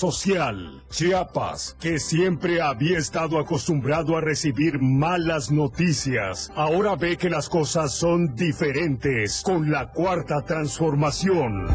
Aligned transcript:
social. 0.00 0.84
Chiapas, 0.90 1.76
que 1.80 1.98
siempre 1.98 2.62
había 2.62 2.98
estado 2.98 3.36
acostumbrado 3.40 4.16
a 4.16 4.20
recibir 4.20 4.80
malas 4.80 5.50
noticias, 5.50 6.52
ahora 6.54 6.94
ve 6.94 7.16
que 7.16 7.28
las 7.28 7.48
cosas 7.48 7.96
son 7.96 8.36
diferentes 8.36 9.42
con 9.44 9.72
la 9.72 9.90
cuarta 9.90 10.42
transformación. 10.42 11.66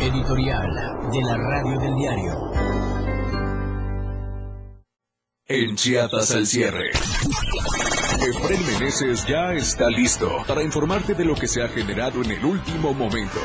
Editorial 0.00 1.08
de 1.12 1.22
la 1.22 1.36
Radio 1.36 1.78
del 1.78 1.94
Diario. 1.94 2.52
En 5.46 5.76
Chiapas 5.76 6.32
al 6.32 6.46
cierre. 6.48 6.90
Efren 8.20 8.66
Meneses 8.66 9.24
ya 9.26 9.52
está 9.52 9.88
listo 9.88 10.42
para 10.46 10.62
informarte 10.62 11.14
de 11.14 11.24
lo 11.24 11.34
que 11.34 11.46
se 11.46 11.62
ha 11.62 11.68
generado 11.68 12.22
en 12.22 12.32
el 12.32 12.44
último 12.44 12.92
momento. 12.92 13.40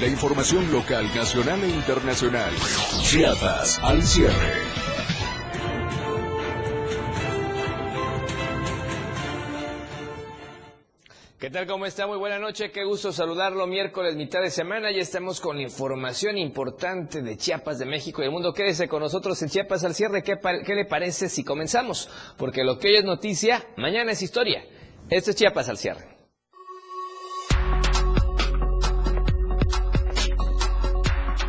La 0.00 0.06
información 0.06 0.70
local, 0.72 1.10
nacional 1.14 1.62
e 1.62 1.68
internacional. 1.68 2.52
Chiapas 3.02 3.78
al 3.82 4.02
cierre. 4.02 4.73
¿Qué 11.44 11.50
tal? 11.50 11.66
¿Cómo 11.66 11.84
está? 11.84 12.06
Muy 12.06 12.16
buena 12.16 12.38
noche. 12.38 12.70
Qué 12.70 12.84
gusto 12.84 13.12
saludarlo. 13.12 13.66
Miércoles, 13.66 14.16
mitad 14.16 14.40
de 14.40 14.50
semana. 14.50 14.90
Ya 14.90 15.02
estamos 15.02 15.42
con 15.42 15.60
información 15.60 16.38
importante 16.38 17.20
de 17.20 17.36
Chiapas, 17.36 17.78
de 17.78 17.84
México 17.84 18.22
y 18.22 18.24
del 18.24 18.32
mundo. 18.32 18.54
Quédese 18.54 18.88
con 18.88 19.02
nosotros 19.02 19.42
en 19.42 19.50
Chiapas 19.50 19.84
al 19.84 19.94
cierre. 19.94 20.22
¿Qué, 20.22 20.38
qué 20.64 20.74
le 20.74 20.86
parece 20.86 21.28
si 21.28 21.44
comenzamos? 21.44 22.08
Porque 22.38 22.64
lo 22.64 22.78
que 22.78 22.88
hoy 22.88 22.96
es 22.96 23.04
noticia, 23.04 23.62
mañana 23.76 24.12
es 24.12 24.22
historia. 24.22 24.64
Esto 25.10 25.32
es 25.32 25.36
Chiapas 25.36 25.68
al 25.68 25.76
cierre. 25.76 26.16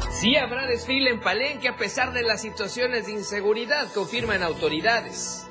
Sí 0.10 0.36
habrá 0.36 0.68
desfile 0.68 1.12
en 1.12 1.22
Palenque 1.22 1.70
a 1.70 1.78
pesar 1.78 2.12
de 2.12 2.24
las 2.24 2.42
situaciones 2.42 3.06
de 3.06 3.14
inseguridad, 3.14 3.88
confirman 3.94 4.44
autoridades. 4.44 5.48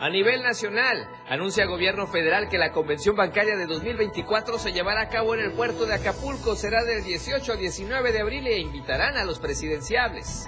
A 0.00 0.10
nivel 0.10 0.44
nacional, 0.44 1.08
anuncia 1.28 1.64
el 1.64 1.70
gobierno 1.70 2.06
federal 2.06 2.48
que 2.48 2.56
la 2.56 2.70
convención 2.70 3.16
bancaria 3.16 3.56
de 3.56 3.66
2024 3.66 4.56
se 4.56 4.72
llevará 4.72 5.02
a 5.02 5.08
cabo 5.08 5.34
en 5.34 5.40
el 5.40 5.50
puerto 5.50 5.86
de 5.86 5.94
Acapulco. 5.94 6.54
Será 6.54 6.84
del 6.84 7.02
18 7.02 7.52
al 7.52 7.58
19 7.58 8.12
de 8.12 8.20
abril 8.20 8.46
e 8.46 8.60
invitarán 8.60 9.16
a 9.16 9.24
los 9.24 9.40
presidenciables. 9.40 10.46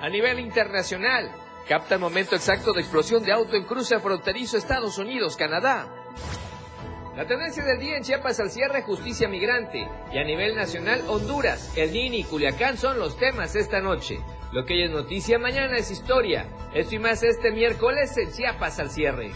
A 0.00 0.08
nivel 0.08 0.40
internacional, 0.40 1.30
capta 1.68 1.96
el 1.96 2.00
momento 2.00 2.34
exacto 2.34 2.72
de 2.72 2.80
explosión 2.80 3.22
de 3.22 3.32
auto 3.32 3.56
en 3.56 3.64
cruce 3.64 3.98
fronterizo 3.98 4.56
Estados 4.56 4.96
Unidos-Canadá. 4.96 5.86
La 7.14 7.26
tendencia 7.26 7.62
del 7.62 7.78
día 7.78 7.98
en 7.98 8.02
Chiapas 8.02 8.40
al 8.40 8.50
cierre, 8.50 8.80
justicia 8.80 9.28
migrante. 9.28 9.86
Y 10.10 10.18
a 10.18 10.24
nivel 10.24 10.56
nacional, 10.56 11.02
Honduras, 11.08 11.76
El 11.76 11.92
Nini 11.92 12.20
y 12.20 12.24
Culiacán 12.24 12.78
son 12.78 12.98
los 12.98 13.18
temas 13.18 13.54
esta 13.54 13.80
noche. 13.80 14.18
Lo 14.52 14.64
que 14.64 14.74
hoy 14.74 14.82
es 14.82 14.90
noticia, 14.90 15.38
mañana 15.38 15.76
es 15.76 15.92
historia. 15.92 16.46
Esto 16.74 16.96
y 16.96 16.98
más 16.98 17.22
este 17.22 17.52
miércoles 17.52 18.16
en 18.16 18.32
Chiapas 18.32 18.80
al 18.80 18.90
cierre. 18.90 19.30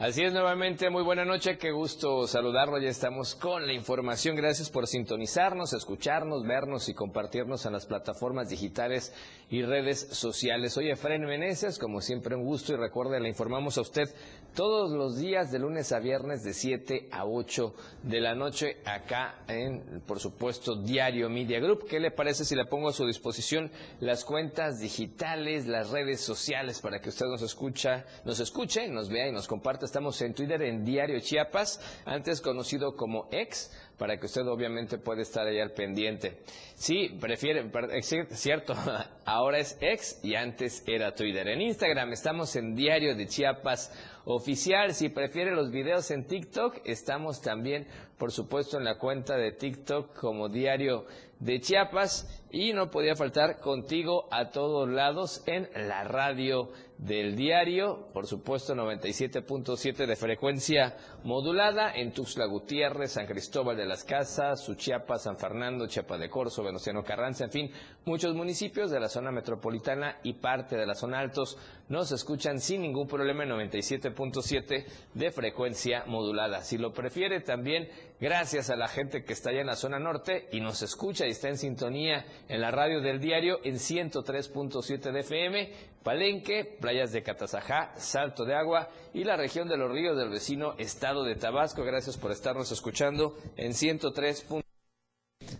Así 0.00 0.22
es, 0.22 0.32
nuevamente, 0.32 0.90
muy 0.90 1.02
buena 1.02 1.24
noche, 1.24 1.58
qué 1.58 1.72
gusto 1.72 2.28
saludarlo, 2.28 2.78
ya 2.78 2.88
estamos 2.88 3.34
con 3.34 3.66
la 3.66 3.72
información, 3.72 4.36
gracias 4.36 4.70
por 4.70 4.86
sintonizarnos, 4.86 5.72
escucharnos, 5.72 6.46
vernos 6.46 6.88
y 6.88 6.94
compartirnos 6.94 7.66
en 7.66 7.72
las 7.72 7.84
plataformas 7.84 8.48
digitales 8.48 9.12
y 9.50 9.62
redes 9.62 9.98
sociales. 10.12 10.74
Soy 10.74 10.88
Efraín 10.90 11.24
Meneses, 11.24 11.80
como 11.80 12.00
siempre 12.00 12.36
un 12.36 12.44
gusto 12.44 12.72
y 12.72 12.76
recuerde, 12.76 13.18
le 13.18 13.28
informamos 13.28 13.76
a 13.76 13.80
usted 13.80 14.08
todos 14.54 14.92
los 14.92 15.18
días 15.18 15.50
de 15.50 15.58
lunes 15.58 15.90
a 15.90 15.98
viernes 15.98 16.44
de 16.44 16.54
7 16.54 17.08
a 17.10 17.26
8 17.26 17.74
de 18.04 18.20
la 18.20 18.36
noche 18.36 18.76
acá 18.84 19.42
en, 19.48 20.00
por 20.06 20.20
supuesto, 20.20 20.76
Diario 20.76 21.28
Media 21.28 21.58
Group. 21.58 21.86
¿Qué 21.88 21.98
le 21.98 22.12
parece 22.12 22.44
si 22.44 22.54
le 22.54 22.66
pongo 22.66 22.88
a 22.88 22.92
su 22.92 23.04
disposición 23.04 23.70
las 23.98 24.24
cuentas 24.24 24.78
digitales, 24.78 25.66
las 25.66 25.90
redes 25.90 26.20
sociales 26.20 26.80
para 26.80 27.00
que 27.00 27.08
usted 27.08 27.26
nos 27.26 27.42
escucha, 27.42 28.04
nos 28.24 28.38
escuche, 28.38 28.86
nos 28.88 29.08
vea 29.08 29.26
y 29.28 29.32
nos 29.32 29.48
comparte 29.48 29.87
Estamos 29.88 30.20
en 30.20 30.34
Twitter 30.34 30.60
en 30.60 30.84
Diario 30.84 31.18
Chiapas, 31.18 31.80
antes 32.04 32.42
conocido 32.42 32.94
como 32.94 33.26
X, 33.32 33.74
para 33.96 34.18
que 34.20 34.26
usted 34.26 34.46
obviamente 34.46 34.98
pueda 34.98 35.22
estar 35.22 35.46
ahí 35.46 35.58
al 35.58 35.72
pendiente. 35.72 36.40
Sí, 36.74 37.16
prefiere, 37.18 37.70
es 37.92 38.14
cierto, 38.32 38.74
ahora 39.24 39.60
es 39.60 39.78
X 39.80 40.20
y 40.22 40.34
antes 40.34 40.84
era 40.86 41.14
Twitter. 41.14 41.48
En 41.48 41.62
Instagram 41.62 42.12
estamos 42.12 42.54
en 42.56 42.74
Diario 42.76 43.16
de 43.16 43.28
Chiapas 43.28 43.90
Oficial. 44.26 44.92
Si 44.92 45.08
prefiere 45.08 45.52
los 45.52 45.70
videos 45.70 46.10
en 46.10 46.26
TikTok, 46.26 46.82
estamos 46.84 47.40
también, 47.40 47.86
por 48.18 48.30
supuesto, 48.30 48.76
en 48.76 48.84
la 48.84 48.98
cuenta 48.98 49.38
de 49.38 49.52
TikTok 49.52 50.14
como 50.20 50.50
Diario 50.50 51.06
de 51.40 51.60
Chiapas. 51.60 52.44
Y 52.50 52.74
no 52.74 52.90
podía 52.90 53.14
faltar 53.14 53.58
contigo 53.58 54.28
a 54.30 54.50
todos 54.50 54.86
lados 54.86 55.42
en 55.46 55.66
la 55.74 56.04
radio 56.04 56.72
del 56.98 57.36
diario, 57.36 58.08
por 58.12 58.26
supuesto 58.26 58.74
97.7 58.74 60.04
de 60.04 60.16
frecuencia 60.16 60.96
modulada 61.22 61.92
en 61.94 62.12
Tuxtla 62.12 62.46
Gutiérrez, 62.46 63.12
San 63.12 63.26
Cristóbal 63.26 63.76
de 63.76 63.86
las 63.86 64.02
Casas, 64.02 64.64
Suchiapa, 64.64 65.16
San 65.18 65.38
Fernando, 65.38 65.86
Chiapa 65.86 66.18
de 66.18 66.28
Corzo, 66.28 66.64
Venustiano 66.64 67.04
Carranza, 67.04 67.44
en 67.44 67.52
fin, 67.52 67.70
muchos 68.04 68.34
municipios 68.34 68.90
de 68.90 68.98
la 68.98 69.08
zona 69.08 69.30
metropolitana 69.30 70.18
y 70.24 70.34
parte 70.34 70.76
de 70.76 70.86
la 70.86 70.96
zona 70.96 71.20
altos 71.20 71.56
nos 71.88 72.10
escuchan 72.10 72.60
sin 72.60 72.82
ningún 72.82 73.06
problema 73.06 73.44
en 73.44 73.50
97.7 73.50 74.84
de 75.14 75.30
frecuencia 75.30 76.04
modulada. 76.06 76.62
Si 76.62 76.78
lo 76.78 76.92
prefiere 76.92 77.40
también, 77.40 77.88
gracias 78.20 78.70
a 78.70 78.76
la 78.76 78.88
gente 78.88 79.24
que 79.24 79.32
está 79.32 79.50
allá 79.50 79.60
en 79.60 79.68
la 79.68 79.76
zona 79.76 80.00
norte 80.00 80.48
y 80.50 80.60
nos 80.60 80.82
escucha 80.82 81.26
y 81.26 81.30
está 81.30 81.48
en 81.48 81.58
sintonía 81.58 82.26
en 82.48 82.60
la 82.60 82.72
radio 82.72 83.00
del 83.00 83.20
diario 83.20 83.60
en 83.62 83.76
103.7 83.76 85.12
de 85.12 85.20
FM, 85.20 85.72
Palenque, 86.08 86.64
playas 86.64 87.12
de 87.12 87.22
Catazajá, 87.22 87.92
Salto 87.96 88.46
de 88.46 88.54
Agua 88.54 88.88
y 89.12 89.24
la 89.24 89.36
región 89.36 89.68
de 89.68 89.76
los 89.76 89.92
ríos 89.92 90.16
del 90.16 90.30
vecino 90.30 90.72
estado 90.78 91.22
de 91.22 91.34
Tabasco. 91.34 91.84
Gracias 91.84 92.16
por 92.16 92.32
estarnos 92.32 92.72
escuchando 92.72 93.36
en 93.58 93.74
103. 93.74 94.46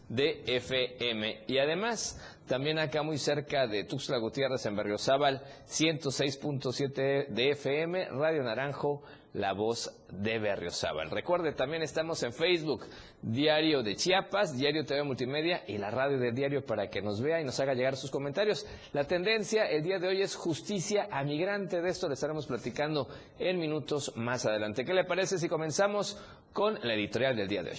de 0.09 0.45
FM. 0.47 1.45
Y 1.49 1.59
además, 1.59 2.19
también 2.47 2.79
acá 2.79 3.03
muy 3.03 3.19
cerca 3.19 3.67
de 3.67 3.85
Tuxtla 3.85 4.17
Gutiérrez 4.17 4.65
en 4.65 4.75
Berriozábal, 4.75 5.43
106.7 5.67 7.29
de 7.29 7.51
FM, 7.51 8.09
Radio 8.09 8.43
Naranjo, 8.43 9.03
la 9.35 9.53
voz 9.53 9.91
de 10.11 10.39
Berriozábal. 10.39 11.11
Recuerde, 11.11 11.53
también 11.53 11.83
estamos 11.83 12.23
en 12.23 12.33
Facebook, 12.33 12.87
Diario 13.23 13.83
de 13.83 13.97
Chiapas, 13.97 14.57
Diario 14.57 14.85
TV 14.85 15.03
Multimedia 15.03 15.63
y 15.67 15.79
la 15.79 15.91
radio 15.91 16.19
de 16.19 16.33
Diario 16.33 16.65
para 16.65 16.89
que 16.89 17.03
nos 17.03 17.21
vea 17.21 17.41
y 17.41 17.45
nos 17.45 17.61
haga 17.61 17.75
llegar 17.75 17.97
sus 17.97 18.11
comentarios. 18.11 18.67
La 18.93 19.05
tendencia 19.05 19.65
el 19.71 19.83
día 19.83 19.99
de 19.99 20.09
hoy 20.09 20.23
es 20.23 20.35
justicia 20.35 21.09
a 21.11 21.23
migrante. 21.25 21.81
De 21.81 21.91
esto 21.91 22.09
le 22.09 22.15
estaremos 22.15 22.47
platicando 22.47 23.09
en 23.39 23.59
minutos 23.59 24.13
más 24.17 24.47
adelante. 24.47 24.85
¿Qué 24.85 24.95
le 24.95 25.05
parece 25.05 25.39
si 25.39 25.49
comenzamos 25.49 26.21
con 26.53 26.79
la 26.83 26.95
editorial 26.95 27.37
del 27.37 27.49
día 27.49 27.63
de 27.63 27.71
hoy? 27.71 27.79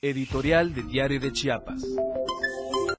Editorial 0.00 0.74
de 0.74 0.82
Diario 0.82 1.18
de 1.18 1.32
Chiapas. 1.32 1.82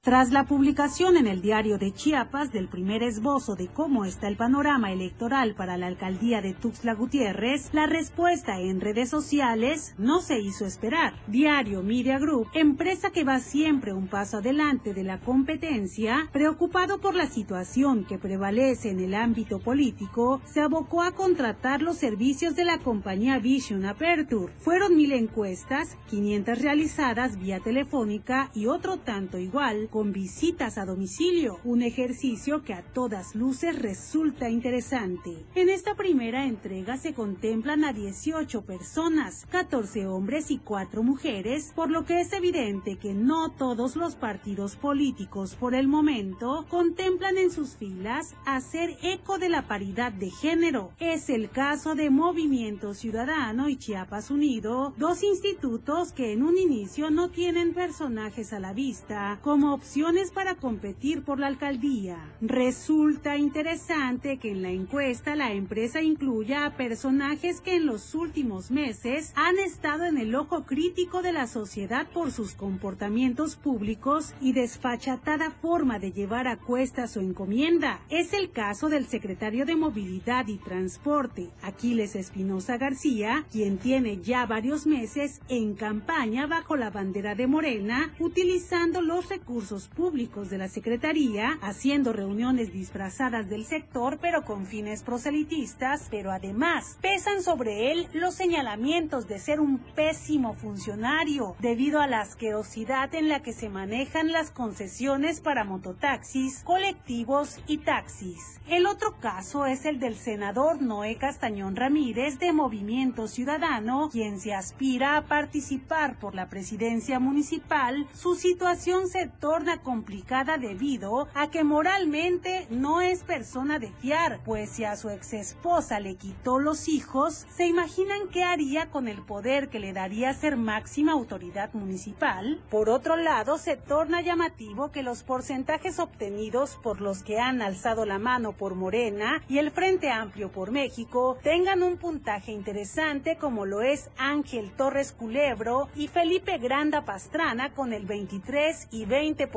Tras 0.05 0.29
la 0.29 0.43
publicación 0.43 1.17
en 1.17 1.25
el 1.25 1.41
diario 1.41 1.79
de 1.79 1.91
Chiapas 1.91 2.51
del 2.51 2.67
primer 2.67 3.01
esbozo 3.01 3.55
de 3.55 3.69
cómo 3.69 4.05
está 4.05 4.27
el 4.27 4.37
panorama 4.37 4.91
electoral 4.91 5.55
para 5.55 5.77
la 5.77 5.87
alcaldía 5.87 6.43
de 6.43 6.53
Tuxtla 6.53 6.93
Gutiérrez, 6.93 7.73
la 7.73 7.87
respuesta 7.87 8.59
en 8.59 8.81
redes 8.81 9.09
sociales 9.09 9.95
no 9.97 10.21
se 10.21 10.39
hizo 10.39 10.63
esperar. 10.63 11.15
Diario 11.25 11.81
Media 11.81 12.19
Group, 12.19 12.49
empresa 12.53 13.09
que 13.09 13.23
va 13.23 13.39
siempre 13.39 13.93
un 13.93 14.07
paso 14.07 14.37
adelante 14.37 14.93
de 14.93 15.03
la 15.03 15.19
competencia, 15.21 16.29
preocupado 16.31 17.01
por 17.01 17.15
la 17.15 17.25
situación 17.25 18.05
que 18.05 18.19
prevalece 18.19 18.91
en 18.91 18.99
el 18.99 19.15
ámbito 19.15 19.57
político, 19.57 20.39
se 20.45 20.61
abocó 20.61 21.01
a 21.01 21.13
contratar 21.13 21.81
los 21.81 21.97
servicios 21.97 22.55
de 22.55 22.65
la 22.65 22.77
compañía 22.77 23.39
Vision 23.39 23.85
Aperture. 23.85 24.53
Fueron 24.59 24.95
mil 24.95 25.13
encuestas, 25.13 25.97
500 26.11 26.61
realizadas 26.61 27.39
vía 27.39 27.59
telefónica 27.59 28.51
y 28.53 28.67
otro 28.67 28.97
tanto 28.97 29.39
igual 29.39 29.89
con 29.95 30.11
visitas 30.11 30.77
a 30.77 30.83
domicilio, 30.83 31.57
un 31.63 31.81
ejercicio 31.81 32.65
que 32.65 32.73
a 32.73 32.81
todas 32.81 33.33
luces 33.33 33.79
resulta 33.79 34.49
interesante. 34.49 35.45
En 35.55 35.69
esta 35.69 35.95
primera 35.95 36.47
entrega 36.47 36.97
se 36.97 37.13
contemplan 37.13 37.85
a 37.85 37.93
18 37.93 38.65
personas, 38.65 39.45
14 39.51 40.05
hombres 40.07 40.51
y 40.51 40.57
4 40.57 41.01
mujeres, 41.01 41.71
por 41.73 41.89
lo 41.89 42.03
que 42.03 42.19
es 42.19 42.33
evidente 42.33 42.97
que 42.97 43.13
no 43.13 43.51
todos 43.51 43.95
los 43.95 44.15
partidos 44.15 44.75
políticos 44.75 45.55
por 45.55 45.73
el 45.73 45.87
momento 45.87 46.65
contemplan 46.67 47.37
en 47.37 47.49
sus 47.49 47.77
filas 47.77 48.35
hacer 48.45 48.97
eco 49.01 49.37
de 49.37 49.47
la 49.47 49.65
paridad 49.65 50.11
de 50.11 50.29
género. 50.29 50.91
Es 50.99 51.29
el 51.29 51.49
caso 51.49 51.95
de 51.95 52.09
Movimiento 52.09 52.93
Ciudadano 52.93 53.69
y 53.69 53.77
Chiapas 53.77 54.29
Unido, 54.29 54.93
dos 54.97 55.23
institutos 55.23 56.11
que 56.11 56.33
en 56.33 56.43
un 56.43 56.57
inicio 56.57 57.11
no 57.11 57.29
tienen 57.29 57.73
personajes 57.73 58.51
a 58.51 58.59
la 58.59 58.73
vista 58.73 59.39
como 59.41 59.84
para 60.33 60.55
competir 60.55 61.23
por 61.23 61.39
la 61.39 61.47
alcaldía. 61.47 62.17
Resulta 62.41 63.37
interesante 63.37 64.37
que 64.37 64.51
en 64.51 64.61
la 64.61 64.69
encuesta 64.69 65.35
la 65.35 65.53
empresa 65.53 66.01
incluya 66.01 66.65
a 66.65 66.75
personajes 66.75 67.61
que 67.61 67.75
en 67.75 67.85
los 67.85 68.13
últimos 68.13 68.71
meses 68.71 69.31
han 69.35 69.57
estado 69.57 70.05
en 70.05 70.17
el 70.17 70.35
ojo 70.35 70.65
crítico 70.65 71.21
de 71.21 71.31
la 71.31 71.47
sociedad 71.47 72.07
por 72.11 72.31
sus 72.31 72.53
comportamientos 72.53 73.55
públicos 73.55 74.33
y 74.41 74.53
desfachatada 74.53 75.51
forma 75.51 75.97
de 75.99 76.11
llevar 76.11 76.47
a 76.47 76.57
cuesta 76.57 77.07
su 77.07 77.21
encomienda. 77.21 78.01
Es 78.09 78.33
el 78.33 78.51
caso 78.51 78.89
del 78.89 79.05
secretario 79.05 79.65
de 79.65 79.75
Movilidad 79.75 80.47
y 80.47 80.57
Transporte, 80.57 81.51
Aquiles 81.61 82.15
Espinosa 82.15 82.77
García, 82.77 83.45
quien 83.51 83.77
tiene 83.77 84.19
ya 84.21 84.45
varios 84.45 84.85
meses 84.87 85.41
en 85.47 85.75
campaña 85.75 86.47
bajo 86.47 86.75
la 86.75 86.89
bandera 86.89 87.35
de 87.35 87.47
Morena, 87.47 88.13
utilizando 88.19 89.01
los 89.01 89.29
recursos 89.29 89.74
públicos 89.83 90.49
de 90.49 90.57
la 90.57 90.69
Secretaría, 90.69 91.59
haciendo 91.61 92.13
reuniones 92.13 92.71
disfrazadas 92.71 93.49
del 93.49 93.65
sector 93.65 94.17
pero 94.21 94.43
con 94.45 94.65
fines 94.65 95.03
proselitistas, 95.03 96.07
pero 96.09 96.31
además 96.31 96.97
pesan 97.01 97.43
sobre 97.43 97.91
él 97.91 98.07
los 98.13 98.35
señalamientos 98.35 99.27
de 99.27 99.39
ser 99.39 99.59
un 99.59 99.79
pésimo 99.79 100.53
funcionario 100.53 101.55
debido 101.59 101.99
a 101.99 102.07
la 102.07 102.21
asquerosidad 102.21 103.13
en 103.13 103.29
la 103.29 103.41
que 103.41 103.53
se 103.53 103.69
manejan 103.69 104.31
las 104.31 104.51
concesiones 104.51 105.41
para 105.41 105.63
mototaxis, 105.63 106.63
colectivos 106.63 107.59
y 107.67 107.79
taxis. 107.79 108.59
El 108.67 108.87
otro 108.87 109.19
caso 109.19 109.65
es 109.65 109.85
el 109.85 109.99
del 109.99 110.15
senador 110.15 110.81
Noé 110.81 111.17
Castañón 111.17 111.75
Ramírez 111.75 112.39
de 112.39 112.51
Movimiento 112.51 113.27
Ciudadano, 113.27 114.09
quien 114.11 114.39
se 114.39 114.53
aspira 114.53 115.17
a 115.17 115.25
participar 115.25 116.19
por 116.19 116.35
la 116.35 116.49
presidencia 116.49 117.19
municipal. 117.19 118.07
Su 118.13 118.35
situación 118.35 119.07
se 119.07 119.27
torna 119.27 119.64
complicada 119.81 120.57
debido 120.57 121.27
a 121.33 121.49
que 121.49 121.63
moralmente 121.63 122.67
no 122.69 123.01
es 123.01 123.23
persona 123.23 123.79
de 123.79 123.91
fiar, 123.91 124.39
pues 124.45 124.69
si 124.69 124.83
a 124.83 124.95
su 124.95 125.09
ex 125.09 125.33
esposa 125.33 125.99
le 125.99 126.15
quitó 126.15 126.59
los 126.59 126.87
hijos, 126.87 127.45
¿se 127.55 127.65
imaginan 127.67 128.27
qué 128.31 128.43
haría 128.43 128.89
con 128.89 129.07
el 129.07 129.21
poder 129.21 129.69
que 129.69 129.79
le 129.79 129.93
daría 129.93 130.33
ser 130.33 130.55
máxima 130.55 131.13
autoridad 131.13 131.73
municipal? 131.73 132.61
Por 132.69 132.89
otro 132.89 133.15
lado, 133.15 133.57
se 133.57 133.75
torna 133.75 134.21
llamativo 134.21 134.91
que 134.91 135.03
los 135.03 135.23
porcentajes 135.23 135.99
obtenidos 135.99 136.77
por 136.83 137.01
los 137.01 137.23
que 137.23 137.39
han 137.39 137.61
alzado 137.61 138.05
la 138.05 138.19
mano 138.19 138.53
por 138.53 138.75
Morena 138.75 139.41
y 139.47 139.57
el 139.57 139.71
Frente 139.71 140.11
Amplio 140.11 140.51
por 140.51 140.71
México 140.71 141.37
tengan 141.41 141.83
un 141.83 141.97
puntaje 141.97 142.51
interesante 142.51 143.37
como 143.37 143.65
lo 143.65 143.81
es 143.81 144.09
Ángel 144.17 144.71
Torres 144.71 145.11
Culebro 145.11 145.89
y 145.95 146.07
Felipe 146.07 146.57
Granda 146.57 147.05
Pastrana 147.05 147.73
con 147.73 147.93
el 147.93 148.05
23 148.05 148.89
y 148.91 149.05
20% 149.05 149.54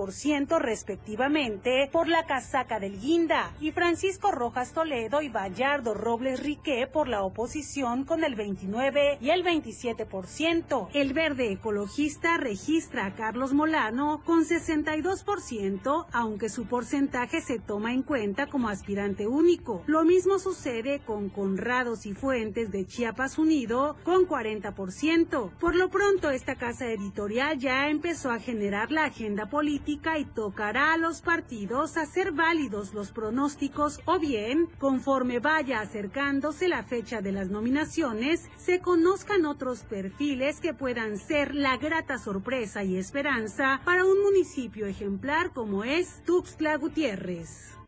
respectivamente 0.61 1.89
por 1.91 2.07
la 2.07 2.25
casaca 2.25 2.79
del 2.79 3.01
Guinda 3.01 3.53
y 3.61 3.73
Francisco 3.73 4.31
Rojas 4.31 4.73
Toledo 4.73 5.23
y 5.23 5.29
Bayardo 5.29 5.93
Robles 5.93 6.41
Riqué 6.41 6.87
por 6.87 7.09
la 7.09 7.25
oposición 7.25 8.05
con 8.05 8.23
el 8.23 8.37
29 8.37 9.19
y 9.21 9.31
el 9.31 9.45
27%. 9.45 10.89
El 10.95 11.15
verde 11.15 11.51
ecologista 11.51 12.37
registra 12.37 13.07
a 13.07 13.15
Carlos 13.17 13.53
Molano 13.53 14.23
con 14.25 14.45
62%, 14.45 16.07
aunque 16.13 16.49
su 16.49 16.67
porcentaje 16.67 17.41
se 17.41 17.59
toma 17.59 17.93
en 17.93 18.05
cuenta 18.05 18.47
como 18.47 18.69
aspirante 18.69 19.27
único. 19.27 19.83
Lo 19.87 20.05
mismo 20.05 20.39
sucede 20.39 21.01
con 21.01 21.29
Conrados 21.29 22.07
y 22.07 22.13
Fuentes 22.13 22.71
de 22.71 22.87
Chiapas 22.87 23.37
Unido 23.37 23.97
con 24.05 24.29
40%. 24.29 25.51
Por 25.59 25.75
lo 25.75 25.91
pronto, 25.91 26.31
esta 26.31 26.55
casa 26.55 26.87
editorial 26.87 27.59
ya 27.59 27.89
empezó 27.89 28.31
a 28.31 28.39
generar 28.39 28.93
la 28.93 29.05
agenda 29.05 29.47
política 29.47 29.78
y 29.87 30.25
tocará 30.25 30.93
a 30.93 30.97
los 30.97 31.23
partidos 31.23 31.97
hacer 31.97 32.33
válidos 32.33 32.95
los 32.95 33.11
pronósticos 33.13 34.01
o 34.05 34.19
bien, 34.19 34.69
conforme 34.79 35.39
vaya 35.39 35.81
acercándose 35.81 36.69
la 36.69 36.83
fecha 36.83 37.21
de 37.21 37.33
las 37.33 37.49
nominaciones, 37.49 38.49
se 38.57 38.81
conozcan 38.81 39.47
otros 39.47 39.81
perfiles 39.81 40.61
que 40.61 40.75
puedan 40.75 41.19
ser 41.19 41.55
la 41.55 41.77
grata 41.77 42.19
sorpresa 42.19 42.85
y 42.85 42.97
esperanza 42.97 43.81
para 43.85 44.05
un 44.05 44.23
municipio 44.23 44.87
ejemplar 44.87 45.53
como 45.53 45.85
es 45.85 46.23
Tuxtla 46.25 46.77
Gutiérrez. 46.77 47.79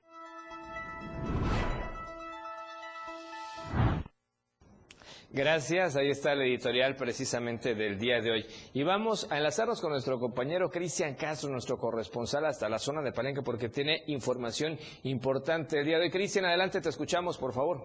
Gracias, 5.33 5.97
ahí 5.97 6.11
está 6.11 6.33
el 6.33 6.43
editorial 6.43 6.97
precisamente 6.97 7.77
del 7.77 8.01
día 8.01 8.21
de 8.21 8.33
hoy. 8.33 8.47
Y 8.75 8.83
vamos 8.83 9.31
a 9.31 9.37
enlazarnos 9.37 9.81
con 9.81 9.91
nuestro 9.91 10.19
compañero 10.19 10.69
Cristian 10.71 11.15
Castro, 11.15 11.49
nuestro 11.49 11.77
corresponsal 11.77 12.47
hasta 12.47 12.69
la 12.69 12.81
zona 12.81 13.01
de 13.01 13.13
Palenque, 13.13 13.41
porque 13.41 13.69
tiene 13.69 14.03
información 14.09 14.77
importante 15.05 15.79
el 15.79 15.87
día 15.87 15.99
de 15.99 16.07
hoy. 16.07 16.11
Cristian, 16.11 16.47
adelante, 16.47 16.81
te 16.81 16.89
escuchamos, 16.89 17.39
por 17.39 17.53
favor. 17.53 17.79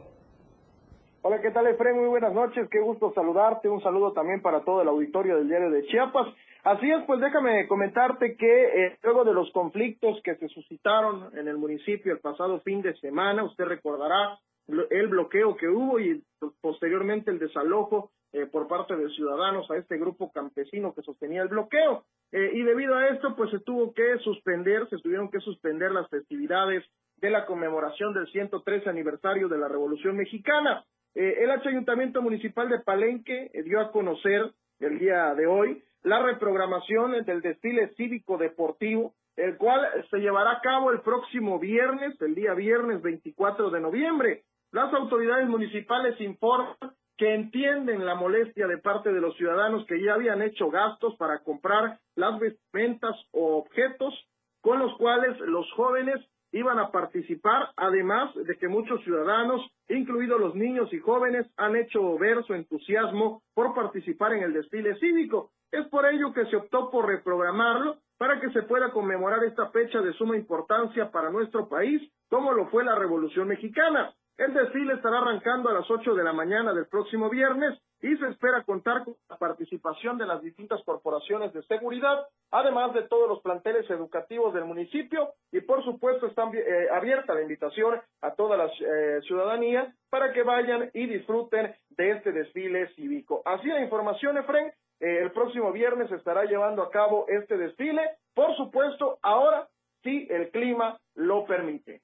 Hola, 1.22 1.40
¿qué 1.40 1.52
tal, 1.52 1.68
Efraín? 1.68 2.00
Muy 2.00 2.08
buenas 2.08 2.34
noches, 2.34 2.68
qué 2.72 2.80
gusto 2.80 3.14
saludarte. 3.14 3.70
Un 3.70 3.84
saludo 3.84 4.12
también 4.14 4.42
para 4.42 4.62
todo 4.64 4.82
el 4.82 4.88
auditorio 4.88 5.38
del 5.38 5.48
diario 5.48 5.70
de 5.70 5.86
Chiapas. 5.86 6.28
Así 6.64 6.90
es, 6.90 7.06
pues 7.06 7.22
déjame 7.22 7.68
comentarte 7.68 8.36
que 8.38 8.88
eh, 8.88 8.98
luego 9.04 9.24
de 9.24 9.36
los 9.36 9.52
conflictos 9.52 10.20
que 10.24 10.34
se 10.38 10.48
suscitaron 10.48 11.30
en 11.38 11.48
el 11.48 11.58
municipio 11.58 12.12
el 12.12 12.22
pasado 12.22 12.60
fin 12.62 12.82
de 12.82 12.96
semana, 12.96 13.44
usted 13.44 13.66
recordará 13.66 14.40
el 14.68 15.08
bloqueo 15.08 15.56
que 15.56 15.68
hubo 15.68 16.00
y 16.00 16.24
posteriormente 16.62 17.32
el 17.32 17.40
desalojo 17.40 18.12
eh, 18.34 18.48
por 18.48 18.68
parte 18.68 18.98
de 18.98 19.10
ciudadanos 19.12 19.70
a 19.72 19.78
este 19.78 19.98
grupo 19.98 20.30
campesino 20.32 20.94
que 20.94 21.02
sostenía 21.04 21.42
el 21.42 21.48
bloqueo. 21.48 22.04
Eh, 22.34 22.52
y 22.54 22.64
debido 22.64 22.96
a 22.96 23.08
esto, 23.08 23.34
pues 23.34 23.50
se 23.52 23.60
tuvo 23.60 23.94
que 23.94 24.18
suspender, 24.26 24.90
se 24.90 24.98
tuvieron 24.98 25.30
que 25.30 25.40
suspender 25.40 25.92
las 25.92 26.10
festividades 26.10 26.84
de 27.16 27.30
la 27.30 27.46
conmemoración 27.46 28.14
del 28.14 28.28
113 28.28 28.90
aniversario 28.90 29.48
de 29.48 29.58
la 29.58 29.70
Revolución 29.70 30.18
Mexicana. 30.18 30.84
Eh, 31.14 31.44
el 31.44 31.52
Ayuntamiento 31.52 32.22
Municipal 32.22 32.68
de 32.68 32.80
Palenque 32.80 33.52
dio 33.64 33.80
a 33.80 33.92
conocer 33.94 34.52
el 34.80 35.00
día 35.00 35.34
de 35.34 35.48
hoy 35.48 35.82
la 36.04 36.22
reprogramación 36.22 37.24
del 37.24 37.42
desfile 37.42 37.94
cívico 37.96 38.38
deportivo, 38.38 39.14
el 39.38 39.56
cual 39.56 39.82
se 40.12 40.18
llevará 40.18 40.52
a 40.52 40.62
cabo 40.62 40.92
el 40.92 41.00
próximo 41.00 41.58
viernes, 41.58 42.20
el 42.22 42.36
día 42.36 42.54
viernes 42.54 43.02
24 43.02 43.70
de 43.70 43.80
noviembre. 43.80 44.44
Las 44.76 44.94
autoridades 44.94 45.48
municipales 45.48 46.20
informan 46.20 46.76
que 47.18 47.34
entienden 47.34 48.06
la 48.06 48.14
molestia 48.14 48.68
de 48.68 48.78
parte 48.78 49.14
de 49.14 49.22
los 49.22 49.34
ciudadanos 49.38 49.86
que 49.86 50.04
ya 50.04 50.16
habían 50.16 50.42
hecho 50.42 50.70
gastos 50.70 51.16
para 51.16 51.40
comprar 51.46 51.98
las 52.18 52.38
vestimentas 52.42 53.16
o 53.32 53.56
objetos 53.56 54.14
con 54.60 54.80
los 54.80 54.94
cuales 54.98 55.40
los 55.40 55.66
jóvenes 55.78 56.20
iban 56.52 56.78
a 56.78 56.92
participar, 56.92 57.70
además 57.78 58.36
de 58.36 58.58
que 58.58 58.68
muchos 58.68 59.02
ciudadanos, 59.06 59.62
incluidos 59.88 60.42
los 60.42 60.56
niños 60.56 60.92
y 60.92 61.00
jóvenes, 61.00 61.48
han 61.56 61.78
hecho 61.78 62.18
ver 62.18 62.44
su 62.44 62.54
entusiasmo 62.54 63.44
por 63.54 63.74
participar 63.74 64.34
en 64.34 64.44
el 64.44 64.52
desfile 64.52 65.00
cívico. 65.00 65.52
Es 65.72 65.88
por 65.88 66.06
ello 66.06 66.34
que 66.34 66.48
se 66.48 66.58
optó 66.58 66.92
por 66.92 67.08
reprogramarlo 67.08 68.00
para 68.18 68.42
que 68.42 68.50
se 68.50 68.64
pueda 68.64 68.92
conmemorar 68.92 69.42
esta 69.46 69.70
fecha 69.70 70.02
de 70.02 70.12
suma 70.16 70.36
importancia 70.36 71.12
para 71.12 71.30
nuestro 71.30 71.70
país, 71.70 72.02
como 72.30 72.52
lo 72.52 72.68
fue 72.68 72.84
la 72.84 72.96
Revolución 72.96 73.48
Mexicana. 73.48 74.14
El 74.38 74.54
desfile 74.54 74.96
estará 74.96 75.20
arrancando 75.20 75.70
a 75.70 75.74
las 75.74 75.90
8 75.90 76.14
de 76.14 76.24
la 76.24 76.34
mañana 76.34 76.74
del 76.74 76.88
próximo 76.88 77.30
viernes 77.30 77.80
y 78.02 78.18
se 78.18 78.28
espera 78.28 78.64
contar 78.64 79.06
con 79.06 79.16
la 79.30 79.38
participación 79.38 80.18
de 80.18 80.26
las 80.26 80.42
distintas 80.42 80.84
corporaciones 80.84 81.54
de 81.54 81.64
seguridad, 81.64 82.28
además 82.52 82.94
de 82.94 83.04
todos 83.04 83.30
los 83.30 83.42
planteles 83.42 83.90
educativos 83.90 84.54
del 84.54 84.66
municipio 84.66 85.34
y 85.54 85.62
por 85.62 85.86
supuesto 85.86 86.28
está 86.28 86.52
eh, 86.54 86.88
abierta 86.92 87.34
la 87.34 87.44
invitación 87.44 88.02
a 88.22 88.32
toda 88.32 88.58
la 88.58 88.66
eh, 88.66 89.22
ciudadanía 89.26 89.96
para 90.10 90.34
que 90.34 90.44
vayan 90.44 90.92
y 90.94 91.06
disfruten 91.06 91.74
de 91.92 92.12
este 92.12 92.34
desfile 92.34 92.94
cívico. 92.96 93.42
Así 93.46 93.70
la 93.70 93.82
información, 93.82 94.38
Efren, 94.38 94.68
eh, 95.00 95.20
el 95.22 95.32
próximo 95.32 95.72
viernes 95.72 96.12
estará 96.12 96.44
llevando 96.44 96.84
a 96.84 96.92
cabo 96.92 97.26
este 97.30 97.58
desfile, 97.58 98.02
por 98.34 98.54
supuesto, 98.58 99.18
ahora 99.22 99.70
sí 100.04 100.28
el 100.30 100.50
clima 100.52 101.00
lo 101.16 101.46
permite. 101.46 102.02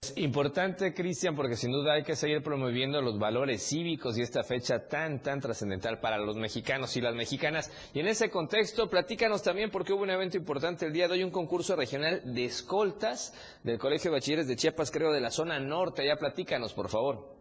Es 0.00 0.16
importante, 0.16 0.94
Cristian, 0.94 1.34
porque 1.34 1.56
sin 1.56 1.72
duda 1.72 1.94
hay 1.94 2.04
que 2.04 2.14
seguir 2.14 2.40
promoviendo 2.40 3.02
los 3.02 3.18
valores 3.18 3.68
cívicos 3.68 4.16
y 4.16 4.22
esta 4.22 4.44
fecha 4.44 4.86
tan, 4.86 5.20
tan 5.20 5.40
trascendental 5.40 5.98
para 5.98 6.18
los 6.18 6.36
mexicanos 6.36 6.96
y 6.96 7.00
las 7.00 7.16
mexicanas. 7.16 7.68
Y 7.92 7.98
en 7.98 8.06
ese 8.06 8.30
contexto, 8.30 8.88
platícanos 8.88 9.42
también, 9.42 9.70
porque 9.70 9.92
hubo 9.92 10.04
un 10.04 10.10
evento 10.10 10.36
importante 10.36 10.86
el 10.86 10.92
día 10.92 11.08
de 11.08 11.14
hoy, 11.14 11.24
un 11.24 11.32
concurso 11.32 11.74
regional 11.74 12.22
de 12.24 12.44
escoltas 12.44 13.34
del 13.64 13.80
Colegio 13.80 14.12
de 14.12 14.18
Bachilleres 14.18 14.46
de 14.46 14.54
Chiapas, 14.54 14.92
creo, 14.92 15.10
de 15.10 15.20
la 15.20 15.30
zona 15.30 15.58
norte. 15.58 16.06
Ya 16.06 16.14
platícanos, 16.14 16.74
por 16.74 16.88
favor. 16.88 17.36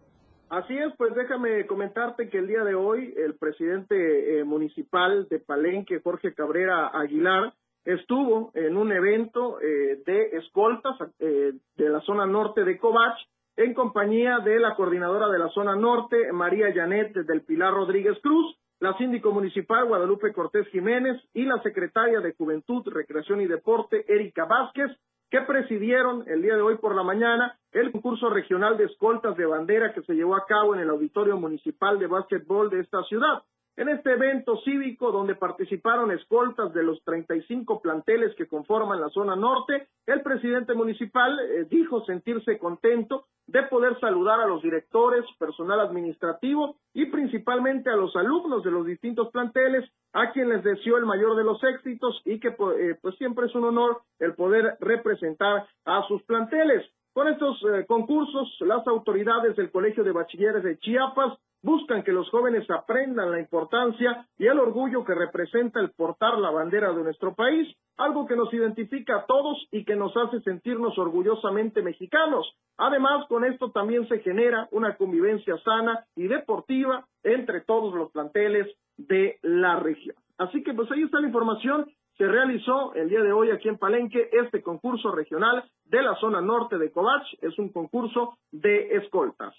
Así 0.49 0.75
es, 0.75 0.91
pues 0.97 1.13
déjame 1.13 1.67
comentarte 1.67 2.27
que 2.27 2.39
el 2.39 2.47
día 2.47 2.63
de 2.63 2.73
hoy 2.73 3.13
el 3.17 3.35
presidente 3.35 4.39
eh, 4.39 4.43
municipal 4.43 5.27
de 5.29 5.39
Palenque, 5.39 5.99
Jorge 5.99 6.33
Cabrera 6.33 6.87
Aguilar, 6.87 7.53
estuvo 7.87 8.51
en 8.53 8.75
un 8.75 8.91
evento 8.91 9.61
eh, 9.61 10.01
de 10.05 10.37
escoltas 10.37 10.95
eh, 11.19 11.53
de 11.77 11.89
la 11.89 12.01
zona 12.01 12.25
norte 12.25 12.65
de 12.65 12.77
Covach 12.77 13.17
en 13.55 13.73
compañía 13.73 14.39
de 14.39 14.59
la 14.59 14.75
coordinadora 14.75 15.29
de 15.29 15.39
la 15.39 15.47
zona 15.49 15.75
norte, 15.75 16.31
María 16.33 16.67
Janet 16.73 17.13
del 17.13 17.41
Pilar 17.43 17.73
Rodríguez 17.73 18.19
Cruz, 18.21 18.55
la 18.79 18.95
síndico 18.97 19.31
municipal 19.31 19.85
Guadalupe 19.87 20.33
Cortés 20.33 20.67
Jiménez 20.67 21.19
y 21.33 21.45
la 21.45 21.61
secretaria 21.63 22.19
de 22.19 22.33
Juventud, 22.33 22.83
Recreación 22.87 23.41
y 23.41 23.47
Deporte, 23.47 24.05
Erika 24.07 24.45
Vázquez, 24.45 24.91
que 25.31 25.41
presidieron 25.41 26.25
el 26.27 26.41
día 26.41 26.55
de 26.55 26.61
hoy 26.61 26.77
por 26.77 26.93
la 26.93 27.03
mañana 27.03 27.57
el 27.71 27.91
concurso 27.93 28.29
regional 28.29 28.77
de 28.77 28.85
escoltas 28.85 29.35
de 29.37 29.45
bandera 29.45 29.93
que 29.93 30.01
se 30.03 30.13
llevó 30.13 30.35
a 30.35 30.45
cabo 30.45 30.75
en 30.75 30.81
el 30.81 30.89
Auditorio 30.89 31.37
Municipal 31.37 31.99
de 31.99 32.07
Básquetbol 32.07 32.69
de 32.69 32.81
esta 32.81 33.01
ciudad. 33.03 33.43
En 33.77 33.89
este 33.89 34.11
evento 34.11 34.57
cívico, 34.65 35.11
donde 35.11 35.35
participaron 35.35 36.11
escoltas 36.11 36.73
de 36.73 36.81
los 36.81 36.99
35 37.03 37.79
planteles 37.79 38.35
que 38.35 38.47
conforman 38.47 38.99
la 38.99 39.09
zona 39.09 39.35
norte, 39.35 39.87
el 40.07 40.23
presidente 40.23 40.73
municipal 40.73 41.39
eh, 41.39 41.67
dijo 41.69 42.03
sentirse 42.05 42.57
contento 42.57 43.25
de 43.45 43.61
poder 43.63 43.99
saludar 43.99 44.41
a 44.41 44.47
los 44.47 44.63
directores, 44.63 45.23
personal 45.37 45.79
administrativo 45.79 46.77
y 46.91 47.05
principalmente 47.05 47.91
a 47.91 47.95
los 47.95 48.15
alumnos 48.15 48.63
de 48.63 48.71
los 48.71 48.83
distintos 48.83 49.29
planteles, 49.29 49.87
a 50.11 50.31
quien 50.31 50.49
les 50.49 50.63
deseó 50.63 50.97
el 50.97 51.05
mayor 51.05 51.35
de 51.35 51.43
los 51.43 51.63
éxitos 51.63 52.19
y 52.25 52.39
que 52.39 52.47
eh, 52.47 52.97
pues 52.99 53.15
siempre 53.17 53.45
es 53.45 53.53
un 53.53 53.65
honor 53.65 54.01
el 54.17 54.33
poder 54.33 54.77
representar 54.79 55.67
a 55.85 56.01
sus 56.07 56.23
planteles. 56.23 56.83
Con 57.13 57.27
estos 57.27 57.61
eh, 57.63 57.85
concursos, 57.87 58.57
las 58.61 58.85
autoridades 58.87 59.55
del 59.55 59.69
Colegio 59.69 60.03
de 60.03 60.13
Bachilleres 60.13 60.63
de 60.63 60.79
Chiapas 60.79 61.37
buscan 61.61 62.03
que 62.03 62.11
los 62.11 62.29
jóvenes 62.29 62.69
aprendan 62.69 63.31
la 63.31 63.39
importancia 63.39 64.25
y 64.37 64.47
el 64.47 64.59
orgullo 64.59 65.03
que 65.03 65.15
representa 65.15 65.79
el 65.79 65.91
portar 65.91 66.37
la 66.37 66.51
bandera 66.51 66.93
de 66.93 67.03
nuestro 67.03 67.33
país, 67.33 67.67
algo 67.97 68.27
que 68.27 68.35
nos 68.35 68.53
identifica 68.53 69.17
a 69.17 69.25
todos 69.25 69.67
y 69.71 69.83
que 69.83 69.95
nos 69.95 70.15
hace 70.15 70.39
sentirnos 70.41 70.97
orgullosamente 70.97 71.81
mexicanos. 71.81 72.53
Además, 72.77 73.25
con 73.27 73.43
esto 73.43 73.71
también 73.71 74.07
se 74.07 74.19
genera 74.19 74.67
una 74.71 74.95
convivencia 74.95 75.57
sana 75.63 76.05
y 76.15 76.27
deportiva 76.27 77.05
entre 77.23 77.61
todos 77.61 77.93
los 77.95 78.11
planteles 78.11 78.67
de 78.97 79.39
la 79.41 79.79
región. 79.79 80.15
Así 80.37 80.63
que 80.63 80.73
pues 80.73 80.91
ahí 80.91 81.03
está 81.03 81.19
la 81.19 81.27
información. 81.27 81.89
Se 82.17 82.27
realizó 82.27 82.93
el 82.93 83.09
día 83.09 83.21
de 83.21 83.31
hoy 83.31 83.51
aquí 83.51 83.69
en 83.69 83.77
Palenque 83.77 84.29
este 84.31 84.61
concurso 84.61 85.11
regional 85.11 85.63
de 85.85 86.01
la 86.01 86.15
zona 86.15 86.41
norte 86.41 86.77
de 86.77 86.91
Covach. 86.91 87.27
Es 87.41 87.57
un 87.59 87.69
concurso 87.69 88.37
de 88.51 88.95
escoltas. 88.97 89.55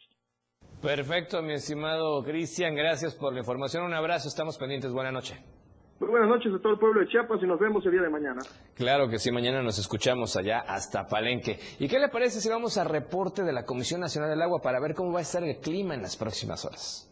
Perfecto, 0.81 1.43
mi 1.43 1.55
estimado 1.55 2.23
Cristian, 2.23 2.77
gracias 2.77 3.13
por 3.15 3.33
la 3.33 3.41
información. 3.41 3.83
Un 3.83 3.95
abrazo, 3.95 4.29
estamos 4.29 4.57
pendientes. 4.57 4.93
Buenas 4.93 5.13
noches. 5.13 5.37
Muy 5.99 6.11
buenas 6.11 6.29
noches 6.29 6.53
a 6.55 6.63
todo 6.63 6.75
el 6.75 6.79
pueblo 6.79 7.01
de 7.01 7.09
Chiapas 7.09 7.41
y 7.43 7.47
nos 7.47 7.59
vemos 7.59 7.85
el 7.85 7.91
día 7.91 8.03
de 8.03 8.09
mañana. 8.09 8.41
Claro 8.77 9.09
que 9.09 9.19
sí, 9.19 9.33
mañana 9.33 9.61
nos 9.61 9.81
escuchamos 9.81 10.37
allá 10.37 10.61
hasta 10.61 11.09
Palenque. 11.09 11.59
¿Y 11.81 11.89
qué 11.89 11.99
le 11.99 12.09
parece 12.09 12.41
si 12.41 12.49
vamos 12.49 12.79
a 12.79 12.85
reporte 12.85 13.43
de 13.43 13.53
la 13.53 13.65
Comisión 13.65 14.01
Nacional 14.01 14.31
del 14.31 14.41
Agua 14.41 14.61
para 14.63 14.79
ver 14.79 14.95
cómo 14.95 15.13
va 15.13 15.19
a 15.19 15.23
estar 15.23 15.43
el 15.43 15.57
clima 15.57 15.95
en 15.95 16.03
las 16.03 16.17
próximas 16.17 16.65
horas? 16.65 17.11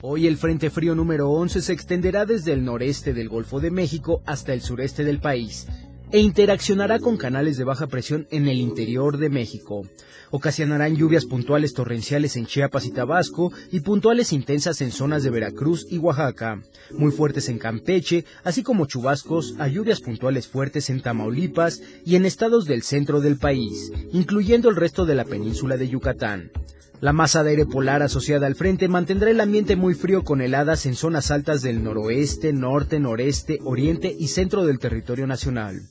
Hoy 0.00 0.26
el 0.26 0.38
Frente 0.38 0.70
Frío 0.70 0.94
número 0.94 1.28
11 1.28 1.60
se 1.60 1.72
extenderá 1.74 2.24
desde 2.24 2.52
el 2.52 2.64
noreste 2.64 3.12
del 3.12 3.28
Golfo 3.28 3.60
de 3.60 3.70
México 3.70 4.22
hasta 4.24 4.54
el 4.54 4.62
sureste 4.62 5.04
del 5.04 5.20
país 5.20 5.66
e 6.10 6.20
interaccionará 6.20 6.98
con 6.98 7.16
canales 7.16 7.56
de 7.56 7.64
baja 7.64 7.86
presión 7.86 8.26
en 8.30 8.48
el 8.48 8.58
interior 8.58 9.18
de 9.18 9.30
México. 9.30 9.82
Ocasionarán 10.30 10.96
lluvias 10.96 11.26
puntuales 11.26 11.74
torrenciales 11.74 12.36
en 12.36 12.46
Chiapas 12.46 12.86
y 12.86 12.90
Tabasco 12.90 13.52
y 13.70 13.80
puntuales 13.80 14.32
intensas 14.32 14.80
en 14.80 14.90
zonas 14.90 15.22
de 15.22 15.30
Veracruz 15.30 15.86
y 15.90 15.98
Oaxaca, 15.98 16.60
muy 16.90 17.12
fuertes 17.12 17.48
en 17.48 17.58
Campeche, 17.58 18.24
así 18.42 18.62
como 18.62 18.86
chubascos 18.86 19.54
a 19.58 19.68
lluvias 19.68 20.00
puntuales 20.00 20.48
fuertes 20.48 20.90
en 20.90 21.02
Tamaulipas 21.02 21.82
y 22.04 22.16
en 22.16 22.26
estados 22.26 22.66
del 22.66 22.82
centro 22.82 23.20
del 23.20 23.38
país, 23.38 23.92
incluyendo 24.12 24.68
el 24.68 24.76
resto 24.76 25.06
de 25.06 25.14
la 25.14 25.24
península 25.24 25.76
de 25.76 25.88
Yucatán. 25.88 26.50
La 27.04 27.12
masa 27.12 27.44
de 27.44 27.50
aire 27.50 27.66
polar 27.66 28.02
asociada 28.02 28.46
al 28.46 28.54
frente 28.54 28.88
mantendrá 28.88 29.30
el 29.30 29.38
ambiente 29.38 29.76
muy 29.76 29.92
frío 29.92 30.24
con 30.24 30.40
heladas 30.40 30.86
en 30.86 30.94
zonas 30.94 31.30
altas 31.30 31.60
del 31.60 31.84
noroeste, 31.84 32.54
norte, 32.54 32.98
noreste, 32.98 33.58
oriente 33.62 34.16
y 34.18 34.28
centro 34.28 34.64
del 34.64 34.78
territorio 34.78 35.26
nacional. 35.26 35.82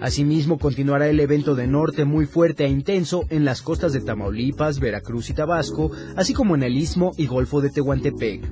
Asimismo, 0.00 0.58
continuará 0.58 1.06
el 1.06 1.20
evento 1.20 1.54
de 1.54 1.68
norte 1.68 2.04
muy 2.04 2.26
fuerte 2.26 2.64
e 2.64 2.68
intenso 2.68 3.26
en 3.30 3.44
las 3.44 3.62
costas 3.62 3.92
de 3.92 4.00
Tamaulipas, 4.00 4.80
Veracruz 4.80 5.30
y 5.30 5.34
Tabasco, 5.34 5.92
así 6.16 6.34
como 6.34 6.56
en 6.56 6.64
el 6.64 6.76
istmo 6.76 7.12
y 7.16 7.28
golfo 7.28 7.60
de 7.60 7.70
Tehuantepec. 7.70 8.42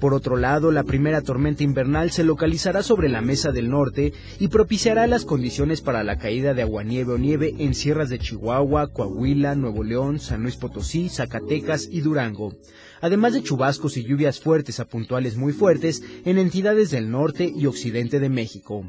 Por 0.00 0.12
otro 0.12 0.36
lado, 0.36 0.72
la 0.72 0.84
primera 0.84 1.22
tormenta 1.22 1.64
invernal 1.64 2.10
se 2.10 2.22
localizará 2.22 2.82
sobre 2.82 3.08
la 3.08 3.22
mesa 3.22 3.50
del 3.50 3.70
norte 3.70 4.12
y 4.38 4.48
propiciará 4.48 5.06
las 5.06 5.24
condiciones 5.24 5.80
para 5.80 6.04
la 6.04 6.18
caída 6.18 6.52
de 6.52 6.62
aguanieve 6.62 7.14
o 7.14 7.18
nieve 7.18 7.54
en 7.58 7.74
sierras 7.74 8.10
de 8.10 8.18
Chihuahua, 8.18 8.88
Coahuila, 8.92 9.54
Nuevo 9.54 9.84
León, 9.84 10.20
San 10.20 10.42
Luis 10.42 10.56
Potosí, 10.56 11.08
Zacatecas 11.08 11.88
y 11.90 12.02
Durango, 12.02 12.54
además 13.00 13.32
de 13.32 13.42
chubascos 13.42 13.96
y 13.96 14.04
lluvias 14.04 14.38
fuertes 14.38 14.80
a 14.80 14.84
puntuales 14.84 15.36
muy 15.36 15.54
fuertes 15.54 16.02
en 16.26 16.36
entidades 16.36 16.90
del 16.90 17.10
norte 17.10 17.50
y 17.54 17.64
occidente 17.64 18.20
de 18.20 18.28
México. 18.28 18.84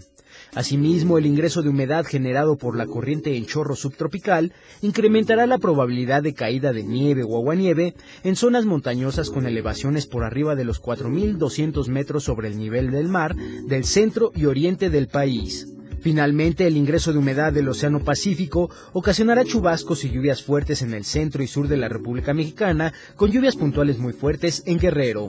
Asimismo, 0.58 1.20
el 1.20 1.28
ingreso 1.28 1.62
de 1.62 1.70
humedad 1.70 2.04
generado 2.04 2.58
por 2.58 2.76
la 2.76 2.88
corriente 2.88 3.38
en 3.38 3.46
chorro 3.46 3.76
subtropical 3.76 4.54
incrementará 4.82 5.46
la 5.46 5.60
probabilidad 5.60 6.24
de 6.24 6.34
caída 6.34 6.74
de 6.74 6.82
nieve 6.82 7.22
o 7.24 7.38
aguanieve 7.38 7.94
en 8.24 8.36
zonas 8.36 8.66
montañosas 8.66 9.30
con 9.30 9.46
elevaciones 9.46 10.08
por 10.08 10.24
arriba 10.24 10.56
de 10.56 10.64
los 10.64 10.82
4.200 10.82 11.90
metros 11.90 12.24
sobre 12.24 12.48
el 12.48 12.58
nivel 12.58 12.90
del 12.90 13.08
mar 13.08 13.36
del 13.36 13.86
centro 13.86 14.32
y 14.34 14.46
oriente 14.46 14.90
del 14.90 15.08
país. 15.08 15.68
Finalmente, 16.02 16.66
el 16.66 16.76
ingreso 16.76 17.14
de 17.14 17.20
humedad 17.20 17.54
del 17.54 17.70
Océano 17.70 18.00
Pacífico 18.00 18.72
ocasionará 18.94 19.46
chubascos 19.46 20.06
y 20.06 20.10
lluvias 20.10 20.42
fuertes 20.42 20.82
en 20.82 20.96
el 20.96 21.06
centro 21.06 21.44
y 21.44 21.48
sur 21.48 21.68
de 21.68 21.78
la 21.78 21.88
República 21.88 22.34
Mexicana, 22.34 22.94
con 23.16 23.30
lluvias 23.30 23.56
puntuales 23.56 24.00
muy 24.00 24.14
fuertes 24.14 24.64
en 24.66 24.80
Guerrero. 24.80 25.28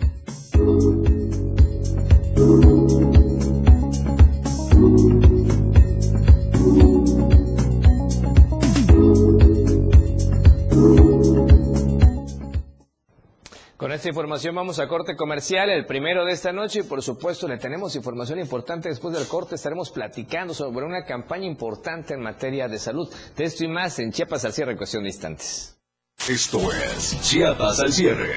Esta 14.09 14.21
información 14.21 14.55
vamos 14.55 14.79
a 14.79 14.89
corte 14.89 15.15
comercial, 15.17 15.69
el 15.69 15.85
primero 15.85 16.25
de 16.25 16.33
esta 16.33 16.51
noche, 16.51 16.81
y 16.81 16.83
por 16.83 17.03
supuesto 17.03 17.47
le 17.47 17.59
tenemos 17.59 17.95
información 17.95 18.39
importante. 18.39 18.89
Después 18.89 19.15
del 19.15 19.29
corte 19.29 19.57
estaremos 19.57 19.91
platicando 19.91 20.55
sobre 20.55 20.87
una 20.87 21.05
campaña 21.05 21.45
importante 21.45 22.15
en 22.15 22.23
materia 22.23 22.69
de 22.69 22.79
salud. 22.79 23.07
De 23.37 23.45
esto 23.45 23.65
y 23.65 23.69
más 23.69 23.99
en 23.99 24.11
Chiapas 24.11 24.47
al 24.47 24.55
cierre 24.55 24.73
en 24.73 24.79
cuestión 24.79 25.03
de 25.03 25.11
instantes. 25.11 25.79
Esto 26.27 26.59
es 26.73 27.21
Chiapas 27.21 27.81
al 27.81 27.93
cierre. 27.93 28.35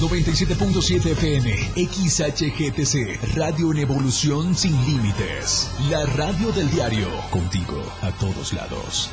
97.7 0.00 1.10
FM, 1.12 1.52
XHGTC, 1.76 3.36
Radio 3.36 3.72
en 3.72 3.78
Evolución 3.80 4.54
Sin 4.54 4.72
Límites. 4.86 5.70
La 5.90 6.06
radio 6.06 6.50
del 6.52 6.70
diario, 6.70 7.08
contigo 7.30 7.82
a 8.00 8.10
todos 8.12 8.54
lados. 8.54 9.10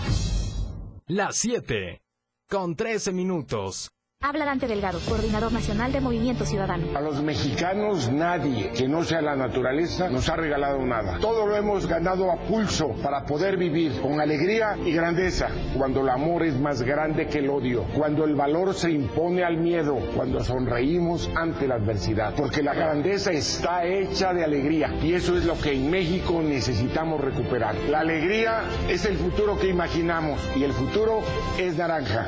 Las 1.07 1.35
7 1.35 2.06
con 2.49 2.75
13 2.75 3.11
minutos. 3.11 3.89
Habla 4.19 4.45
Dante 4.45 4.67
Delgado, 4.67 4.99
coordinador 5.07 5.53
nacional 5.53 5.93
de 5.93 6.01
Movimiento 6.01 6.43
Ciudadano. 6.43 6.97
A 6.97 7.01
los 7.01 7.21
mexicanos 7.21 8.11
nadie 8.11 8.71
que 8.71 8.87
no 8.87 9.03
sea 9.03 9.21
la 9.21 9.35
naturaleza 9.35 10.09
nos 10.09 10.27
ha 10.27 10.35
regalado 10.35 10.83
nada. 10.85 11.19
Todo 11.19 11.45
lo 11.45 11.55
hemos 11.55 11.85
ganado 11.85 12.31
a 12.31 12.35
pulso 12.35 12.89
para 13.01 13.25
poder 13.25 13.57
vivir 13.57 14.01
con 14.01 14.19
alegría 14.19 14.75
y 14.83 14.91
grandeza. 14.91 15.49
Cuando 15.77 16.01
el 16.01 16.09
amor 16.09 16.43
es 16.43 16.59
más 16.59 16.81
grande 16.81 17.27
que 17.27 17.39
el 17.39 17.49
odio, 17.49 17.85
cuando 17.95 18.25
el 18.25 18.33
valor 18.33 18.73
se 18.73 18.91
impone 18.91 19.45
al 19.45 19.57
miedo, 19.57 19.95
cuando 20.15 20.43
sonreímos 20.43 21.29
ante 21.35 21.67
la 21.67 21.75
adversidad. 21.75 22.33
Porque 22.35 22.63
la 22.63 22.73
grandeza 22.73 23.31
está 23.31 23.85
hecha 23.85 24.33
de 24.33 24.43
alegría 24.43 24.93
y 25.01 25.13
eso 25.13 25.37
es 25.37 25.45
lo 25.45 25.57
que 25.57 25.71
en 25.71 25.91
México 25.91 26.41
necesitamos 26.41 27.21
recuperar. 27.21 27.75
La 27.89 27.99
alegría 27.99 28.63
es 28.89 29.05
el 29.05 29.15
futuro 29.15 29.59
que 29.59 29.69
imaginamos 29.69 30.41
y 30.55 30.63
el 30.63 30.73
futuro 30.73 31.21
es 31.57 31.77
naranja. 31.77 32.27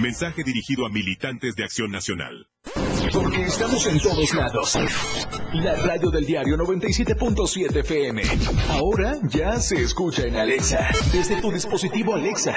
Mensaje 0.00 0.42
dirigido 0.42 0.86
a 0.86 0.88
militantes 0.88 1.54
de 1.56 1.64
Acción 1.64 1.90
Nacional. 1.90 2.46
Porque 3.12 3.42
estamos 3.42 3.86
en 3.86 4.00
todos 4.00 4.34
lados. 4.34 4.78
La 5.52 5.76
radio 5.76 6.10
del 6.10 6.24
diario 6.24 6.56
97.7 6.56 7.80
FM. 7.80 8.22
Ahora 8.70 9.18
ya 9.28 9.60
se 9.60 9.82
escucha 9.82 10.26
en 10.26 10.36
Alexa. 10.36 10.88
Desde 11.12 11.40
tu 11.42 11.52
dispositivo 11.52 12.14
Alexa. 12.14 12.56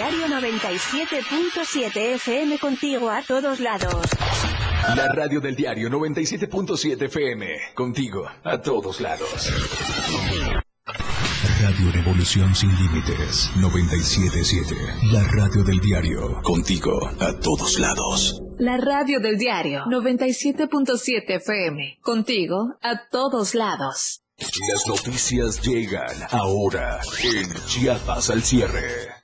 97.7 0.09 2.15
FM 2.15 2.57
contigo 2.57 3.11
a 3.11 3.21
todos 3.21 3.59
lados. 3.59 4.03
La 4.95 5.09
radio 5.13 5.39
del 5.39 5.55
diario 5.55 5.89
97.7 5.89 7.03
FM. 7.03 7.45
Contigo 7.75 8.27
a 8.43 8.59
todos 8.59 8.99
lados. 8.99 9.51
Radio 11.61 11.91
Revolución 11.91 12.55
Sin 12.55 12.75
Límites 12.75 13.51
977. 13.57 14.75
La 15.13 15.21
radio 15.23 15.63
del 15.63 15.79
diario. 15.79 16.41
Contigo 16.41 17.07
a 17.19 17.39
todos 17.39 17.77
lados. 17.77 18.41
La 18.57 18.77
radio 18.77 19.19
del 19.19 19.37
diario 19.37 19.85
97.7 19.85 21.23
FM. 21.27 21.99
Contigo 22.01 22.79
a 22.81 23.07
todos 23.07 23.53
lados. 23.53 24.23
Las 24.37 24.87
noticias 24.87 25.61
llegan 25.61 26.15
ahora 26.31 26.99
en 27.23 27.53
Chiapas 27.67 28.31
al 28.31 28.41
cierre. 28.41 29.20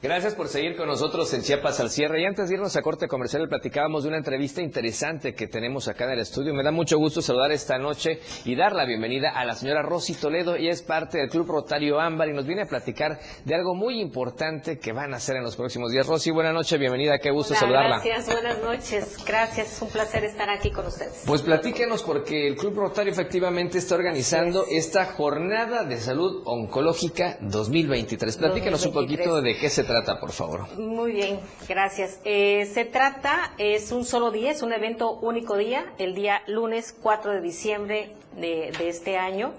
Gracias 0.00 0.36
por 0.36 0.46
seguir 0.46 0.76
con 0.76 0.86
nosotros 0.86 1.34
en 1.34 1.42
Chiapas 1.42 1.80
al 1.80 1.90
cierre. 1.90 2.22
Y 2.22 2.24
antes 2.24 2.48
de 2.48 2.54
irnos 2.54 2.76
a 2.76 2.82
corte 2.82 3.08
comercial, 3.08 3.48
platicábamos 3.48 4.04
de 4.04 4.10
una 4.10 4.18
entrevista 4.18 4.62
interesante 4.62 5.34
que 5.34 5.48
tenemos 5.48 5.88
acá 5.88 6.04
en 6.04 6.12
el 6.12 6.20
estudio. 6.20 6.54
Me 6.54 6.62
da 6.62 6.70
mucho 6.70 6.98
gusto 6.98 7.20
saludar 7.20 7.50
esta 7.50 7.78
noche 7.78 8.20
y 8.44 8.54
dar 8.54 8.76
la 8.76 8.84
bienvenida 8.84 9.30
a 9.30 9.44
la 9.44 9.56
señora 9.56 9.82
Rosy 9.82 10.14
Toledo. 10.14 10.54
Ella 10.54 10.70
es 10.70 10.82
parte 10.82 11.18
del 11.18 11.28
Club 11.28 11.48
Rotario 11.48 11.98
Ámbar 11.98 12.28
y 12.28 12.32
nos 12.32 12.46
viene 12.46 12.62
a 12.62 12.66
platicar 12.66 13.18
de 13.44 13.54
algo 13.56 13.74
muy 13.74 14.00
importante 14.00 14.78
que 14.78 14.92
van 14.92 15.14
a 15.14 15.16
hacer 15.16 15.34
en 15.34 15.42
los 15.42 15.56
próximos 15.56 15.90
días. 15.90 16.06
Rosy, 16.06 16.30
buenas 16.30 16.54
noches, 16.54 16.78
bienvenida. 16.78 17.18
Qué 17.18 17.32
gusto 17.32 17.54
Hola, 17.54 17.60
saludarla. 17.60 18.00
Gracias, 18.04 18.26
buenas 18.32 18.62
noches. 18.62 19.24
Gracias, 19.26 19.72
es 19.72 19.82
un 19.82 19.88
placer 19.88 20.22
estar 20.22 20.48
aquí 20.48 20.70
con 20.70 20.86
ustedes. 20.86 21.24
Pues 21.26 21.42
platíquenos 21.42 22.04
porque 22.04 22.46
el 22.46 22.54
Club 22.54 22.76
Rotario 22.76 23.10
efectivamente 23.10 23.78
está 23.78 23.96
organizando 23.96 24.64
esta 24.70 25.06
jornada 25.06 25.82
de 25.82 25.96
salud 25.96 26.42
oncológica 26.44 27.36
2023. 27.40 28.36
Platíquenos 28.36 28.86
un 28.86 28.92
2023. 28.92 29.26
poquito 29.26 29.42
de 29.42 29.56
qué 29.56 29.68
se 29.68 29.87
trata, 29.88 30.20
por 30.20 30.30
favor. 30.32 30.68
Muy 30.78 31.12
bien, 31.12 31.40
gracias. 31.66 32.20
Eh, 32.24 32.70
se 32.72 32.84
trata, 32.84 33.54
es 33.58 33.90
un 33.90 34.04
solo 34.04 34.30
día, 34.30 34.52
es 34.52 34.62
un 34.62 34.72
evento 34.72 35.12
único 35.12 35.56
día, 35.56 35.92
el 35.98 36.14
día 36.14 36.42
lunes 36.46 36.94
4 37.02 37.32
de 37.32 37.40
diciembre 37.40 38.12
de, 38.36 38.68
este 38.88 39.16
año, 39.16 39.52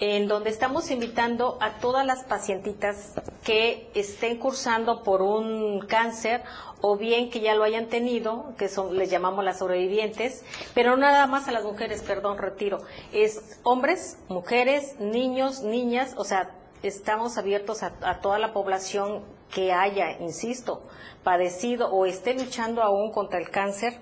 en 0.00 0.26
donde 0.26 0.50
estamos 0.50 0.90
invitando 0.90 1.56
a 1.60 1.78
todas 1.78 2.04
las 2.04 2.24
pacientitas 2.24 3.14
que 3.44 3.88
estén 3.94 4.38
cursando 4.38 5.02
por 5.04 5.22
un 5.22 5.80
cáncer 5.86 6.42
o 6.80 6.96
bien 6.96 7.30
que 7.30 7.40
ya 7.40 7.54
lo 7.54 7.62
hayan 7.62 7.86
tenido, 7.86 8.52
que 8.58 8.68
son, 8.68 8.98
les 8.98 9.08
llamamos 9.08 9.44
las 9.44 9.58
sobrevivientes, 9.58 10.44
pero 10.74 10.96
nada 10.96 11.26
más 11.28 11.46
a 11.46 11.52
las 11.52 11.64
mujeres, 11.64 12.02
perdón, 12.02 12.38
retiro, 12.38 12.78
es 13.12 13.58
hombres, 13.62 14.18
mujeres, 14.28 14.98
niños, 14.98 15.62
niñas, 15.62 16.14
o 16.16 16.24
sea, 16.24 16.50
estamos 16.82 17.38
abiertos 17.38 17.82
a 17.82 18.20
toda 18.20 18.38
la 18.38 18.52
población 18.52 19.22
que 19.52 19.72
haya, 19.72 20.18
insisto, 20.20 20.82
padecido 21.22 21.90
o 21.90 22.06
esté 22.06 22.34
luchando 22.34 22.82
aún 22.82 23.12
contra 23.12 23.38
el 23.38 23.50
cáncer. 23.50 23.98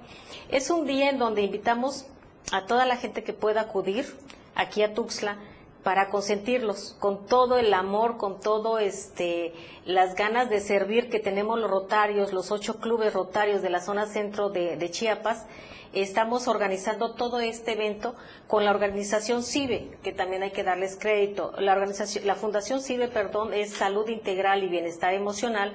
Es 0.50 0.70
un 0.70 0.86
día 0.86 1.10
en 1.10 1.18
donde 1.18 1.42
invitamos 1.42 2.06
a 2.52 2.66
toda 2.66 2.86
la 2.86 2.96
gente 2.96 3.22
que 3.22 3.32
pueda 3.32 3.62
acudir 3.62 4.06
aquí 4.54 4.82
a 4.82 4.94
Tuxtla 4.94 5.38
para 5.82 6.10
consentirlos 6.10 6.96
con 6.98 7.26
todo 7.26 7.58
el 7.58 7.72
amor, 7.72 8.18
con 8.18 8.40
todo 8.40 8.78
este 8.78 9.54
las 9.84 10.14
ganas 10.14 10.50
de 10.50 10.60
servir 10.60 11.08
que 11.08 11.20
tenemos 11.20 11.58
los 11.58 11.70
rotarios, 11.70 12.32
los 12.32 12.50
ocho 12.50 12.78
clubes 12.78 13.14
rotarios 13.14 13.62
de 13.62 13.70
la 13.70 13.80
zona 13.80 14.06
centro 14.06 14.50
de, 14.50 14.76
de 14.76 14.90
Chiapas. 14.90 15.46
Estamos 15.92 16.48
organizando 16.48 17.14
todo 17.14 17.40
este 17.40 17.72
evento 17.72 18.14
con 18.46 18.64
la 18.64 18.70
organización 18.70 19.42
CIBE, 19.42 19.98
que 20.02 20.12
también 20.12 20.42
hay 20.42 20.50
que 20.50 20.64
darles 20.64 20.96
crédito. 20.96 21.52
La 21.58 21.72
organización, 21.72 22.26
la 22.26 22.34
Fundación 22.34 22.80
CIBE, 22.80 23.08
perdón, 23.08 23.54
es 23.54 23.72
Salud 23.72 24.08
Integral 24.08 24.62
y 24.64 24.68
Bienestar 24.68 25.14
Emocional. 25.14 25.74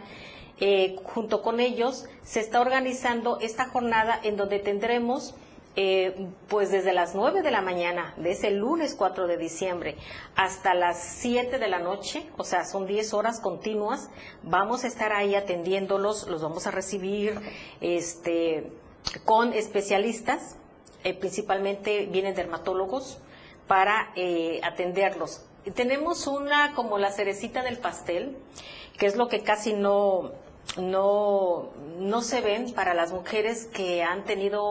Eh, 0.59 0.95
junto 1.03 1.41
con 1.41 1.59
ellos 1.59 2.05
se 2.21 2.39
está 2.39 2.61
organizando 2.61 3.39
esta 3.41 3.65
jornada 3.69 4.19
en 4.21 4.37
donde 4.37 4.59
tendremos 4.59 5.35
eh, 5.75 6.27
pues 6.49 6.69
desde 6.69 6.93
las 6.93 7.15
9 7.15 7.41
de 7.41 7.49
la 7.49 7.63
mañana 7.63 8.13
de 8.17 8.33
ese 8.33 8.51
lunes 8.51 8.93
4 8.93 9.25
de 9.25 9.37
diciembre 9.37 9.97
hasta 10.35 10.75
las 10.75 11.03
7 11.03 11.57
de 11.57 11.67
la 11.67 11.79
noche, 11.79 12.29
o 12.37 12.43
sea, 12.43 12.63
son 12.63 12.85
10 12.85 13.11
horas 13.15 13.39
continuas, 13.39 14.11
vamos 14.43 14.83
a 14.83 14.87
estar 14.87 15.11
ahí 15.11 15.33
atendiéndolos, 15.33 16.27
los 16.27 16.43
vamos 16.43 16.67
a 16.67 16.71
recibir 16.71 17.39
este, 17.81 18.71
con 19.25 19.53
especialistas, 19.53 20.57
eh, 21.03 21.13
principalmente 21.13 22.05
vienen 22.07 22.35
dermatólogos, 22.35 23.17
para 23.67 24.11
eh, 24.15 24.59
atenderlos. 24.63 25.45
Tenemos 25.75 26.27
una 26.27 26.73
como 26.75 26.97
la 26.97 27.11
cerecita 27.11 27.63
del 27.63 27.77
pastel, 27.77 28.37
que 28.97 29.05
es 29.05 29.15
lo 29.15 29.29
que 29.29 29.41
casi 29.41 29.73
no, 29.73 30.31
no, 30.77 31.69
no 31.97 32.21
se 32.21 32.41
ven 32.41 32.73
para 32.73 32.93
las 32.93 33.11
mujeres 33.13 33.65
que 33.65 34.03
han 34.03 34.25
tenido 34.25 34.69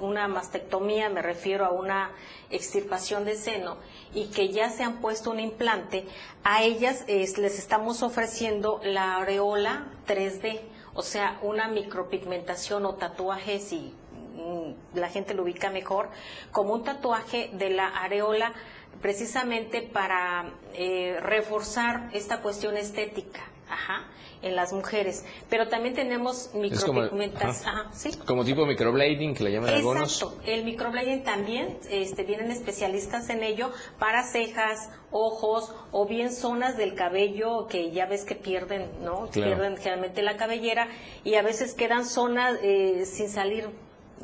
una 0.00 0.28
mastectomía, 0.28 1.08
me 1.08 1.22
refiero 1.22 1.64
a 1.64 1.70
una 1.70 2.10
extirpación 2.50 3.24
de 3.24 3.36
seno, 3.36 3.76
y 4.14 4.26
que 4.26 4.50
ya 4.50 4.68
se 4.70 4.82
han 4.84 5.00
puesto 5.00 5.30
un 5.30 5.40
implante, 5.40 6.06
a 6.44 6.62
ellas 6.62 7.04
es- 7.06 7.38
les 7.38 7.58
estamos 7.58 8.02
ofreciendo 8.02 8.80
la 8.84 9.16
areola 9.16 9.86
3D, 10.06 10.60
o 10.98 11.02
sea, 11.02 11.38
una 11.42 11.68
micropigmentación 11.68 12.84
o 12.84 12.96
tatuaje, 12.96 13.60
si 13.60 13.94
mm, 14.34 14.98
la 14.98 15.08
gente 15.08 15.32
lo 15.32 15.44
ubica 15.44 15.70
mejor, 15.70 16.08
como 16.50 16.74
un 16.74 16.82
tatuaje 16.82 17.50
de 17.52 17.70
la 17.70 17.86
areola 17.86 18.52
precisamente 19.00 19.82
para 19.82 20.54
eh, 20.74 21.16
reforzar 21.20 22.10
esta 22.12 22.42
cuestión 22.42 22.76
estética. 22.76 23.42
Ajá, 23.70 24.04
en 24.40 24.54
las 24.56 24.72
mujeres, 24.72 25.24
pero 25.50 25.68
también 25.68 25.94
tenemos 25.94 26.46
Es 26.54 26.84
como- 26.84 27.00
micropigmentación, 27.02 27.68
ajá. 27.68 27.80
ajá, 27.82 27.92
sí, 27.92 28.10
Como 28.24 28.44
tipo 28.44 28.64
microblading, 28.66 29.34
que 29.34 29.44
le 29.44 29.52
llaman 29.52 29.70
algunos. 29.74 30.22
Exacto, 30.22 30.40
el 30.46 30.64
microblading 30.64 31.22
también, 31.24 31.76
este, 31.90 32.22
vienen 32.22 32.50
especialistas 32.50 33.28
en 33.30 33.42
ello 33.42 33.72
para 33.98 34.22
cejas, 34.22 34.90
ojos 35.10 35.74
o 35.90 36.06
bien 36.06 36.32
zonas 36.32 36.76
del 36.76 36.94
cabello 36.94 37.66
que 37.66 37.90
ya 37.90 38.06
ves 38.06 38.24
que 38.24 38.36
pierden, 38.36 38.88
¿no? 39.02 39.28
Claro. 39.30 39.56
Pierden 39.56 39.76
generalmente 39.76 40.22
la 40.22 40.36
cabellera 40.36 40.88
y 41.24 41.34
a 41.34 41.42
veces 41.42 41.74
quedan 41.74 42.04
zonas 42.06 42.58
eh, 42.62 43.04
sin 43.06 43.28
salir 43.28 43.68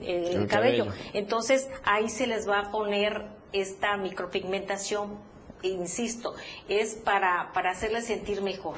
eh, 0.01 0.29
el, 0.31 0.43
El 0.43 0.47
cabello. 0.47 0.87
cabello. 0.87 1.05
Entonces 1.13 1.69
ahí 1.85 2.09
se 2.09 2.27
les 2.27 2.49
va 2.49 2.61
a 2.61 2.71
poner 2.71 3.27
esta 3.53 3.97
micropigmentación, 3.97 5.19
insisto, 5.63 6.35
es 6.69 6.95
para, 6.95 7.51
para 7.53 7.71
hacerles 7.71 8.07
sentir 8.07 8.43
mejor. 8.43 8.77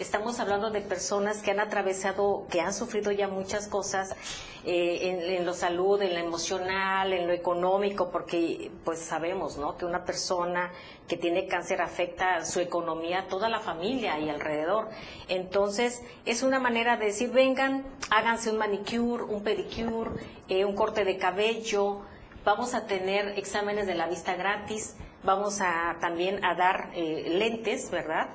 Estamos 0.00 0.40
hablando 0.40 0.70
de 0.70 0.80
personas 0.80 1.42
que 1.42 1.50
han 1.50 1.60
atravesado, 1.60 2.46
que 2.50 2.62
han 2.62 2.72
sufrido 2.72 3.12
ya 3.12 3.28
muchas 3.28 3.68
cosas 3.68 4.16
eh, 4.64 4.98
en, 5.02 5.20
en 5.20 5.44
lo 5.44 5.52
salud, 5.52 6.00
en 6.00 6.14
lo 6.14 6.20
emocional, 6.20 7.12
en 7.12 7.26
lo 7.26 7.34
económico, 7.34 8.10
porque 8.10 8.70
pues 8.82 8.98
sabemos, 9.00 9.58
¿no? 9.58 9.76
Que 9.76 9.84
una 9.84 10.06
persona 10.06 10.72
que 11.06 11.18
tiene 11.18 11.46
cáncer 11.46 11.82
afecta 11.82 12.46
su 12.46 12.60
economía, 12.60 13.26
toda 13.28 13.50
la 13.50 13.60
familia 13.60 14.18
y 14.18 14.30
alrededor. 14.30 14.88
Entonces 15.28 16.00
es 16.24 16.42
una 16.42 16.58
manera 16.58 16.96
de 16.96 17.04
decir, 17.04 17.30
vengan, 17.30 17.84
háganse 18.08 18.50
un 18.50 18.56
manicure, 18.56 19.24
un 19.24 19.42
pedicure, 19.44 20.12
eh, 20.48 20.64
un 20.64 20.74
corte 20.74 21.04
de 21.04 21.18
cabello, 21.18 22.00
vamos 22.42 22.72
a 22.72 22.86
tener 22.86 23.38
exámenes 23.38 23.86
de 23.86 23.96
la 23.96 24.08
vista 24.08 24.34
gratis, 24.34 24.96
vamos 25.24 25.60
a 25.60 25.98
también 26.00 26.42
a 26.42 26.54
dar 26.54 26.88
eh, 26.94 27.26
lentes, 27.28 27.90
¿verdad? 27.90 28.30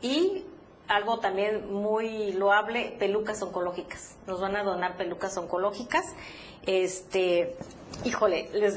Y 0.00 0.46
algo 0.90 1.20
también 1.20 1.72
muy 1.72 2.32
loable, 2.32 2.96
pelucas 2.98 3.40
oncológicas. 3.42 4.16
Nos 4.26 4.40
van 4.40 4.56
a 4.56 4.64
donar 4.64 4.96
pelucas 4.96 5.36
oncológicas. 5.36 6.04
Este, 6.66 7.56
híjole, 8.04 8.50
les, 8.52 8.76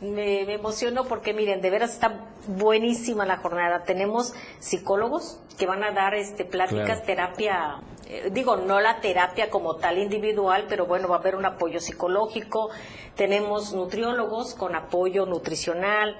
me, 0.00 0.44
me, 0.46 0.54
emociono 0.54 1.04
porque 1.04 1.34
miren, 1.34 1.60
de 1.60 1.70
veras 1.70 1.92
está 1.92 2.26
buenísima 2.46 3.26
la 3.26 3.38
jornada. 3.38 3.82
Tenemos 3.82 4.34
psicólogos 4.60 5.40
que 5.58 5.66
van 5.66 5.82
a 5.82 5.90
dar 5.90 6.14
este 6.14 6.44
pláticas, 6.44 7.02
terapia, 7.02 7.80
eh, 8.06 8.30
digo, 8.30 8.56
no 8.56 8.80
la 8.80 9.00
terapia 9.00 9.50
como 9.50 9.76
tal 9.76 9.98
individual, 9.98 10.66
pero 10.68 10.86
bueno, 10.86 11.08
va 11.08 11.16
a 11.16 11.18
haber 11.18 11.34
un 11.34 11.44
apoyo 11.44 11.80
psicológico. 11.80 12.70
Tenemos 13.16 13.72
nutriólogos 13.72 14.54
con 14.54 14.76
apoyo 14.76 15.26
nutricional, 15.26 16.16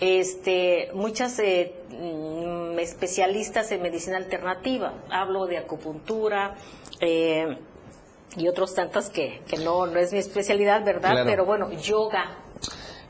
este, 0.00 0.90
muchas 0.94 1.38
eh, 1.38 1.74
mm, 1.90 2.78
especialistas 2.78 3.70
en 3.72 3.82
medicina 3.82 4.16
alternativa. 4.16 4.94
Hablo 5.10 5.46
de 5.46 5.58
acupuntura. 5.58 6.56
Eh, 7.00 7.56
y 8.36 8.48
otros 8.48 8.74
tantos 8.74 9.10
que, 9.10 9.42
que 9.46 9.58
no, 9.58 9.86
no 9.86 9.98
es 9.98 10.12
mi 10.12 10.18
especialidad, 10.18 10.84
¿verdad? 10.84 11.22
Pero 11.24 11.44
bueno, 11.44 11.70
yoga, 11.72 12.38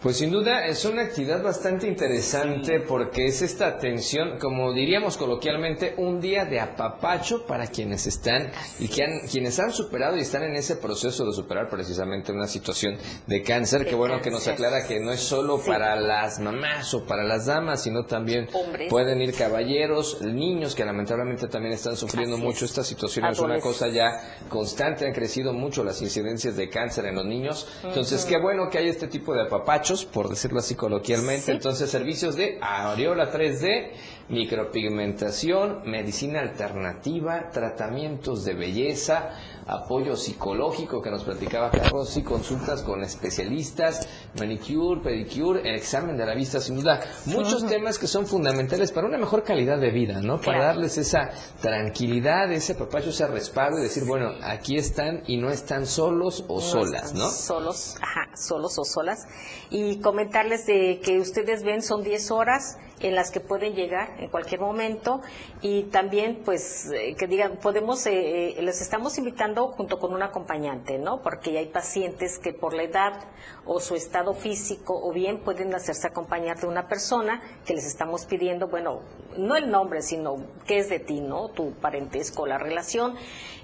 pues 0.03 0.17
sin 0.17 0.33
duda 0.33 0.67
es 0.67 0.85
una 0.85 1.03
actividad 1.03 1.41
bastante 1.45 1.87
interesante 1.87 2.81
porque 2.81 3.27
es 3.27 3.41
esta 3.41 3.69
atención, 3.69 4.37
como 4.41 4.73
diríamos 4.73 5.17
coloquialmente, 5.17 5.95
un 5.97 6.21
día 6.21 6.45
de 6.45 6.59
apapacho 6.59 7.47
para 7.47 7.69
quienes 7.69 8.09
están 8.09 8.51
y 8.81 8.89
que 8.89 9.05
han, 9.05 9.21
quienes 9.31 9.61
han 9.61 9.73
superado 9.73 10.17
y 10.17 10.23
están 10.23 10.43
en 10.43 10.57
ese 10.57 10.75
proceso 10.75 11.25
de 11.25 11.33
superar 11.33 11.69
precisamente 11.69 12.33
una 12.33 12.49
situación 12.49 12.97
de 13.29 13.43
cáncer. 13.43 13.87
que 13.87 13.95
bueno 13.95 14.21
que 14.21 14.33
nos 14.33 14.49
aclara 14.49 14.89
que 14.89 14.99
no 14.99 15.13
es 15.13 15.21
solo 15.21 15.61
para 15.65 15.95
las 15.95 16.41
mamás 16.41 16.93
o 16.95 17.07
para 17.07 17.23
las 17.23 17.47
damas, 17.47 17.85
sino 17.85 18.05
también 18.05 18.49
pueden 18.91 19.23
ir 19.23 19.35
caballeros, 19.35 20.21
niños 20.21 20.75
que 20.75 20.85
lamentablemente 20.85 21.47
también 21.47 21.75
están 21.75 21.97
sufriendo 21.97 22.39
mucho 22.39 22.65
esta 22.65 22.83
situación. 22.83 23.27
Es 23.27 23.39
una 23.39 23.61
cosa 23.61 23.87
ya 23.87 24.37
constante, 24.49 25.07
han 25.07 25.13
crecido 25.13 25.53
mucho 25.53 25.85
las 25.85 26.03
incidencias 26.03 26.57
de 26.57 26.69
cáncer 26.69 27.07
en 27.07 27.15
los 27.15 27.25
niños. 27.25 27.69
Entonces, 27.85 28.25
qué 28.25 28.41
bueno 28.41 28.69
que 28.69 28.79
hay 28.79 28.89
este 28.89 29.07
tipo 29.07 29.33
de 29.33 29.43
apapacho 29.43 29.92
por 30.13 30.29
decirlo 30.29 30.59
así 30.59 30.75
coloquialmente. 30.75 31.53
Entonces, 31.53 31.91
servicios 31.91 32.37
de 32.37 32.59
areola 32.61 33.31
3D, 33.33 33.91
micropigmentación, 34.29 35.83
medicina 35.85 36.41
alternativa, 36.41 37.51
tratamientos 37.51 38.45
de 38.45 38.55
belleza, 38.55 39.31
apoyo 39.67 40.17
psicológico 40.17 41.01
que 41.01 41.11
nos 41.11 41.25
platicaba 41.25 41.71
Carlos 41.71 42.17
y 42.17 42.23
consultas 42.23 42.83
con 42.83 43.03
especialistas, 43.03 44.09
manicure, 44.39 45.01
pedicure, 45.03 45.69
el 45.69 45.77
examen 45.77 46.17
de 46.17 46.27
la 46.27 46.35
vista, 46.35 46.61
sin 46.61 46.77
duda, 46.77 47.01
muchos 47.27 47.67
temas 47.67 47.99
que 47.99 48.07
son 48.07 48.27
fundamentales 48.27 48.93
para 48.93 49.07
una 49.07 49.19
mejor 49.19 49.43
calidad 49.43 49.79
de 49.79 49.91
vida, 49.91 50.21
¿no? 50.21 50.41
Para 50.41 50.67
darles 50.67 50.99
esa 50.99 51.31
tranquilidad, 51.61 52.51
ese 52.53 52.75
papacho, 52.75 53.11
ese 53.11 53.27
respaldo 53.27 53.79
y 53.79 53.83
decir, 53.83 54.05
bueno, 54.05 54.31
aquí 54.43 54.77
están 54.77 55.23
y 55.27 55.37
no 55.37 55.51
están 55.51 55.87
solos 55.87 56.45
o 56.49 56.61
solas, 56.61 57.15
¿no? 57.15 57.29
Solos, 57.29 57.97
ajá, 58.01 58.31
solos 58.37 58.79
o 58.79 58.85
solas. 58.85 59.27
Y 59.71 60.01
comentarles 60.01 60.67
de 60.67 61.01
que 61.03 61.19
ustedes 61.19 61.63
ven 61.63 61.83
son 61.83 62.03
10 62.03 62.31
horas 62.31 62.79
en 63.03 63.15
las 63.15 63.31
que 63.31 63.41
pueden 63.41 63.75
llegar 63.75 64.15
en 64.19 64.29
cualquier 64.29 64.61
momento 64.61 65.21
y 65.61 65.85
también 65.85 66.43
pues 66.45 66.91
eh, 66.93 67.15
que 67.17 67.27
digan 67.27 67.57
podemos 67.57 68.07
eh, 68.07 68.59
eh, 68.59 68.63
les 68.63 68.81
estamos 68.81 69.19
invitando 69.19 69.69
junto 69.69 69.99
con 69.99 70.15
un 70.15 70.23
acompañante 70.23 70.99
no 70.99 71.21
porque 71.21 71.59
hay 71.59 71.67
pacientes 71.67 72.39
que 72.39 72.53
por 72.53 72.75
la 72.75 72.85
edad 72.85 73.25
o 73.65 73.81
su 73.81 73.97
estado 73.97 74.35
físico 74.35 74.99
o 75.03 75.13
bien 75.13 75.41
pueden 75.41 75.75
hacerse 75.75 76.07
acompañar 76.07 76.59
de 76.59 76.67
una 76.67 76.87
persona 76.87 77.43
que 77.67 77.75
les 77.75 77.87
estamos 77.87 78.25
pidiendo 78.25 78.69
bueno 78.69 79.01
no 79.37 79.57
el 79.57 79.71
nombre 79.71 80.03
sino 80.03 80.37
qué 80.67 80.79
es 80.79 80.89
de 80.89 81.01
ti 81.01 81.21
no 81.21 81.49
tu 81.49 81.73
parentesco 81.75 82.47
la 82.47 82.59
relación. 82.59 83.15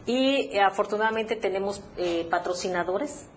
Y 0.07 0.57
afortunadamente 0.57 1.37
tenemos 1.37 1.83
patrocinadores 2.31 3.29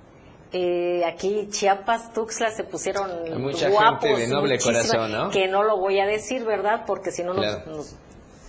eh, 0.53 1.03
aquí 1.05 1.47
Chiapas, 1.49 2.13
Tuxtla 2.13 2.51
se 2.51 2.63
pusieron 2.63 3.41
mucha 3.41 3.69
guapos, 3.69 4.01
gente 4.01 4.21
de 4.21 4.27
noble 4.27 4.59
corazón, 4.59 5.11
¿no? 5.11 5.29
Que 5.29 5.47
no 5.47 5.63
lo 5.63 5.77
voy 5.77 5.99
a 5.99 6.05
decir, 6.05 6.43
¿verdad? 6.43 6.83
Porque 6.85 7.11
si 7.11 7.23
no 7.23 7.33
nos, 7.33 7.95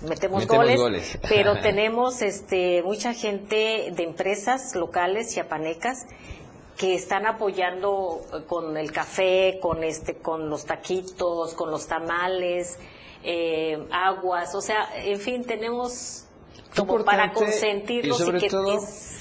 metemos, 0.08 0.46
goles, 0.46 1.18
pero 1.28 1.60
tenemos 1.60 2.22
este 2.22 2.82
mucha 2.82 3.14
gente 3.14 3.92
de 3.92 4.02
empresas 4.02 4.74
locales 4.74 5.32
chiapanecas 5.32 6.06
que 6.76 6.94
están 6.94 7.26
apoyando 7.26 8.22
eh, 8.32 8.42
con 8.48 8.76
el 8.76 8.90
café, 8.90 9.58
con 9.60 9.84
este, 9.84 10.16
con 10.16 10.50
los 10.50 10.64
taquitos, 10.64 11.54
con 11.54 11.70
los 11.70 11.86
tamales, 11.86 12.78
eh, 13.22 13.78
aguas, 13.92 14.54
o 14.56 14.60
sea, 14.60 14.88
en 15.04 15.20
fin, 15.20 15.44
tenemos 15.44 16.24
como 16.76 17.04
para 17.04 17.32
consentirlos 17.32 18.20
y, 18.20 18.32
que, 18.32 18.50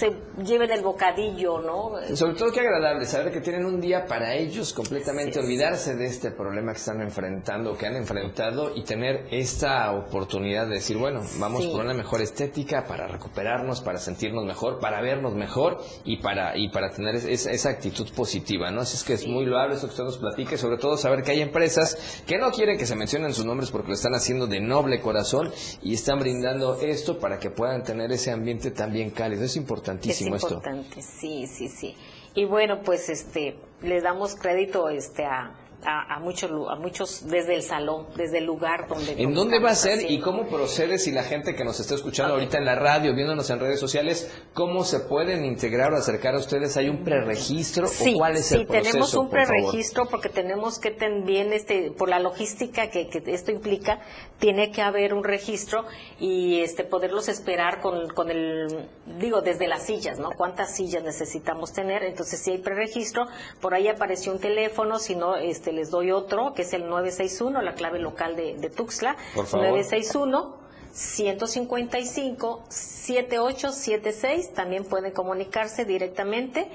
se 0.02 0.12
lleven 0.44 0.72
el 0.72 0.82
bocadillo, 0.82 1.60
¿no? 1.60 2.16
Sobre 2.16 2.34
todo 2.36 2.52
qué 2.52 2.62
agradable 2.62 3.06
saber 3.06 3.32
que 3.32 3.42
tienen 3.42 3.66
un 3.66 3.80
día 3.80 4.06
para 4.06 4.34
ellos 4.34 4.74
completamente 4.74 5.40
olvidarse 5.40 5.96
de 5.96 6.06
este 6.06 6.32
problema 6.32 6.72
que 6.72 6.80
están 6.80 7.02
enfrentando, 7.02 7.78
que 7.78 7.86
han 7.86 7.96
enfrentado 7.96 8.76
y 8.76 8.84
tener 8.84 9.28
esta 9.32 9.92
oportunidad 9.92 10.68
de 10.68 10.76
decir, 10.76 10.98
bueno, 10.98 11.22
vamos 11.40 11.68
por 11.68 11.82
una 11.82 11.94
mejor 11.94 12.22
estética 12.22 12.86
para 12.88 13.08
recuperarnos, 13.08 13.82
para 13.82 14.00
sentirnos 14.00 14.46
mejor, 14.46 14.80
para 14.80 15.02
vernos 15.02 15.36
mejor 15.36 15.80
y 16.06 16.18
para 16.18 16.58
y 16.58 16.70
para 16.70 16.90
tener 16.90 17.16
esa, 17.16 17.70
actitud 17.70 18.10
positiva, 18.16 18.72
¿no? 18.72 18.82
Así 18.82 18.98
es 18.98 19.04
que 19.04 19.14
es 19.14 19.28
muy 19.28 19.46
loable 19.46 19.76
eso 19.76 19.88
que 19.88 19.92
usted 19.92 20.04
nos 20.04 20.18
platique, 20.18 20.58
sobre 20.58 20.78
todo 20.78 20.98
saber 20.98 21.22
que 21.24 21.32
hay 21.32 21.42
empresas 21.42 22.24
que 22.26 22.38
no 22.38 22.52
quieren 22.52 22.78
que 22.78 22.86
se 22.86 22.96
mencionen 22.96 23.34
sus 23.34 23.46
nombres 23.46 23.72
porque 23.72 23.90
lo 23.90 23.94
están 23.94 24.14
haciendo 24.14 24.48
de 24.48 24.60
noble 24.60 25.00
corazón 25.00 25.52
y 25.82 25.94
están 25.94 26.20
brindando 26.20 26.80
esto 26.82 27.20
para 27.20 27.40
que 27.42 27.50
puedan 27.50 27.84
tener 27.84 28.10
ese 28.14 28.32
ambiente 28.32 28.72
también 28.72 29.10
cálido. 29.10 29.44
Es 29.44 29.58
importantísimo 29.58 30.38
es 30.38 30.44
importante, 30.44 31.02
sí, 31.02 31.46
sí, 31.48 31.68
sí. 31.68 31.96
Y 32.34 32.46
bueno, 32.46 32.82
pues 32.84 33.10
este, 33.10 33.58
le 33.82 34.00
damos 34.00 34.36
crédito 34.36 34.88
este 34.88 35.26
a, 35.26 35.54
a, 35.86 36.20
muchos, 36.20 36.52
a 36.70 36.76
muchos 36.76 37.28
desde 37.28 37.56
el 37.56 37.64
salón, 37.64 38.08
desde 38.16 38.40
el 38.40 38.46
lugar 38.46 38.88
donde... 38.88 39.14
¿En 39.18 39.34
dónde 39.34 39.60
va 39.60 39.72
a 39.72 39.76
ser 39.76 40.10
y 40.10 40.20
cómo 40.20 40.48
procede 40.48 40.98
si 40.98 41.12
la 41.12 41.24
gente 41.24 41.56
que 41.56 41.64
nos 41.64 41.80
está 41.80 41.96
escuchando 41.96 42.36
ahorita 42.36 42.58
en 42.58 42.66
la 42.66 42.76
radio, 42.76 43.14
viéndonos 43.14 43.50
en 43.50 43.60
redes 43.60 43.80
sociales, 43.80 44.32
cómo 44.54 44.84
se 44.84 45.00
pueden 45.02 45.46
integrar 45.46 45.94
o 45.94 45.98
acercar 45.98 46.36
a 46.36 46.40
ustedes? 46.40 46.78
¿Hay 46.78 46.90
un 46.90 47.04
preregistro 47.04 47.88
sí, 47.88 48.14
o 48.14 48.18
cuál 48.18 48.38
es 48.38 48.52
el 48.52 48.66
proceso? 48.66 48.84
Sí, 48.84 48.92
tenemos 48.92 49.14
un 49.16 49.30
preregistro 49.30 50.08
porque 50.08 50.30
tenemos 50.30 50.80
que 50.80 50.92
también, 50.92 51.54
este, 51.54 51.92
por 51.92 52.10
la 52.10 52.20
logística 52.20 52.90
que, 52.90 53.08
que, 53.08 53.24
esto 53.28 53.52
implica, 53.52 54.02
tiene 54.40 54.72
que 54.72 54.82
haber 54.82 55.14
un 55.14 55.24
registro 55.24 55.86
y 56.20 56.60
este 56.60 56.84
poderlos 56.84 57.30
esperar 57.30 57.82
con, 57.82 58.10
con 58.10 58.30
el, 58.30 58.90
digo, 59.20 59.42
desde 59.42 59.68
las 59.68 59.86
sillas, 59.86 60.20
¿no? 60.20 60.32
¿Cuántas 60.32 60.76
sillas 60.76 61.04
necesitamos 61.04 61.74
tener? 61.74 62.04
Entonces, 62.04 62.40
si 62.40 62.52
hay 62.52 62.58
preregistro, 62.60 63.28
por 63.60 63.74
ahí 63.74 63.88
apareció 63.88 64.32
un 64.32 64.40
teléfono, 64.40 65.00
si 65.00 65.16
no, 65.16 65.36
este, 65.36 65.71
les 65.72 65.92
doy 65.92 66.12
otro, 66.12 66.54
que 66.54 66.64
es 66.64 66.74
el 66.74 66.88
961, 66.88 67.62
la 67.62 67.74
clave 67.74 68.00
local 68.00 68.36
de, 68.36 68.58
de 68.58 68.70
Tuxtla. 68.70 69.16
Por 69.36 69.46
favor. 69.46 69.68
961 69.68 70.62
155 70.94 72.66
7876 72.70 74.54
también 74.54 74.84
pueden 74.84 75.12
comunicarse 75.12 75.86
directamente 75.86 76.68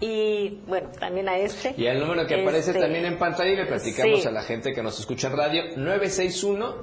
y 0.00 0.60
bueno, 0.66 0.90
también 0.98 1.28
a 1.28 1.38
este. 1.38 1.74
Y 1.76 1.86
el 1.86 2.00
número 2.00 2.26
que 2.26 2.42
aparece 2.42 2.72
este, 2.72 2.82
también 2.82 3.04
en 3.04 3.18
pantalla 3.18 3.52
y 3.52 3.56
le 3.56 3.66
platicamos 3.66 4.26
a 4.26 4.32
la 4.32 4.42
gente 4.42 4.72
que 4.72 4.82
nos 4.82 4.98
escucha 4.98 5.28
en 5.28 5.36
radio, 5.36 5.62
961 5.76 6.74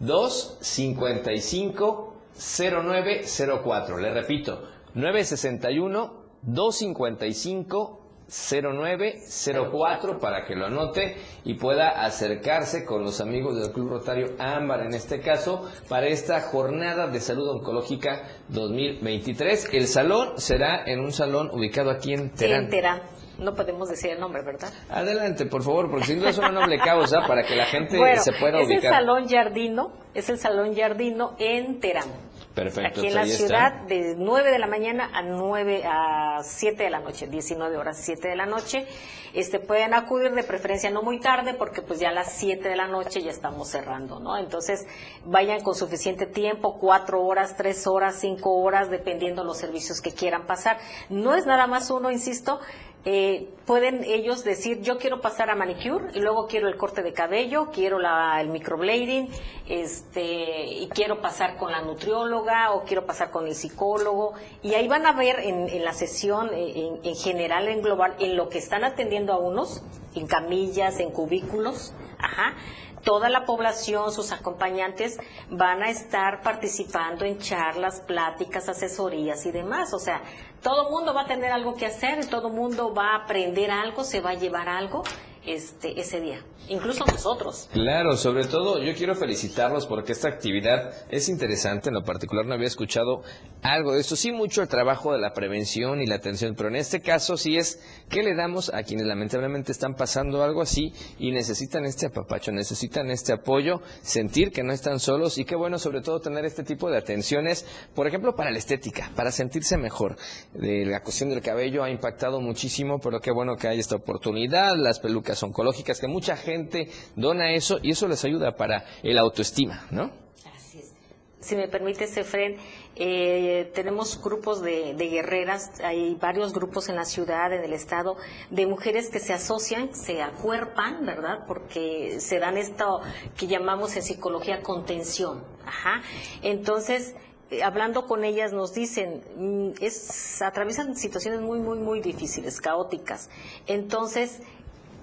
255 0.00 2.14
0904. 2.36 3.98
Le 3.98 4.14
repito, 4.14 4.62
961 4.94 6.24
255 6.42 8.03
0904 8.28 10.18
para 10.18 10.44
que 10.44 10.54
lo 10.54 10.66
anote 10.66 11.16
y 11.44 11.54
pueda 11.54 12.04
acercarse 12.04 12.84
con 12.84 13.04
los 13.04 13.20
amigos 13.20 13.56
del 13.60 13.72
Club 13.72 13.90
Rotario 13.90 14.34
Ámbar 14.38 14.80
en 14.86 14.94
este 14.94 15.20
caso 15.20 15.70
para 15.88 16.06
esta 16.06 16.40
jornada 16.40 17.06
de 17.06 17.20
salud 17.20 17.48
oncológica 17.48 18.28
2023. 18.48 19.70
El 19.72 19.86
salón 19.86 20.38
será 20.38 20.84
en 20.86 21.00
un 21.00 21.12
salón 21.12 21.50
ubicado 21.52 21.90
aquí 21.90 22.14
en 22.14 22.30
Terán. 22.30 22.64
En 22.64 22.70
Terán. 22.70 23.02
No 23.38 23.52
podemos 23.54 23.88
decir 23.88 24.12
el 24.12 24.20
nombre, 24.20 24.42
¿verdad? 24.42 24.72
Adelante, 24.88 25.46
por 25.46 25.62
favor, 25.62 25.90
porque 25.90 26.06
sin 26.06 26.20
duda 26.20 26.30
es 26.30 26.38
una 26.38 26.52
noble 26.52 26.78
causa 26.78 27.26
para 27.26 27.42
que 27.42 27.56
la 27.56 27.66
gente 27.66 27.98
se 28.18 28.32
pueda 28.32 28.58
ubicar. 28.58 28.78
Es 28.78 28.84
el 28.84 28.90
Salón 28.90 29.28
Jardino, 29.28 29.92
es 30.14 30.28
el 30.28 30.38
Salón 30.38 30.74
Jardino 30.76 31.34
en 31.38 31.80
Terán. 31.80 32.08
Perfecto. 32.54 33.00
Aquí 33.00 33.08
en 33.08 33.14
la 33.14 33.26
ciudad, 33.26 33.72
de 33.88 34.14
9 34.16 34.52
de 34.52 34.58
la 34.60 34.68
mañana 34.68 35.10
a 35.12 35.22
9 35.22 35.82
a 35.84 36.38
7 36.42 36.84
de 36.84 36.90
la 36.90 37.00
noche, 37.00 37.26
19 37.26 37.76
horas 37.76 37.98
7 38.00 38.28
de 38.28 38.36
la 38.36 38.46
noche. 38.46 38.86
Este, 39.32 39.58
pueden 39.58 39.94
acudir 39.94 40.30
de 40.32 40.44
preferencia 40.44 40.90
no 40.90 41.02
muy 41.02 41.18
tarde 41.18 41.54
porque 41.54 41.82
pues 41.82 41.98
ya 41.98 42.10
a 42.10 42.12
las 42.12 42.32
7 42.34 42.68
de 42.68 42.76
la 42.76 42.86
noche 42.86 43.20
ya 43.20 43.32
estamos 43.32 43.68
cerrando, 43.68 44.20
¿no? 44.20 44.38
Entonces 44.38 44.86
vayan 45.24 45.62
con 45.62 45.74
suficiente 45.74 46.26
tiempo, 46.26 46.78
4 46.78 47.20
horas, 47.20 47.56
3 47.56 47.88
horas, 47.88 48.14
5 48.20 48.48
horas, 48.62 48.88
dependiendo 48.88 49.42
los 49.42 49.58
servicios 49.58 50.00
que 50.00 50.12
quieran 50.12 50.46
pasar. 50.46 50.78
No 51.08 51.34
es 51.34 51.46
nada 51.46 51.66
más 51.66 51.90
uno, 51.90 52.12
insisto, 52.12 52.60
eh, 53.06 53.50
pueden 53.66 54.02
ellos 54.04 54.44
decir 54.44 54.80
yo 54.80 54.96
quiero 54.96 55.20
pasar 55.20 55.50
a 55.50 55.54
manicure 55.54 56.06
y 56.14 56.20
luego 56.20 56.46
quiero 56.46 56.68
el 56.68 56.76
corte 56.76 57.02
de 57.02 57.12
cabello, 57.12 57.70
quiero 57.70 57.98
la, 57.98 58.40
el 58.40 58.48
microblading, 58.48 59.28
es, 59.68 60.04
este, 60.14 60.64
y 60.64 60.88
quiero 60.88 61.20
pasar 61.20 61.56
con 61.56 61.72
la 61.72 61.82
nutrióloga 61.82 62.72
o 62.72 62.84
quiero 62.84 63.04
pasar 63.04 63.30
con 63.30 63.46
el 63.46 63.54
psicólogo. 63.54 64.34
Y 64.62 64.74
ahí 64.74 64.88
van 64.88 65.06
a 65.06 65.12
ver 65.12 65.40
en, 65.40 65.84
la 65.84 65.92
sesión, 65.92 66.50
en, 66.54 67.00
en, 67.02 67.16
general, 67.16 67.68
en 67.68 67.82
global, 67.82 68.14
en 68.20 68.36
lo 68.36 68.48
que 68.48 68.58
están 68.58 68.84
atendiendo 68.84 69.32
a 69.32 69.38
unos, 69.38 69.82
en 70.14 70.26
camillas, 70.26 71.00
en 71.00 71.10
cubículos, 71.10 71.92
ajá. 72.18 72.54
Toda 73.02 73.28
la 73.28 73.44
población, 73.44 74.12
sus 74.12 74.32
acompañantes, 74.32 75.18
van 75.50 75.82
a 75.82 75.90
estar 75.90 76.40
participando 76.40 77.26
en 77.26 77.38
charlas, 77.38 78.00
pláticas, 78.00 78.70
asesorías 78.70 79.44
y 79.44 79.52
demás. 79.52 79.92
O 79.92 79.98
sea, 79.98 80.22
todo 80.64 80.90
mundo 80.90 81.12
va 81.12 81.20
a 81.20 81.26
tener 81.26 81.52
algo 81.52 81.76
que 81.76 81.86
hacer, 81.86 82.26
todo 82.26 82.48
mundo 82.48 82.92
va 82.92 83.12
a 83.12 83.16
aprender 83.24 83.70
algo, 83.70 84.02
se 84.02 84.20
va 84.20 84.30
a 84.30 84.34
llevar 84.34 84.68
algo 84.68 85.04
este, 85.46 86.00
ese 86.00 86.20
día, 86.20 86.44
incluso 86.68 87.04
nosotros. 87.06 87.68
Claro, 87.72 88.16
sobre 88.16 88.46
todo 88.46 88.82
yo 88.82 88.94
quiero 88.94 89.14
felicitarlos 89.14 89.86
porque 89.86 90.12
esta 90.12 90.28
actividad 90.28 90.92
es 91.10 91.28
interesante, 91.28 91.88
en 91.88 91.94
lo 91.94 92.04
particular 92.04 92.46
no 92.46 92.54
había 92.54 92.66
escuchado 92.66 93.22
algo 93.62 93.92
de 93.92 94.00
esto, 94.00 94.16
sí 94.16 94.32
mucho 94.32 94.62
el 94.62 94.68
trabajo 94.68 95.12
de 95.12 95.18
la 95.18 95.32
prevención 95.32 96.00
y 96.00 96.06
la 96.06 96.16
atención, 96.16 96.54
pero 96.56 96.68
en 96.68 96.76
este 96.76 97.00
caso 97.00 97.36
sí 97.36 97.56
es 97.56 97.80
que 98.08 98.22
le 98.22 98.34
damos 98.34 98.72
a 98.72 98.82
quienes 98.82 99.06
lamentablemente 99.06 99.72
están 99.72 99.94
pasando 99.94 100.42
algo 100.42 100.62
así 100.62 100.92
y 101.18 101.30
necesitan 101.30 101.84
este 101.84 102.06
apapacho, 102.06 102.52
necesitan 102.52 103.10
este 103.10 103.32
apoyo, 103.32 103.80
sentir 104.02 104.50
que 104.50 104.62
no 104.62 104.72
están 104.72 104.98
solos 104.98 105.38
y 105.38 105.44
qué 105.44 105.56
bueno 105.56 105.78
sobre 105.78 106.00
todo 106.00 106.20
tener 106.20 106.44
este 106.44 106.62
tipo 106.62 106.90
de 106.90 106.98
atenciones, 106.98 107.66
por 107.94 108.06
ejemplo 108.06 108.34
para 108.34 108.50
la 108.50 108.58
estética, 108.58 109.10
para 109.14 109.30
sentirse 109.30 109.76
mejor. 109.76 110.16
De 110.52 110.86
la 110.86 111.02
cuestión 111.02 111.30
del 111.30 111.42
cabello 111.42 111.82
ha 111.82 111.90
impactado 111.90 112.40
muchísimo, 112.40 112.98
pero 112.98 113.20
qué 113.20 113.30
bueno 113.30 113.56
que 113.56 113.68
hay 113.68 113.78
esta 113.78 113.96
oportunidad, 113.96 114.76
las 114.76 115.00
pelucas 115.00 115.33
oncológicas, 115.42 116.00
que 116.00 116.08
mucha 116.08 116.36
gente 116.36 116.88
dona 117.16 117.54
eso 117.54 117.78
y 117.82 117.90
eso 117.90 118.08
les 118.08 118.24
ayuda 118.24 118.56
para 118.56 118.84
el 119.02 119.18
autoestima, 119.18 119.86
¿no? 119.90 120.10
Así 120.54 120.78
es. 120.78 120.92
Si 121.40 121.56
me 121.56 121.68
permite, 121.68 122.06
Sefren, 122.06 122.56
eh, 122.96 123.70
tenemos 123.74 124.22
grupos 124.22 124.62
de, 124.62 124.94
guerreras, 124.94 125.80
hay 125.82 126.14
varios 126.14 126.52
grupos 126.52 126.88
en 126.88 126.96
la 126.96 127.04
ciudad, 127.04 127.52
en 127.52 127.64
el 127.64 127.72
estado, 127.72 128.16
de 128.50 128.66
mujeres 128.66 129.10
que 129.10 129.18
se 129.18 129.32
asocian, 129.32 129.94
se 129.94 130.22
acuerpan, 130.22 131.04
¿verdad? 131.04 131.44
Porque 131.46 132.20
se 132.20 132.38
dan 132.38 132.56
esto 132.56 133.00
que 133.36 133.46
llamamos 133.46 133.96
en 133.96 134.02
psicología 134.02 134.62
contención. 134.62 135.44
Ajá. 135.66 136.02
Entonces, 136.42 137.14
eh, 137.50 137.62
hablando 137.62 138.06
con 138.06 138.24
ellas 138.24 138.52
nos 138.52 138.72
dicen, 138.72 139.22
mm, 139.36 139.82
es, 139.82 140.40
atraviesan 140.40 140.96
situaciones 140.96 141.40
muy, 141.40 141.58
muy, 141.58 141.78
muy 141.78 142.00
difíciles, 142.00 142.60
caóticas. 142.60 143.28
Entonces, 143.66 144.40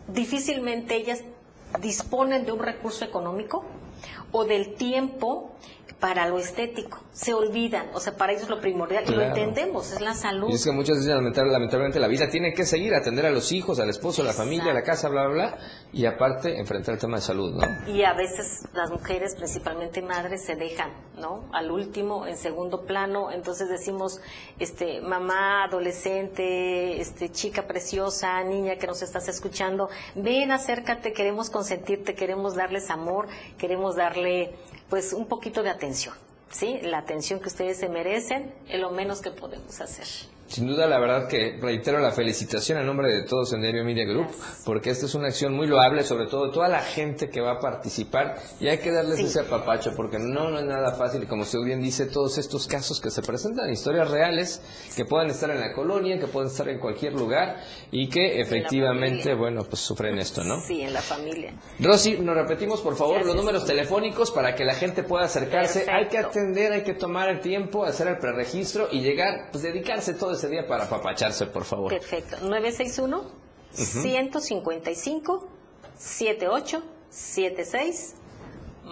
difícilmente 0.08 0.96
ellas 0.96 1.24
disponen 1.82 2.46
de 2.46 2.52
un 2.52 2.60
recurso 2.60 3.06
económico 3.06 3.64
o 4.32 4.46
del 4.46 4.76
tiempo 4.76 5.52
para 6.02 6.28
lo 6.28 6.40
estético. 6.40 7.00
Se 7.14 7.34
olvidan, 7.34 7.90
o 7.94 8.00
sea, 8.00 8.18
para 8.18 8.34
ellos 8.34 8.50
lo 8.50 8.60
primordial 8.60 9.04
y 9.08 9.12
lo 9.12 9.22
entendemos, 9.22 9.92
es 9.94 10.02
la 10.02 10.16
salud. 10.16 10.50
Y 10.50 10.56
es 10.56 10.66
que 10.66 10.72
muchas 10.72 10.98
veces 10.98 11.14
lamentablemente 11.14 12.00
la 12.00 12.08
vida 12.08 12.28
tiene 12.30 12.54
que 12.54 12.66
seguir, 12.66 12.96
atender 12.96 13.28
a 13.28 13.30
los 13.30 13.52
hijos, 13.52 13.80
al 13.80 13.90
esposo, 13.90 14.24
a 14.24 14.26
la 14.26 14.34
familia, 14.34 14.72
a 14.72 14.74
la 14.74 14.82
casa, 14.82 15.10
bla, 15.10 15.28
bla, 15.28 15.34
bla, 15.34 15.58
y 15.94 16.06
aparte 16.06 16.58
enfrentar 16.58 16.96
el 16.96 17.00
tema 17.00 17.18
de 17.18 17.22
salud, 17.22 17.54
¿no? 17.54 17.62
Y 17.88 18.04
a 18.04 18.14
veces 18.14 18.68
las 18.74 18.90
mujeres, 18.90 19.36
principalmente 19.36 20.02
madres, 20.02 20.44
se 20.44 20.56
dejan, 20.56 20.92
¿no? 21.20 21.48
Al 21.54 21.70
último, 21.70 22.26
en 22.26 22.38
segundo 22.38 22.86
plano, 22.86 23.32
entonces 23.32 23.70
decimos, 23.70 24.20
este, 24.58 25.02
mamá, 25.02 25.66
adolescente, 25.66 27.00
este, 27.00 27.30
chica 27.30 27.68
preciosa, 27.68 28.42
niña 28.44 28.78
que 28.78 28.88
nos 28.88 29.04
estás 29.04 29.28
escuchando, 29.28 29.90
ven, 30.16 30.52
acércate, 30.52 31.14
queremos 31.14 31.52
consentirte, 31.52 32.16
queremos 32.16 32.56
darles 32.56 32.90
amor, 32.90 33.28
queremos 33.60 33.96
darle 33.96 34.56
pues 34.92 35.14
un 35.14 35.26
poquito 35.26 35.64
de 35.64 35.70
atención, 35.70 36.14
¿sí? 36.50 36.80
La 36.84 36.98
atención 36.98 37.40
que 37.40 37.48
ustedes 37.48 37.78
se 37.78 37.88
merecen 37.88 38.54
es 38.68 38.78
lo 38.78 38.92
menos 38.92 39.22
que 39.22 39.32
podemos 39.32 39.80
hacer. 39.80 40.06
Sin 40.52 40.68
duda, 40.68 40.86
la 40.86 41.00
verdad 41.00 41.30
que 41.30 41.58
reitero 41.62 42.00
la 42.00 42.12
felicitación 42.12 42.78
a 42.78 42.84
nombre 42.84 43.10
de 43.10 43.24
todos 43.24 43.54
en 43.54 43.62
Diario 43.62 43.86
Media 43.86 44.04
Group, 44.04 44.28
porque 44.66 44.90
esta 44.90 45.06
es 45.06 45.16
una 45.16 45.30
acción 45.30 45.54
muy 45.54 45.66
loable, 45.66 46.04
sobre 46.04 46.28
todo 46.28 46.48
de 46.48 46.52
toda 46.52 46.68
la 46.68 46.82
gente 46.82 47.30
que 47.30 47.40
va 47.40 47.54
a 47.54 47.60
participar, 47.60 48.36
y 48.60 48.68
hay 48.68 48.80
que 48.80 48.92
darles 48.92 49.20
ese 49.20 49.40
apapacho, 49.40 49.94
porque 49.96 50.20
no, 50.20 50.50
no 50.50 50.60
es 50.60 50.66
nada 50.66 50.92
fácil, 50.92 51.24
y 51.24 51.26
como 51.26 51.44
usted 51.44 51.60
bien 51.64 51.82
dice, 51.82 52.06
todos 52.06 52.38
estos 52.38 52.68
casos 52.68 53.00
que 53.00 53.10
se 53.10 53.22
presentan, 53.22 53.72
historias 53.72 54.12
reales, 54.12 54.62
que 54.94 55.06
puedan 55.06 55.30
estar 55.30 55.50
en 55.52 55.62
la 55.62 55.72
colonia, 55.72 56.20
que 56.20 56.28
pueden 56.28 56.50
estar 56.50 56.68
en 56.68 56.80
cualquier 56.80 57.14
lugar, 57.14 57.62
y 57.90 58.10
que 58.10 58.42
efectivamente, 58.42 59.34
bueno, 59.36 59.64
pues 59.64 59.80
sufren 59.80 60.20
esto, 60.20 60.44
¿no? 60.44 60.60
Sí, 60.60 60.82
en 60.82 60.92
la 60.92 61.02
familia. 61.02 61.54
Rosy, 61.80 62.18
nos 62.18 62.36
repetimos, 62.36 62.82
por 62.82 62.98
favor, 62.98 63.26
los 63.26 63.38
números 63.38 63.66
telefónicos 63.66 64.32
para 64.32 64.54
que 64.54 64.66
la 64.66 64.74
gente 64.74 65.04
pueda 65.04 65.24
acercarse. 65.24 65.86
Hay 65.90 66.10
que 66.10 66.18
atender, 66.18 66.74
hay 66.74 66.84
que 66.84 66.94
tomar 66.94 67.30
el 67.30 67.40
tiempo, 67.40 67.86
hacer 67.86 68.10
el 68.10 68.18
preregistro 68.18 68.90
y 68.92 69.00
llegar, 69.00 69.48
pues 69.50 69.64
dedicarse 69.64 70.14
todo 70.14 70.41
ese 70.42 70.50
día 70.50 70.68
para 70.68 70.86
apapacharse, 70.86 71.46
por 71.46 71.64
favor. 71.64 71.92
Perfecto. 71.92 72.38
961 72.42 73.22
155 73.74 75.48
7876 75.98 78.16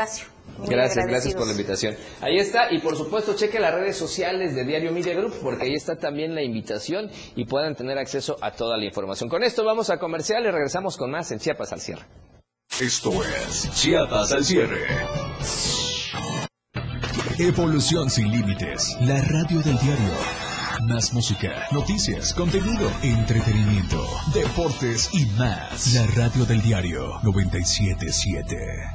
Gracias, 0.67 1.05
gracias 1.05 1.33
por 1.33 1.45
la 1.45 1.51
invitación. 1.51 1.95
Ahí 2.21 2.37
está, 2.37 2.71
y 2.71 2.79
por 2.79 2.95
supuesto 2.95 3.35
cheque 3.35 3.59
las 3.59 3.73
redes 3.73 3.97
sociales 3.97 4.55
de 4.55 4.63
Diario 4.63 4.91
Media 4.91 5.13
Group, 5.13 5.33
porque 5.41 5.65
ahí 5.65 5.73
está 5.73 5.97
también 5.97 6.35
la 6.35 6.43
invitación 6.43 7.09
y 7.35 7.45
puedan 7.45 7.75
tener 7.75 7.97
acceso 7.97 8.37
a 8.41 8.51
toda 8.51 8.77
la 8.77 8.85
información. 8.85 9.29
Con 9.29 9.43
esto 9.43 9.63
vamos 9.65 9.89
a 9.89 9.97
comercial 9.97 10.43
y 10.45 10.51
regresamos 10.51 10.97
con 10.97 11.11
más 11.11 11.31
en 11.31 11.39
Chiapas 11.39 11.73
al 11.73 11.81
cierre. 11.81 12.05
Esto 12.79 13.11
es 13.23 13.71
Chiapas 13.73 14.31
al 14.31 14.43
cierre. 14.43 14.85
Evolución 17.37 18.09
sin 18.09 18.31
límites, 18.31 18.95
la 19.01 19.21
radio 19.21 19.61
del 19.61 19.77
diario. 19.79 20.45
Más 20.87 21.13
música, 21.13 21.67
noticias, 21.71 22.33
contenido, 22.33 22.91
entretenimiento, 23.01 24.05
deportes 24.33 25.09
y 25.13 25.25
más. 25.37 25.93
La 25.93 26.05
radio 26.07 26.45
del 26.45 26.61
diario 26.61 27.19
977. 27.23 28.94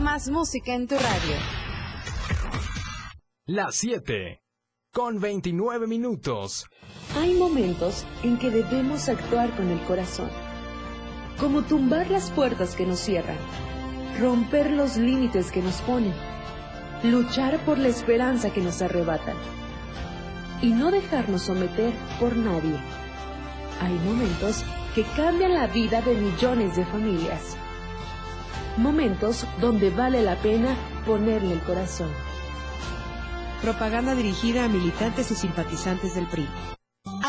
Más 0.00 0.30
música 0.30 0.74
en 0.74 0.88
tu 0.88 0.94
radio. 0.94 1.36
Las 3.44 3.74
7, 3.74 4.40
con 4.94 5.20
29 5.20 5.86
minutos. 5.86 6.66
Hay 7.18 7.34
momentos 7.34 8.06
en 8.22 8.38
que 8.38 8.50
debemos 8.50 9.10
actuar 9.10 9.54
con 9.54 9.68
el 9.68 9.78
corazón, 9.82 10.30
como 11.38 11.60
tumbar 11.62 12.10
las 12.10 12.30
puertas 12.30 12.74
que 12.74 12.86
nos 12.86 12.98
cierran, 12.98 13.36
romper 14.18 14.70
los 14.70 14.96
límites 14.96 15.52
que 15.52 15.60
nos 15.60 15.82
ponen, 15.82 16.14
luchar 17.02 17.62
por 17.66 17.76
la 17.76 17.88
esperanza 17.88 18.50
que 18.54 18.62
nos 18.62 18.80
arrebatan 18.80 19.36
y 20.62 20.70
no 20.70 20.90
dejarnos 20.90 21.42
someter 21.42 21.92
por 22.18 22.34
nadie. 22.36 22.80
Hay 23.82 23.92
momentos 23.98 24.64
que 24.94 25.02
cambian 25.14 25.52
la 25.52 25.66
vida 25.66 26.00
de 26.00 26.14
millones 26.14 26.74
de 26.74 26.86
familias. 26.86 27.58
Momentos 28.76 29.46
donde 29.60 29.90
vale 29.90 30.22
la 30.22 30.36
pena 30.36 30.76
ponerle 31.04 31.54
el 31.54 31.60
corazón. 31.60 32.10
Propaganda 33.62 34.14
dirigida 34.14 34.64
a 34.64 34.68
militantes 34.68 35.30
y 35.30 35.34
simpatizantes 35.34 36.14
del 36.14 36.26
PRI. 36.26 36.46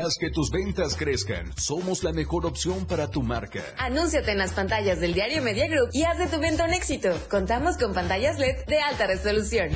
Haz 0.00 0.16
que 0.18 0.30
tus 0.30 0.50
ventas 0.50 0.96
crezcan. 0.96 1.52
Somos 1.56 2.02
la 2.02 2.12
mejor 2.12 2.46
opción 2.46 2.86
para 2.86 3.10
tu 3.10 3.22
marca. 3.22 3.62
Anúnciate 3.76 4.32
en 4.32 4.38
las 4.38 4.54
pantallas 4.54 5.00
del 5.00 5.12
diario 5.12 5.42
Media 5.42 5.68
Group 5.68 5.90
y 5.92 6.04
haz 6.04 6.16
de 6.16 6.28
tu 6.28 6.40
venta 6.40 6.64
un 6.64 6.72
éxito. 6.72 7.10
Contamos 7.28 7.76
con 7.76 7.92
pantallas 7.92 8.38
LED 8.38 8.64
de 8.66 8.80
alta 8.80 9.06
resolución. 9.06 9.68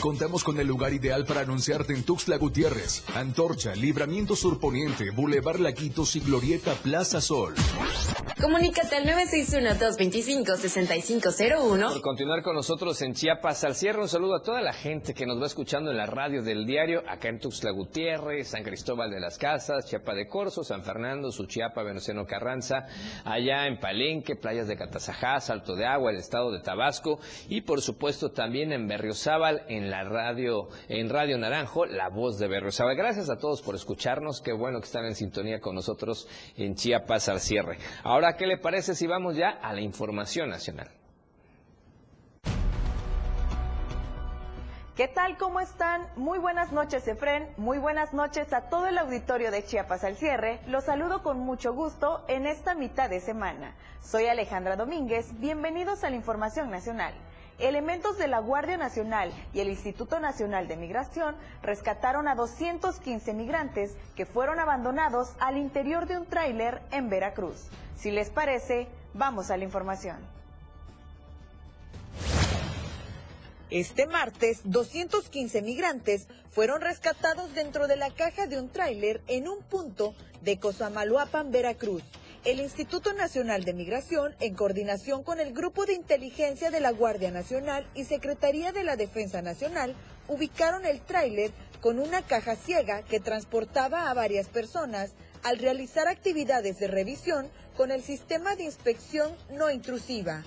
Contamos 0.00 0.44
con 0.44 0.60
el 0.60 0.68
lugar 0.68 0.92
ideal 0.92 1.24
para 1.24 1.40
anunciarte 1.40 1.92
en 1.92 2.04
Tuxtla 2.04 2.36
Gutiérrez, 2.36 3.02
Antorcha, 3.16 3.74
Libramiento 3.74 4.36
Surponiente, 4.36 5.10
Boulevard 5.10 5.58
Laquitos 5.58 6.14
y 6.14 6.20
Glorieta 6.20 6.74
Plaza 6.74 7.20
Sol. 7.20 7.54
Comunícate 8.40 8.94
al 8.96 9.06
961-225-6501. 9.06 11.92
Por 11.92 12.00
continuar 12.00 12.42
con 12.42 12.54
nosotros 12.54 13.02
en 13.02 13.14
Chiapas 13.14 13.64
al 13.64 13.74
cierre, 13.74 14.02
un 14.02 14.08
saludo 14.08 14.36
a 14.36 14.42
toda 14.42 14.60
la 14.60 14.72
gente 14.72 15.14
que 15.14 15.26
nos 15.26 15.40
va 15.40 15.46
escuchando 15.46 15.90
en 15.90 15.96
la 15.96 16.06
radio 16.06 16.42
del 16.42 16.64
diario, 16.66 17.02
acá 17.08 17.28
en 17.28 17.40
Tuxtla 17.40 17.72
Gutiérrez, 17.72 18.48
San 18.48 18.62
Cristóbal 18.62 19.10
de 19.10 19.18
las 19.20 19.38
Casas. 19.38 19.63
Chiapa 19.84 20.14
de 20.14 20.26
Corzo, 20.26 20.62
San 20.62 20.82
Fernando, 20.82 21.30
Suchiapa, 21.30 21.82
Veneciano 21.82 22.26
Carranza, 22.26 22.86
allá 23.24 23.66
en 23.66 23.78
Palenque, 23.78 24.36
playas 24.36 24.68
de 24.68 24.76
Catazajá, 24.76 25.40
Salto 25.40 25.74
de 25.74 25.86
Agua, 25.86 26.10
el 26.10 26.18
estado 26.18 26.50
de 26.52 26.60
Tabasco 26.60 27.18
y 27.48 27.62
por 27.62 27.80
supuesto 27.80 28.30
también 28.30 28.72
en 28.72 28.86
Berriozábal, 28.86 29.62
en 29.68 29.90
la 29.90 30.04
radio, 30.04 30.68
en 30.88 31.08
Radio 31.08 31.38
Naranjo, 31.38 31.86
la 31.86 32.08
voz 32.08 32.38
de 32.38 32.48
Berriozábal. 32.48 32.96
Gracias 32.96 33.30
a 33.30 33.38
todos 33.38 33.62
por 33.62 33.74
escucharnos, 33.74 34.40
qué 34.40 34.52
bueno 34.52 34.80
que 34.80 34.86
están 34.86 35.06
en 35.06 35.14
sintonía 35.14 35.60
con 35.60 35.74
nosotros 35.74 36.28
en 36.56 36.74
Chiapas 36.74 37.28
al 37.28 37.40
cierre. 37.40 37.78
Ahora, 38.02 38.36
¿qué 38.36 38.46
le 38.46 38.58
parece 38.58 38.94
si 38.94 39.06
vamos 39.06 39.36
ya 39.36 39.50
a 39.50 39.72
la 39.72 39.80
información 39.80 40.50
nacional? 40.50 41.03
¿Qué 44.96 45.08
tal? 45.08 45.36
¿Cómo 45.38 45.58
están? 45.58 46.06
Muy 46.14 46.38
buenas 46.38 46.70
noches, 46.70 47.08
Efren. 47.08 47.48
Muy 47.56 47.78
buenas 47.78 48.14
noches 48.14 48.52
a 48.52 48.68
todo 48.68 48.86
el 48.86 48.96
auditorio 48.96 49.50
de 49.50 49.64
Chiapas 49.64 50.04
al 50.04 50.16
cierre. 50.16 50.60
Los 50.68 50.84
saludo 50.84 51.24
con 51.24 51.40
mucho 51.40 51.74
gusto 51.74 52.24
en 52.28 52.46
esta 52.46 52.76
mitad 52.76 53.10
de 53.10 53.18
semana. 53.18 53.74
Soy 54.02 54.26
Alejandra 54.26 54.76
Domínguez. 54.76 55.40
Bienvenidos 55.40 56.04
a 56.04 56.10
la 56.10 56.16
Información 56.16 56.70
Nacional. 56.70 57.12
Elementos 57.58 58.18
de 58.18 58.28
la 58.28 58.38
Guardia 58.38 58.76
Nacional 58.76 59.32
y 59.52 59.58
el 59.58 59.68
Instituto 59.68 60.20
Nacional 60.20 60.68
de 60.68 60.76
Migración 60.76 61.34
rescataron 61.60 62.28
a 62.28 62.36
215 62.36 63.34
migrantes 63.34 63.96
que 64.14 64.26
fueron 64.26 64.60
abandonados 64.60 65.34
al 65.40 65.56
interior 65.56 66.06
de 66.06 66.18
un 66.18 66.26
tráiler 66.26 66.80
en 66.92 67.10
Veracruz. 67.10 67.66
Si 67.96 68.12
les 68.12 68.30
parece, 68.30 68.86
vamos 69.12 69.50
a 69.50 69.56
la 69.56 69.64
información. 69.64 70.33
Este 73.70 74.06
martes, 74.06 74.60
215 74.64 75.62
migrantes 75.62 76.28
fueron 76.50 76.82
rescatados 76.82 77.54
dentro 77.54 77.86
de 77.86 77.96
la 77.96 78.10
caja 78.10 78.46
de 78.46 78.58
un 78.58 78.68
tráiler 78.68 79.22
en 79.26 79.48
un 79.48 79.62
punto 79.62 80.14
de 80.42 80.58
Cosamaloapan, 80.58 81.50
Veracruz. 81.50 82.02
El 82.44 82.60
Instituto 82.60 83.14
Nacional 83.14 83.64
de 83.64 83.72
Migración, 83.72 84.34
en 84.40 84.54
coordinación 84.54 85.24
con 85.24 85.40
el 85.40 85.54
Grupo 85.54 85.86
de 85.86 85.94
Inteligencia 85.94 86.70
de 86.70 86.80
la 86.80 86.90
Guardia 86.90 87.30
Nacional 87.30 87.86
y 87.94 88.04
Secretaría 88.04 88.70
de 88.70 88.84
la 88.84 88.96
Defensa 88.96 89.40
Nacional, 89.40 89.94
ubicaron 90.28 90.84
el 90.84 91.00
tráiler 91.00 91.50
con 91.80 91.98
una 91.98 92.20
caja 92.20 92.56
ciega 92.56 93.02
que 93.02 93.18
transportaba 93.18 94.10
a 94.10 94.14
varias 94.14 94.48
personas 94.48 95.12
al 95.42 95.58
realizar 95.58 96.06
actividades 96.06 96.78
de 96.78 96.86
revisión 96.86 97.50
con 97.78 97.90
el 97.90 98.02
sistema 98.02 98.56
de 98.56 98.64
inspección 98.64 99.34
no 99.50 99.70
intrusiva. 99.70 100.44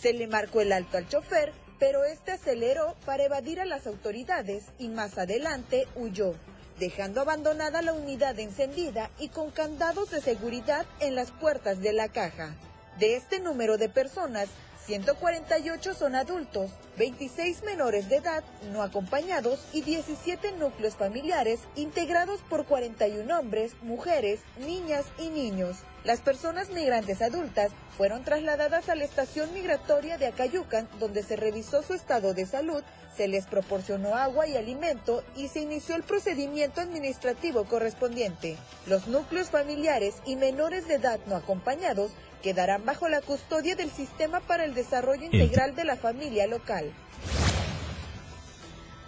Se 0.00 0.12
le 0.12 0.28
marcó 0.28 0.60
el 0.60 0.72
alto 0.72 0.96
al 0.96 1.08
chofer 1.08 1.52
pero 1.82 2.04
este 2.04 2.30
aceleró 2.30 2.94
para 3.04 3.24
evadir 3.24 3.60
a 3.60 3.64
las 3.64 3.88
autoridades 3.88 4.66
y 4.78 4.86
más 4.86 5.18
adelante 5.18 5.88
huyó, 5.96 6.36
dejando 6.78 7.20
abandonada 7.20 7.82
la 7.82 7.92
unidad 7.92 8.38
encendida 8.38 9.10
y 9.18 9.30
con 9.30 9.50
candados 9.50 10.12
de 10.12 10.20
seguridad 10.20 10.86
en 11.00 11.16
las 11.16 11.32
puertas 11.32 11.80
de 11.80 11.92
la 11.92 12.06
caja. 12.06 12.54
De 13.00 13.16
este 13.16 13.40
número 13.40 13.78
de 13.78 13.88
personas, 13.88 14.48
148 14.86 15.94
son 15.94 16.14
adultos, 16.14 16.70
26 16.98 17.64
menores 17.64 18.08
de 18.08 18.18
edad 18.18 18.44
no 18.72 18.84
acompañados 18.84 19.58
y 19.72 19.80
17 19.80 20.52
núcleos 20.52 20.94
familiares 20.94 21.58
integrados 21.74 22.42
por 22.42 22.64
41 22.64 23.40
hombres, 23.40 23.72
mujeres, 23.82 24.38
niñas 24.56 25.06
y 25.18 25.30
niños. 25.30 25.78
Las 26.04 26.20
personas 26.20 26.70
migrantes 26.70 27.22
adultas 27.22 27.70
fueron 27.96 28.24
trasladadas 28.24 28.88
a 28.88 28.96
la 28.96 29.04
estación 29.04 29.52
migratoria 29.54 30.18
de 30.18 30.26
Acayucan, 30.26 30.88
donde 30.98 31.22
se 31.22 31.36
revisó 31.36 31.82
su 31.82 31.94
estado 31.94 32.34
de 32.34 32.44
salud, 32.44 32.82
se 33.16 33.28
les 33.28 33.46
proporcionó 33.46 34.16
agua 34.16 34.48
y 34.48 34.56
alimento 34.56 35.22
y 35.36 35.48
se 35.48 35.60
inició 35.60 35.94
el 35.94 36.02
procedimiento 36.02 36.80
administrativo 36.80 37.64
correspondiente. 37.64 38.56
Los 38.86 39.06
núcleos 39.06 39.50
familiares 39.50 40.16
y 40.26 40.34
menores 40.34 40.88
de 40.88 40.94
edad 40.94 41.20
no 41.26 41.36
acompañados 41.36 42.10
quedarán 42.42 42.84
bajo 42.84 43.08
la 43.08 43.20
custodia 43.20 43.76
del 43.76 43.90
Sistema 43.90 44.40
para 44.40 44.64
el 44.64 44.74
Desarrollo 44.74 45.24
Integral 45.24 45.76
de 45.76 45.84
la 45.84 45.96
Familia 45.96 46.48
Local. 46.48 46.92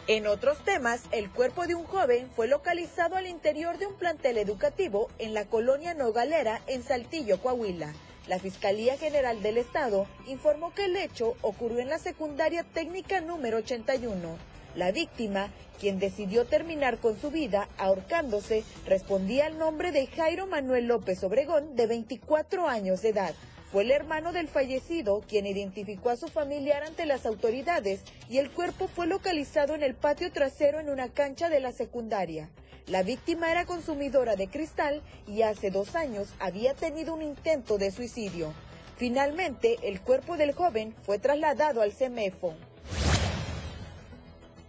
En 0.07 0.27
otros 0.27 0.59
temas, 0.59 1.01
el 1.13 1.31
cuerpo 1.31 1.67
de 1.67 1.75
un 1.75 1.85
joven 1.85 2.29
fue 2.37 2.47
localizado 2.47 3.17
al 3.17 3.27
interior 3.27 3.79
de 3.79 3.87
un 3.87 3.95
plantel 3.95 4.37
educativo 4.37 5.09
en 5.19 5.33
la 5.33 5.47
colonia 5.47 5.95
Nogalera, 5.95 6.61
en 6.67 6.83
Saltillo, 6.83 7.41
Coahuila. 7.41 7.95
La 8.27 8.39
Fiscalía 8.39 8.99
General 8.99 9.41
del 9.41 9.57
Estado 9.57 10.07
informó 10.27 10.75
que 10.75 10.85
el 10.85 10.97
hecho 10.97 11.37
ocurrió 11.41 11.79
en 11.79 11.89
la 11.89 11.99
secundaria 11.99 12.65
técnica 12.65 13.23
número 13.23 13.57
81. 13.59 14.37
La 14.75 14.93
víctima, 14.93 15.49
quien 15.81 15.99
decidió 15.99 16.45
terminar 16.45 16.99
con 16.99 17.19
su 17.19 17.31
vida 17.31 17.71
ahorcándose, 17.79 18.63
respondía 18.85 19.47
al 19.47 19.57
nombre 19.57 19.91
de 19.91 20.07
Jairo 20.07 20.47
Manuel 20.47 20.85
López 20.87 21.25
Obregón, 21.25 21.77
de 21.77 21.87
24 21.87 22.69
años 22.69 23.01
de 23.01 23.09
edad. 23.09 23.35
Fue 23.75 23.83
el 23.83 23.91
hermano 23.91 24.33
del 24.33 24.47
fallecido 24.47 25.21
quien 25.29 25.47
identificó 25.47 26.11
a 26.11 26.17
su 26.17 26.29
familiar 26.29 26.85
ante 26.85 27.07
las 27.07 27.27
autoridades 27.27 28.05
y 28.31 28.39
el 28.39 28.49
cuerpo 28.53 28.87
fue 28.87 29.09
localizado 29.09 29.75
en 29.75 29.83
el 29.83 29.97
patio 29.97 30.31
trasero 30.31 30.79
en 30.79 30.91
una 30.91 31.09
cancha 31.09 31.49
de 31.49 31.59
la 31.59 31.73
secundaria. 31.73 32.51
La 32.87 33.03
víctima 33.03 33.51
era 33.51 33.67
consumidora 33.67 34.37
de 34.37 34.47
cristal 34.47 35.03
y 35.27 35.43
hace 35.43 35.73
dos 35.73 35.97
años 35.97 36.29
había 36.39 36.75
tenido 36.75 37.15
un 37.15 37.23
intento 37.23 37.77
de 37.77 37.91
suicidio. 37.91 38.55
Finalmente, 38.97 39.79
el 39.83 40.01
cuerpo 40.01 40.37
del 40.37 40.53
joven 40.53 40.95
fue 41.03 41.19
trasladado 41.19 41.83
al 41.83 41.91
CEMEFO. 41.91 42.55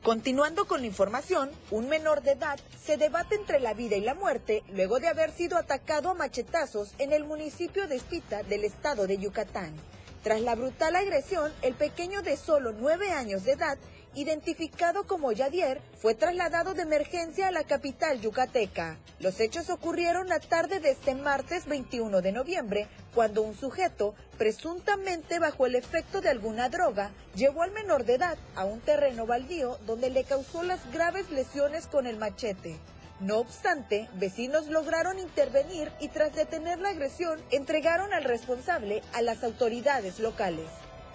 Continuando 0.05 0.65
con 0.65 0.81
la 0.81 0.85
información, 0.85 1.49
un 1.71 1.89
menor 1.89 2.21
de 2.21 2.33
edad 2.33 2.59
se 2.79 2.95
debate 2.95 3.33
entre 3.33 3.59
la 3.59 3.73
vida 3.73 3.95
y 3.95 4.01
la 4.01 4.13
muerte 4.13 4.61
luego 4.71 4.99
de 4.99 5.07
haber 5.07 5.31
sido 5.31 5.57
atacado 5.57 6.11
a 6.11 6.13
machetazos 6.13 6.93
en 6.99 7.11
el 7.11 7.23
municipio 7.23 7.87
de 7.87 7.95
Espita 7.95 8.43
del 8.43 8.65
estado 8.65 9.07
de 9.07 9.17
Yucatán. 9.17 9.73
Tras 10.21 10.41
la 10.41 10.53
brutal 10.53 10.95
agresión, 10.95 11.51
el 11.63 11.73
pequeño 11.73 12.21
de 12.21 12.37
solo 12.37 12.71
nueve 12.71 13.09
años 13.09 13.45
de 13.45 13.53
edad 13.53 13.79
identificado 14.16 15.05
como 15.05 15.32
Yadier, 15.32 15.82
fue 15.97 16.16
trasladado 16.16 16.74
de 16.74 16.84
emergencia 16.84 17.47
a 17.47 17.51
la 17.51 17.63
capital 17.63 18.22
yucateca. 18.22 18.97
Los 19.20 19.39
hechos 19.39 19.70
ocurrieron 19.70 20.28
la 20.28 20.39
tarde 20.39 20.80
de 20.80 20.91
este 20.91 21.16
martes 21.16 21.66
21 21.68 22.22
de 22.22 22.32
noviembre, 22.32 22.88
cuando 23.13 23.41
un 23.41 23.55
sujeto, 23.55 24.16
presuntamente 24.38 25.39
bajo 25.39 25.66
el 25.66 25.76
efecto 25.76 26.22
de 26.22 26.30
alguna 26.30 26.70
droga, 26.70 27.11
llevó 27.36 27.63
al 27.63 27.72
menor 27.72 28.05
de 28.05 28.16
edad 28.16 28.38
a 28.55 28.66
un 28.66 28.80
terreno 28.80 29.26
baldío 29.26 29.78
donde 29.86 30.09
le 30.09 30.24
causó 30.24 30.63
las 30.63 30.80
graves 30.91 31.30
lesiones 31.30 31.88
con 31.88 32.07
el 32.07 32.18
machete. 32.18 32.78
No 33.22 33.38
obstante, 33.38 34.09
vecinos 34.16 34.68
lograron 34.68 35.20
intervenir 35.20 35.89
y 36.01 36.09
tras 36.09 36.36
detener 36.36 36.80
la 36.80 36.89
agresión, 36.89 37.41
entregaron 37.49 38.13
al 38.13 38.26
responsable 38.26 39.01
a 39.13 39.22
las 39.22 39.43
autoridades 39.43 40.20
locales. 40.20 40.68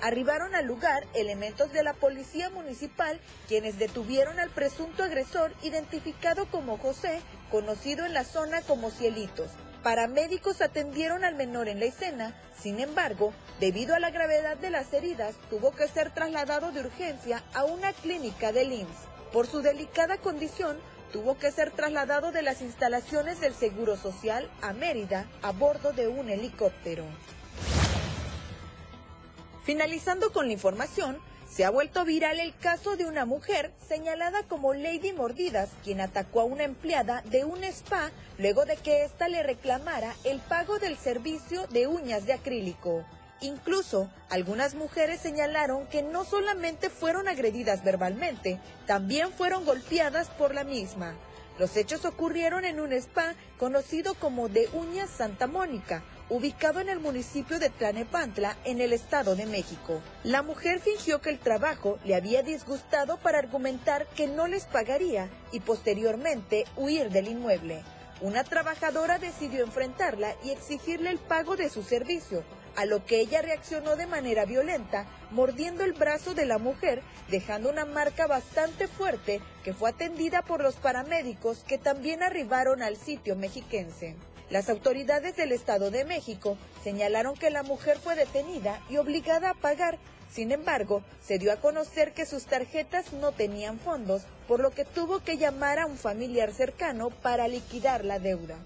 Arribaron 0.03 0.55
al 0.55 0.67
lugar 0.67 1.07
elementos 1.15 1.73
de 1.73 1.83
la 1.83 1.93
policía 1.93 2.49
municipal 2.49 3.21
quienes 3.49 3.79
detuvieron 3.79 4.41
al 4.41 4.49
presunto 4.51 5.03
agresor 5.03 5.53
identificado 5.63 6.47
como 6.47 6.79
José, 6.79 7.21
conocido 7.51 8.07
en 8.07 8.15
la 8.15 8.25
zona 8.25 8.63
como 8.63 8.91
Cielitos. 8.91 9.51
Paramédicos 9.83 10.63
atendieron 10.63 11.25
al 11.25 11.35
menor 11.35 11.69
en 11.69 11.81
la 11.81 11.87
escena, 11.87 12.35
sin 12.59 12.81
embargo, 12.81 13.33
debido 13.61 13.95
a 13.95 13.99
la 13.99 14.11
gravedad 14.11 14.57
de 14.57 14.71
las 14.71 14.93
heridas, 14.93 15.35
tuvo 15.49 15.73
que 15.73 15.89
ser 15.89 16.13
trasladado 16.13 16.73
de 16.73 16.81
urgencia 16.81 17.43
a 17.55 17.65
una 17.65 17.93
clínica 17.93 18.53
del 18.53 18.73
IMSS. 18.73 19.09
Por 19.33 19.47
su 19.47 19.63
delicada 19.63 20.19
condición, 20.19 20.79
tuvo 21.13 21.39
que 21.39 21.51
ser 21.51 21.71
trasladado 21.71 22.33
de 22.33 22.43
las 22.43 22.63
instalaciones 22.63 23.41
del 23.41 23.55
Seguro 23.55 23.97
Social 23.97 24.51
a 24.61 24.73
Mérida 24.73 25.27
a 25.43 25.53
bordo 25.53 25.93
de 25.93 26.09
un 26.09 26.29
helicóptero. 26.31 27.05
Finalizando 29.65 30.33
con 30.33 30.47
la 30.47 30.53
información, 30.53 31.19
se 31.49 31.65
ha 31.65 31.71
vuelto 31.71 32.05
viral 32.05 32.41
el 32.41 32.57
caso 32.57 32.97
de 32.97 33.05
una 33.05 33.27
mujer 33.27 33.73
señalada 33.87 34.45
como 34.45 34.73
Lady 34.73 35.13
Mordidas, 35.13 35.69
quien 35.85 36.01
atacó 36.01 36.41
a 36.41 36.45
una 36.45 36.65
empleada 36.65 37.23
de 37.27 37.45
un 37.45 37.65
spa 37.65 38.11
luego 38.39 38.65
de 38.65 38.77
que 38.77 39.05
ésta 39.05 39.29
le 39.29 39.43
reclamara 39.43 40.15
el 40.25 40.39
pago 40.39 40.79
del 40.79 40.97
servicio 40.97 41.67
de 41.67 41.89
uñas 41.89 42.25
de 42.25 42.33
acrílico. 42.33 43.05
Incluso, 43.43 44.11
algunas 44.29 44.75
mujeres 44.75 45.21
señalaron 45.21 45.87
que 45.89 46.03
no 46.03 46.25
solamente 46.25 46.89
fueron 46.89 47.27
agredidas 47.27 47.83
verbalmente, 47.83 48.61
también 48.87 49.33
fueron 49.33 49.65
golpeadas 49.65 50.29
por 50.29 50.55
la 50.55 50.63
misma. 50.65 51.17
Los 51.59 51.77
hechos 51.77 52.05
ocurrieron 52.05 52.65
en 52.65 52.81
un 52.81 52.93
spa 52.93 53.35
conocido 53.59 54.15
como 54.15 54.49
de 54.49 54.69
Uñas 54.73 55.11
Santa 55.11 55.47
Mónica, 55.47 56.03
ubicado 56.31 56.81
en 56.81 56.89
el 56.89 57.01
municipio 57.01 57.59
de 57.59 57.71
Tlanepantla, 57.71 58.57
en 58.65 58.81
el 58.81 58.93
Estado 58.93 59.35
de 59.35 59.47
México. 59.47 60.01
La 60.23 60.43
mujer 60.43 60.79
fingió 60.79 61.21
que 61.21 61.31
el 61.31 61.41
trabajo 61.41 61.99
le 62.05 62.15
había 62.15 62.43
disgustado 62.43 63.19
para 63.19 63.39
argumentar 63.39 64.07
que 64.15 64.29
no 64.29 64.47
les 64.47 64.65
pagaría 64.65 65.29
y 65.51 65.61
posteriormente 65.61 66.65
huir 66.77 67.11
del 67.11 67.29
inmueble. 67.29 67.83
Una 68.21 68.45
trabajadora 68.45 69.19
decidió 69.19 69.65
enfrentarla 69.65 70.35
y 70.45 70.51
exigirle 70.51 71.11
el 71.11 71.19
pago 71.19 71.57
de 71.57 71.69
su 71.69 71.83
servicio, 71.83 72.45
a 72.77 72.85
lo 72.85 73.05
que 73.05 73.19
ella 73.19 73.43
reaccionó 73.43 73.97
de 73.97 74.07
manera 74.07 74.45
violenta, 74.45 75.07
mordiendo 75.31 75.85
el 75.85 75.95
brazo 75.95 76.35
de 76.35 76.47
la 76.47 76.59
mujer, 76.59 77.03
dejando 77.29 77.71
una 77.71 77.85
marca 77.85 78.27
bastante 78.27 78.87
fuerte 78.87 79.41
que 79.65 79.75
fue 79.75 79.91
atendida 79.91 80.43
por 80.43 80.63
los 80.63 80.77
paramédicos 80.77 81.65
que 81.65 81.79
también 81.79 82.23
arribaron 82.23 82.83
al 82.83 82.97
sitio 82.97 83.37
mexiquense. 83.37 84.17
Las 84.51 84.69
autoridades 84.69 85.37
del 85.37 85.53
Estado 85.53 85.93
de 85.93 86.05
México 86.05 86.59
señalaron 86.83 87.37
que 87.37 87.51
la 87.51 87.63
mujer 87.63 87.99
fue 87.99 88.17
detenida 88.17 88.81
y 88.91 88.97
obligada 88.97 89.51
a 89.51 89.55
pagar. 89.55 89.99
Sin 90.29 90.51
embargo, 90.51 91.03
se 91.23 91.39
dio 91.39 91.53
a 91.53 91.61
conocer 91.61 92.13
que 92.13 92.27
sus 92.27 92.47
tarjetas 92.47 93.13
no 93.13 93.31
tenían 93.31 93.79
fondos, 93.79 94.23
por 94.49 94.59
lo 94.59 94.71
que 94.71 94.85
tuvo 94.85 95.21
que 95.21 95.39
llamar 95.39 95.79
a 95.79 95.87
un 95.87 95.97
familiar 95.97 96.53
cercano 96.53 97.11
para 97.11 97.47
liquidar 97.47 98.05
la 98.05 98.19
deuda. 98.19 98.57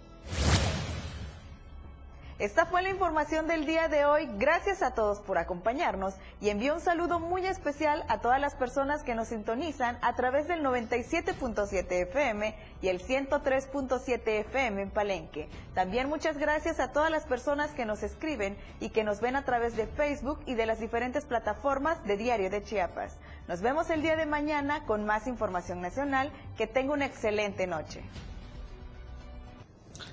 Esta 2.40 2.66
fue 2.66 2.82
la 2.82 2.90
información 2.90 3.46
del 3.46 3.64
día 3.64 3.86
de 3.86 4.04
hoy. 4.06 4.28
Gracias 4.38 4.82
a 4.82 4.92
todos 4.92 5.20
por 5.20 5.38
acompañarnos 5.38 6.14
y 6.40 6.48
envío 6.48 6.74
un 6.74 6.80
saludo 6.80 7.20
muy 7.20 7.46
especial 7.46 8.04
a 8.08 8.18
todas 8.18 8.40
las 8.40 8.56
personas 8.56 9.04
que 9.04 9.14
nos 9.14 9.28
sintonizan 9.28 9.98
a 10.02 10.16
través 10.16 10.48
del 10.48 10.64
97.7 10.64 11.92
FM 11.92 12.56
y 12.82 12.88
el 12.88 13.00
103.7 13.00 14.20
FM 14.40 14.82
en 14.82 14.90
Palenque. 14.90 15.48
También 15.74 16.08
muchas 16.08 16.36
gracias 16.36 16.80
a 16.80 16.90
todas 16.90 17.08
las 17.08 17.24
personas 17.24 17.70
que 17.70 17.84
nos 17.84 18.02
escriben 18.02 18.56
y 18.80 18.88
que 18.88 19.04
nos 19.04 19.20
ven 19.20 19.36
a 19.36 19.44
través 19.44 19.76
de 19.76 19.86
Facebook 19.86 20.40
y 20.44 20.54
de 20.54 20.66
las 20.66 20.80
diferentes 20.80 21.26
plataformas 21.26 22.04
de 22.04 22.16
Diario 22.16 22.50
de 22.50 22.64
Chiapas. 22.64 23.16
Nos 23.46 23.60
vemos 23.60 23.90
el 23.90 24.02
día 24.02 24.16
de 24.16 24.26
mañana 24.26 24.84
con 24.86 25.06
más 25.06 25.28
información 25.28 25.80
nacional. 25.80 26.32
Que 26.56 26.66
tenga 26.66 26.94
una 26.94 27.06
excelente 27.06 27.66
noche. 27.68 28.02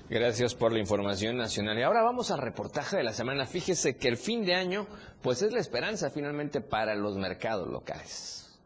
Gracias 0.08 0.54
por 0.54 0.72
la 0.72 0.78
información 0.78 1.36
nacional. 1.36 1.78
Y 1.78 1.82
ahora 1.82 2.02
vamos 2.02 2.30
al 2.30 2.38
reportaje 2.38 2.96
de 2.96 3.02
la 3.02 3.12
semana. 3.12 3.46
Fíjese 3.46 3.96
que 3.96 4.08
el 4.08 4.16
fin 4.16 4.44
de 4.44 4.54
año, 4.54 4.86
pues 5.22 5.42
es 5.42 5.52
la 5.52 5.60
esperanza 5.60 6.10
finalmente 6.10 6.60
para 6.60 6.94
los 6.94 7.16
mercados 7.16 7.68
locales. 7.68 8.58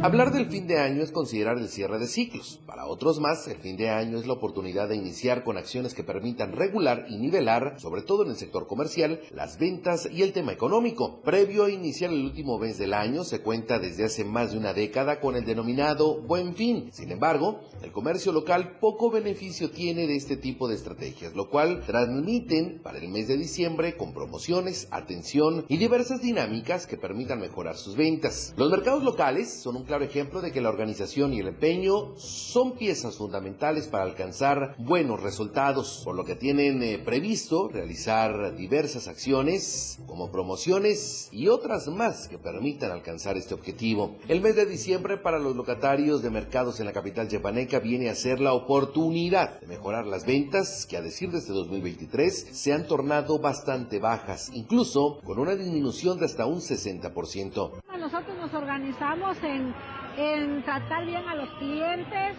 Hablar 0.00 0.32
del 0.32 0.46
fin 0.46 0.68
de 0.68 0.78
año 0.78 1.02
es 1.02 1.10
considerar 1.10 1.58
el 1.58 1.68
cierre 1.68 1.98
de 1.98 2.06
ciclos. 2.06 2.60
Para 2.66 2.86
otros 2.86 3.18
más, 3.18 3.48
el 3.48 3.56
fin 3.56 3.76
de 3.76 3.90
año 3.90 4.16
es 4.16 4.28
la 4.28 4.34
oportunidad 4.34 4.88
de 4.88 4.94
iniciar 4.94 5.42
con 5.42 5.56
acciones 5.56 5.92
que 5.92 6.04
permitan 6.04 6.52
regular 6.52 7.06
y 7.08 7.18
nivelar, 7.18 7.80
sobre 7.80 8.02
todo 8.02 8.22
en 8.22 8.30
el 8.30 8.36
sector 8.36 8.68
comercial, 8.68 9.20
las 9.32 9.58
ventas 9.58 10.08
y 10.08 10.22
el 10.22 10.32
tema 10.32 10.52
económico. 10.52 11.20
Previo 11.22 11.64
a 11.64 11.70
iniciar 11.70 12.12
el 12.12 12.24
último 12.24 12.60
mes 12.60 12.78
del 12.78 12.94
año, 12.94 13.24
se 13.24 13.40
cuenta 13.40 13.80
desde 13.80 14.04
hace 14.04 14.24
más 14.24 14.52
de 14.52 14.58
una 14.58 14.72
década 14.72 15.18
con 15.18 15.34
el 15.34 15.44
denominado 15.44 16.22
Buen 16.22 16.54
Fin. 16.54 16.90
Sin 16.92 17.10
embargo, 17.10 17.58
el 17.82 17.90
comercio 17.90 18.30
local 18.30 18.78
poco 18.78 19.10
beneficio 19.10 19.72
tiene 19.72 20.06
de 20.06 20.14
este 20.14 20.36
tipo 20.36 20.68
de 20.68 20.76
estrategias, 20.76 21.34
lo 21.34 21.50
cual 21.50 21.82
transmiten 21.84 22.80
para 22.84 22.98
el 22.98 23.08
mes 23.08 23.26
de 23.26 23.36
diciembre 23.36 23.96
con 23.96 24.14
promociones, 24.14 24.86
atención 24.92 25.64
y 25.66 25.76
diversas 25.76 26.22
dinámicas 26.22 26.86
que 26.86 26.96
permitan 26.96 27.40
mejorar 27.40 27.76
sus 27.76 27.96
ventas. 27.96 28.54
Los 28.56 28.70
mercados 28.70 29.02
locales 29.02 29.60
son 29.60 29.74
un 29.74 29.87
claro 29.88 30.04
ejemplo 30.04 30.42
de 30.42 30.52
que 30.52 30.60
la 30.60 30.68
organización 30.68 31.32
y 31.32 31.40
el 31.40 31.48
empeño 31.48 32.14
son 32.18 32.76
piezas 32.76 33.16
fundamentales 33.16 33.88
para 33.88 34.04
alcanzar 34.04 34.74
buenos 34.76 35.22
resultados, 35.22 36.02
por 36.04 36.14
lo 36.14 36.26
que 36.26 36.36
tienen 36.36 36.82
eh, 36.82 36.98
previsto 36.98 37.68
realizar 37.68 38.54
diversas 38.54 39.08
acciones 39.08 39.98
como 40.06 40.30
promociones 40.30 41.30
y 41.32 41.48
otras 41.48 41.88
más 41.88 42.28
que 42.28 42.36
permitan 42.36 42.90
alcanzar 42.90 43.38
este 43.38 43.54
objetivo. 43.54 44.16
El 44.28 44.42
mes 44.42 44.56
de 44.56 44.66
diciembre 44.66 45.16
para 45.16 45.38
los 45.38 45.56
locatarios 45.56 46.22
de 46.22 46.30
mercados 46.30 46.80
en 46.80 46.86
la 46.86 46.92
capital 46.92 47.28
yapaneca 47.28 47.78
viene 47.78 48.10
a 48.10 48.14
ser 48.14 48.40
la 48.40 48.52
oportunidad 48.52 49.58
de 49.58 49.68
mejorar 49.68 50.06
las 50.06 50.26
ventas 50.26 50.84
que 50.84 50.98
a 50.98 51.02
decir 51.02 51.30
de 51.30 51.38
este 51.38 51.52
2023 51.52 52.48
se 52.52 52.74
han 52.74 52.86
tornado 52.86 53.38
bastante 53.38 54.00
bajas, 54.00 54.50
incluso 54.52 55.18
con 55.24 55.38
una 55.38 55.56
disminución 55.56 56.18
de 56.18 56.26
hasta 56.26 56.44
un 56.44 56.60
60%. 56.60 57.87
Nosotros 58.10 58.38
nos 58.38 58.54
organizamos 58.54 59.36
en, 59.42 60.62
tratar 60.62 61.04
bien 61.04 61.28
a 61.28 61.34
los 61.34 61.50
clientes, 61.58 62.36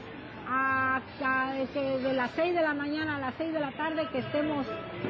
hasta 0.49 1.59
este, 1.59 1.99
de 1.99 2.13
las 2.13 2.31
6 2.31 2.55
de 2.55 2.61
la 2.63 2.73
mañana 2.73 3.17
a 3.17 3.19
las 3.19 3.35
6 3.37 3.53
de 3.53 3.59
la 3.59 3.71
tarde 3.73 4.07
que 4.11 4.17
estemos 4.17 4.65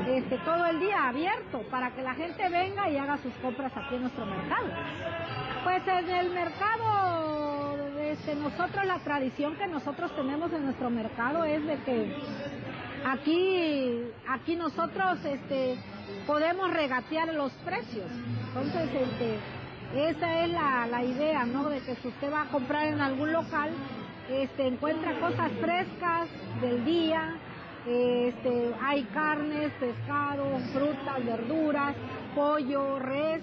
este, 0.05 0.38
todo 0.39 0.66
el 0.66 0.82
día 0.82 1.07
abierto 1.07 1.62
para 1.72 1.91
que 1.91 2.01
la 2.01 2.14
gente 2.14 2.49
venga 2.49 2.89
y 2.89 2.97
haga 2.97 3.18
sus 3.20 3.34
compras 3.36 3.72
aquí 3.74 3.95
en 3.95 4.01
nuestro 4.01 4.26
mercado. 4.26 4.68
Pues 5.64 5.82
en 5.88 6.10
el 6.10 6.30
mercado, 6.32 7.78
este, 8.01 8.36
nosotros 8.36 8.86
la 8.86 8.99
tradición 8.99 9.55
que 9.55 9.68
nosotros 9.68 10.14
tenemos 10.14 10.51
en 10.51 10.66
nuestro 10.66 10.89
mercado 10.89 11.45
es 11.45 11.66
de 11.66 11.78
que 11.84 12.18
aquí, 13.05 14.12
aquí 14.28 14.57
nosotros 14.57 15.24
este, 15.24 15.78
podemos 16.28 16.70
regatear 16.74 17.34
los 17.34 17.53
precios. 17.64 18.12
Entonces, 18.49 18.89
este, 18.93 19.39
esa 19.96 20.44
es 20.44 20.52
la, 20.52 20.88
la 20.88 21.04
idea, 21.04 21.46
¿no? 21.46 21.70
De 21.70 21.80
que 21.82 21.96
si 21.96 22.08
usted 22.08 22.32
va 22.32 22.44
a 22.44 22.50
comprar 22.50 22.88
en 22.88 23.02
algún 23.02 23.32
local, 23.32 23.72
este, 24.30 24.68
encuentra 24.68 25.20
cosas 25.20 25.52
frescas 25.60 26.28
del 26.62 26.86
día, 26.86 27.36
este, 27.88 28.72
hay 28.82 29.04
carnes, 29.06 29.72
pescado, 29.80 30.46
frutas, 30.74 31.26
verduras, 31.26 31.96
pollo, 32.36 33.00
res, 33.00 33.42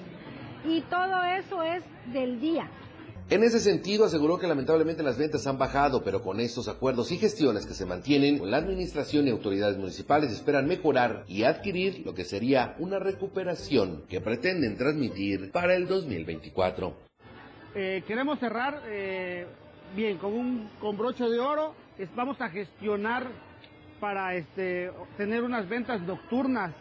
y 0.64 0.82
todo 0.82 1.24
eso 1.24 1.62
es 1.62 1.82
del 2.12 2.40
día. 2.40 2.68
En 3.28 3.42
ese 3.42 3.58
sentido, 3.58 4.04
aseguró 4.04 4.38
que 4.38 4.46
lamentablemente 4.46 5.02
las 5.02 5.18
ventas 5.18 5.48
han 5.48 5.58
bajado, 5.58 6.04
pero 6.04 6.22
con 6.22 6.38
estos 6.38 6.68
acuerdos 6.68 7.10
y 7.10 7.18
gestiones 7.18 7.66
que 7.66 7.74
se 7.74 7.84
mantienen 7.84 8.38
con 8.38 8.52
la 8.52 8.58
administración 8.58 9.26
y 9.26 9.30
autoridades 9.30 9.76
municipales 9.76 10.30
esperan 10.30 10.68
mejorar 10.68 11.24
y 11.26 11.42
adquirir 11.42 12.06
lo 12.06 12.14
que 12.14 12.24
sería 12.24 12.76
una 12.78 13.00
recuperación 13.00 14.04
que 14.08 14.20
pretenden 14.20 14.76
transmitir 14.76 15.50
para 15.50 15.74
el 15.74 15.88
2024. 15.88 16.94
Eh, 17.74 18.04
queremos 18.06 18.38
cerrar 18.38 18.82
eh, 18.86 19.44
bien 19.96 20.18
con 20.18 20.32
un 20.32 20.70
con 20.80 20.96
broche 20.96 21.24
de 21.24 21.40
oro. 21.40 21.74
vamos 22.14 22.40
a 22.40 22.48
gestionar 22.48 23.26
para 23.98 24.36
este, 24.36 24.92
tener 25.16 25.42
unas 25.42 25.68
ventas 25.68 26.00
nocturnas 26.02 26.72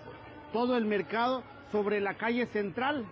todo 0.54 0.78
el 0.78 0.86
mercado 0.86 1.42
sobre 1.72 2.02
la 2.02 2.14
calle 2.14 2.46
central 2.46 3.04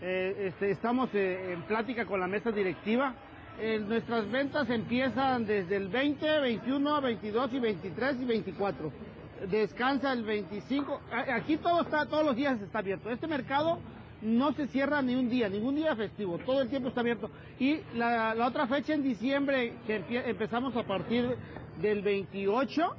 Eh, 0.00 0.48
este, 0.48 0.70
estamos 0.70 1.10
eh, 1.14 1.52
en 1.52 1.62
plática 1.62 2.04
con 2.06 2.20
la 2.20 2.26
mesa 2.26 2.52
directiva. 2.52 3.14
Eh, 3.60 3.80
nuestras 3.84 4.30
ventas 4.30 4.70
empiezan 4.70 5.44
desde 5.44 5.76
el 5.76 5.88
20, 5.88 6.40
21, 6.40 7.00
22 7.00 7.52
y 7.54 7.58
23 7.58 8.16
y 8.20 8.24
24. 8.24 8.92
Descansa 9.50 10.12
el 10.12 10.22
25. 10.22 11.00
A- 11.10 11.34
Aquí 11.36 11.56
todo 11.56 11.82
está, 11.82 12.06
todos 12.06 12.24
los 12.24 12.36
días 12.36 12.60
está 12.60 12.78
abierto. 12.78 13.10
Este 13.10 13.26
mercado 13.26 13.78
no 14.22 14.52
se 14.52 14.68
cierra 14.68 15.02
ni 15.02 15.14
un 15.16 15.28
día, 15.28 15.48
ningún 15.48 15.74
día 15.74 15.96
festivo. 15.96 16.38
Todo 16.38 16.62
el 16.62 16.68
tiempo 16.68 16.88
está 16.90 17.00
abierto. 17.00 17.30
Y 17.58 17.80
la, 17.96 18.34
la 18.36 18.46
otra 18.46 18.68
fecha 18.68 18.94
en 18.94 19.02
diciembre, 19.02 19.72
que 19.86 20.04
empezamos 20.26 20.76
a 20.76 20.84
partir 20.84 21.36
del 21.82 22.02
28, 22.02 22.94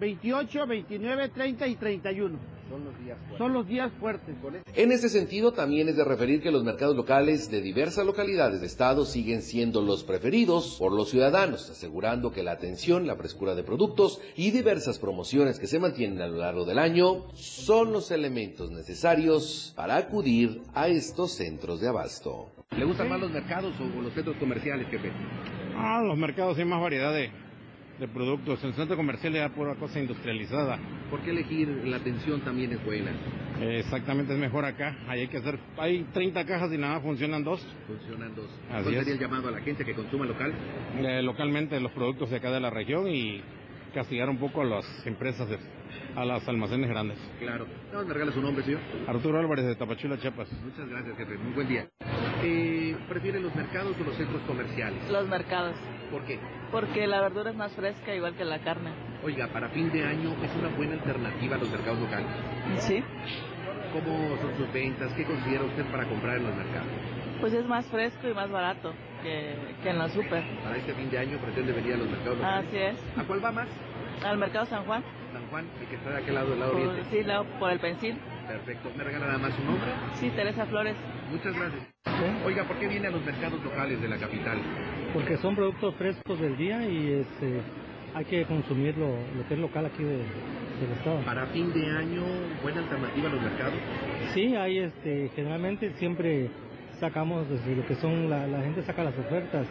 28, 0.00 0.66
29, 0.66 1.28
30 1.28 1.66
y 1.66 1.76
31. 1.76 2.53
Son 2.68 2.84
los 2.84 2.98
días 2.98 3.18
Son 3.38 3.52
los 3.52 3.66
días 3.66 3.92
fuertes. 4.00 4.34
En 4.74 4.92
ese 4.92 5.08
sentido, 5.08 5.52
también 5.52 5.88
es 5.88 5.96
de 5.96 6.04
referir 6.04 6.42
que 6.42 6.50
los 6.50 6.64
mercados 6.64 6.96
locales 6.96 7.50
de 7.50 7.60
diversas 7.60 8.06
localidades 8.06 8.60
de 8.60 8.66
estado 8.66 9.04
siguen 9.04 9.42
siendo 9.42 9.82
los 9.82 10.04
preferidos 10.04 10.76
por 10.78 10.92
los 10.92 11.10
ciudadanos, 11.10 11.70
asegurando 11.70 12.32
que 12.32 12.42
la 12.42 12.52
atención, 12.52 13.06
la 13.06 13.16
frescura 13.16 13.54
de 13.54 13.62
productos 13.62 14.20
y 14.36 14.50
diversas 14.50 14.98
promociones 14.98 15.58
que 15.58 15.66
se 15.66 15.78
mantienen 15.78 16.20
a 16.20 16.28
lo 16.28 16.38
largo 16.38 16.64
del 16.64 16.78
año 16.78 17.26
son 17.34 17.92
los 17.92 18.10
elementos 18.10 18.70
necesarios 18.70 19.72
para 19.76 19.96
acudir 19.96 20.62
a 20.74 20.88
estos 20.88 21.32
centros 21.32 21.80
de 21.80 21.88
abasto. 21.88 22.50
¿Le 22.76 22.84
gustan 22.84 23.08
más 23.08 23.20
los 23.20 23.30
mercados 23.30 23.74
o 23.80 24.02
los 24.02 24.12
centros 24.14 24.36
comerciales, 24.36 24.88
jefe? 24.88 25.12
Ah, 25.76 26.02
los 26.04 26.16
mercados 26.16 26.58
hay 26.58 26.64
más 26.64 26.80
variedad 26.80 27.12
de, 27.12 27.30
de 27.98 28.08
productos. 28.08 28.62
El 28.64 28.74
centro 28.74 28.96
comercial 28.96 29.32
ya 29.32 29.48
pura 29.50 29.74
cosa 29.76 30.00
industrializada. 30.00 30.78
¿Por 31.10 31.20
qué 31.20 31.30
elegir 31.30 31.68
la 31.86 31.96
atención 31.98 32.40
también 32.40 32.72
es 32.72 32.84
buena? 32.84 33.12
Eh, 33.60 33.78
exactamente, 33.80 34.32
es 34.32 34.38
mejor 34.38 34.64
acá. 34.64 34.96
Ahí 35.08 35.20
hay 35.20 35.28
que 35.28 35.36
hacer, 35.38 35.58
hay 35.78 36.02
30 36.12 36.44
cajas 36.44 36.72
y 36.72 36.78
nada 36.78 36.94
más 36.94 37.02
funcionan 37.02 37.44
dos. 37.44 37.64
Funcionan 37.86 38.34
dos. 38.34 38.50
Así 38.70 38.82
¿Cuál 38.82 38.94
es. 38.94 38.98
sería 39.00 39.14
el 39.14 39.20
llamado 39.20 39.48
a 39.48 39.52
la 39.52 39.60
gente 39.60 39.84
que 39.84 39.94
consuma 39.94 40.24
local? 40.26 40.52
Eh, 40.98 41.22
localmente 41.22 41.78
los 41.80 41.92
productos 41.92 42.30
de 42.30 42.36
acá 42.36 42.50
de 42.50 42.60
la 42.60 42.70
región 42.70 43.06
y 43.08 43.42
castigar 43.94 44.28
un 44.28 44.38
poco 44.38 44.62
a 44.62 44.64
las 44.64 45.06
empresas, 45.06 45.48
de- 45.48 45.58
a 46.16 46.24
los 46.24 46.48
almacenes 46.48 46.88
grandes. 46.90 47.16
Claro. 47.38 47.66
¿No 47.92 48.04
me 48.04 48.12
regala 48.12 48.32
su 48.32 48.40
nombre, 48.40 48.64
señor? 48.64 48.80
Arturo 49.06 49.38
Álvarez 49.38 49.66
de 49.66 49.76
Tapachula, 49.76 50.18
Chiapas. 50.18 50.50
Muchas 50.64 50.88
gracias, 50.88 51.16
jefe. 51.16 51.38
Muy 51.38 51.52
buen 51.52 51.68
día. 51.68 51.88
Eh, 52.42 52.96
¿Prefieren 53.08 53.44
los 53.44 53.54
mercados 53.54 53.96
o 54.00 54.04
los 54.04 54.16
centros 54.16 54.42
comerciales? 54.42 55.08
Los 55.10 55.28
mercados, 55.28 55.76
¿Por 56.10 56.22
qué? 56.26 56.38
Porque 56.74 57.06
la 57.06 57.20
verdura 57.20 57.50
es 57.50 57.56
más 57.56 57.72
fresca 57.72 58.12
igual 58.12 58.34
que 58.34 58.44
la 58.44 58.58
carne. 58.58 58.90
Oiga, 59.24 59.46
para 59.46 59.68
fin 59.68 59.92
de 59.92 60.04
año 60.04 60.34
es 60.42 60.50
una 60.56 60.76
buena 60.76 60.94
alternativa 60.94 61.54
a 61.54 61.58
los 61.60 61.70
mercados 61.70 62.00
locales. 62.00 62.26
Sí, 62.78 63.00
¿Cómo 63.92 64.36
son 64.38 64.56
sus 64.56 64.72
ventas? 64.72 65.12
¿Qué 65.12 65.22
considera 65.24 65.62
usted 65.62 65.84
para 65.92 66.04
comprar 66.06 66.38
en 66.38 66.46
los 66.46 66.56
mercados? 66.56 66.88
pues 67.40 67.52
es 67.52 67.66
más 67.66 67.84
fresco 67.86 68.26
y 68.26 68.32
más 68.34 68.50
barato 68.50 68.92
que, 69.22 69.54
que 69.82 69.90
en 69.90 69.98
la 69.98 70.08
super. 70.08 70.42
Para 70.64 70.76
este 70.78 70.94
fin 70.94 71.10
de 71.10 71.18
año 71.18 71.36
pretende 71.38 71.72
venir 71.72 71.94
a 71.94 71.96
los 71.98 72.08
mercados 72.08 72.38
locales. 72.38 72.66
Así 72.68 72.76
es. 72.78 72.96
¿A 73.18 73.22
cuál 73.24 73.44
va 73.44 73.52
más? 73.52 73.68
Al 74.24 74.38
mercado 74.38 74.64
San 74.66 74.84
Juan, 74.84 75.02
San 75.32 75.46
Juan, 75.50 75.66
el 75.80 75.86
que 75.86 75.96
está 75.96 76.10
de 76.10 76.16
aquel 76.18 76.34
lado 76.34 76.50
del 76.50 76.58
lado 76.60 76.72
por, 76.72 76.80
oriente. 76.80 77.04
sí, 77.10 77.22
lado- 77.22 77.44
por 77.60 77.70
el 77.70 77.78
pensil. 77.80 78.16
Perfecto. 78.46 78.90
¿Me 78.96 79.04
regala 79.04 79.26
nada 79.26 79.38
más 79.38 79.54
su 79.54 79.62
nombre? 79.64 79.90
Sí, 80.20 80.30
Teresa 80.30 80.66
Flores. 80.66 80.94
Muchas 81.30 81.54
gracias. 81.54 81.82
Oiga, 82.44 82.64
¿por 82.64 82.76
qué 82.78 82.86
viene 82.88 83.08
a 83.08 83.10
los 83.10 83.24
mercados 83.24 83.62
locales 83.64 84.00
de 84.00 84.08
la 84.08 84.16
capital? 84.18 84.58
porque 85.12 85.36
son 85.38 85.54
productos 85.54 85.94
frescos 85.94 86.40
del 86.40 86.56
día 86.56 86.88
y 86.88 87.12
este, 87.12 87.60
hay 88.14 88.24
que 88.24 88.44
consumir 88.46 88.96
lo, 88.98 89.10
lo 89.36 89.46
que 89.46 89.54
es 89.54 89.60
local 89.60 89.86
aquí 89.86 90.02
de- 90.02 90.18
del 90.18 90.90
estado. 90.98 91.20
Para 91.20 91.46
fin 91.46 91.72
de 91.72 91.88
año, 91.88 92.22
buena 92.62 92.80
alternativa 92.80 93.28
a 93.28 93.32
los 93.32 93.40
mercados. 93.42 93.74
Sí, 94.34 94.56
hay 94.56 94.78
este, 94.78 95.30
generalmente 95.36 95.92
siempre 96.00 96.50
sacamos 96.98 97.48
desde 97.48 97.76
lo 97.76 97.86
que 97.86 97.94
son, 97.96 98.28
la, 98.28 98.46
la 98.48 98.62
gente 98.62 98.82
saca 98.82 99.04
las 99.04 99.16
ofertas, 99.16 99.68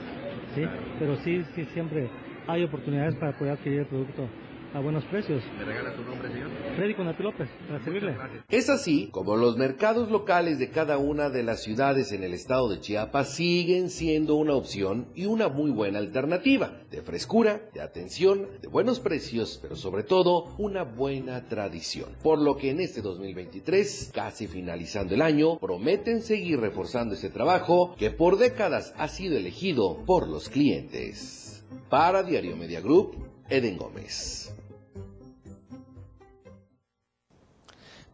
sí, 0.56 0.62
pero 0.98 1.18
sí, 1.18 1.44
sí, 1.56 1.66
siempre 1.74 2.10
hay 2.48 2.64
oportunidades 2.64 3.16
para 3.16 3.34
poder 3.38 3.54
adquirir 3.56 3.80
el 3.80 3.86
producto 3.88 4.30
a 4.74 4.80
buenos 4.80 5.04
precios. 5.06 5.44
¿Me 5.58 5.66
regala 5.66 5.96
su 5.96 6.04
nombre, 6.04 6.32
señor? 6.32 6.50
Freddy 6.76 6.96
Conapi 6.96 7.24
López, 7.24 7.48
para 7.68 7.84
servirle. 7.84 8.16
Es 8.50 8.70
así 8.70 9.10
como 9.12 9.36
los 9.36 9.58
mercados 9.58 10.10
locales 10.10 10.58
de 10.58 10.70
cada 10.70 10.98
una 10.98 11.30
de 11.30 11.44
las 11.44 11.62
ciudades 11.62 12.12
en 12.12 12.24
el 12.24 12.34
estado 12.34 12.70
de 12.70 12.80
Chiapas 12.80 13.36
siguen 13.36 13.90
siendo 13.90 14.36
una 14.36 14.56
opción 14.56 15.08
y 15.14 15.26
una 15.26 15.48
muy 15.48 15.72
buena 15.72 16.00
alternativa 16.00 16.80
de 16.90 17.02
frescura, 17.02 17.62
de 17.74 17.82
atención, 17.82 18.48
de 18.62 18.68
buenos 18.68 19.00
precios, 19.00 19.60
pero 19.62 19.76
sobre 19.76 20.04
todo 20.04 20.56
una 20.58 20.84
buena 20.84 21.48
tradición. 21.48 22.10
Por 22.24 22.40
lo 22.40 22.58
que 22.58 22.72
en 22.72 22.80
este 22.80 23.02
2023, 23.02 24.12
casi 24.14 24.48
finalizando 24.48 25.14
el 25.14 25.22
año, 25.22 25.60
prometen 25.60 26.22
seguir 26.22 26.60
reforzando 26.60 27.14
este 27.14 27.30
trabajo 27.30 27.96
que 27.98 28.10
por 28.10 28.38
décadas 28.38 28.94
ha 28.98 29.08
sido 29.08 29.38
elegido 29.38 30.04
por 30.06 30.28
los 30.28 30.50
clientes. 30.50 31.64
Para 31.90 32.24
Diario 32.24 32.56
Media 32.56 32.82
Group, 32.82 33.16
Eden 33.50 33.78
Gómez. 33.78 34.43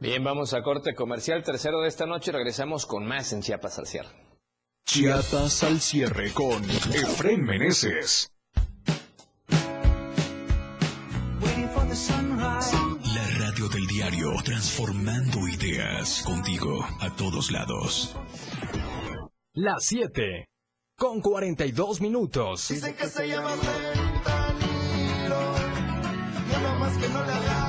Bien, 0.02 0.24
vamos 0.24 0.54
a 0.54 0.62
corte 0.64 0.96
comercial 0.96 1.44
tercero 1.44 1.82
de 1.82 1.90
esta 1.90 2.06
noche. 2.06 2.32
Regresamos 2.32 2.86
con 2.86 3.06
más 3.06 3.34
en 3.34 3.42
Chiapas 3.42 3.80
al 3.80 3.86
cierre. 3.86 4.08
Chiapas 4.86 5.62
al 5.64 5.82
cierre 5.82 6.32
con 6.32 6.64
Efren 6.64 7.44
Meneses. 7.44 8.32
La 13.14 13.28
radio 13.40 13.68
del 13.68 13.86
diario, 13.88 14.32
transformando 14.46 15.46
ideas 15.50 16.24
contigo 16.24 16.80
a 17.02 17.14
todos 17.18 17.52
lados. 17.52 18.16
Las 19.54 19.84
7 19.84 20.46
con 20.96 21.20
42 21.20 22.00
minutos. 22.00 22.70
Dicen 22.70 22.96
que 22.96 23.06
se 23.06 23.28
llama 23.28 23.52
fentanilo. 23.52 25.42
Yo 26.52 26.60
nomás 26.62 26.98
que 26.98 27.10
no 27.10 27.26
le 27.26 27.32
agarro 27.34 27.69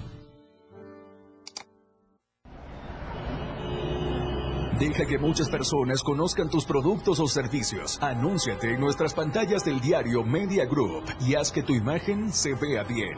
Deja 4.81 5.05
que 5.05 5.19
muchas 5.19 5.47
personas 5.47 6.01
conozcan 6.01 6.49
tus 6.49 6.65
productos 6.65 7.19
o 7.19 7.27
servicios. 7.27 7.99
Anúnciate 8.01 8.73
en 8.73 8.79
nuestras 8.79 9.13
pantallas 9.13 9.63
del 9.63 9.79
diario 9.79 10.23
Media 10.23 10.65
Group 10.65 11.03
y 11.19 11.35
haz 11.35 11.51
que 11.51 11.61
tu 11.61 11.75
imagen 11.75 12.33
se 12.33 12.55
vea 12.55 12.81
bien. 12.81 13.15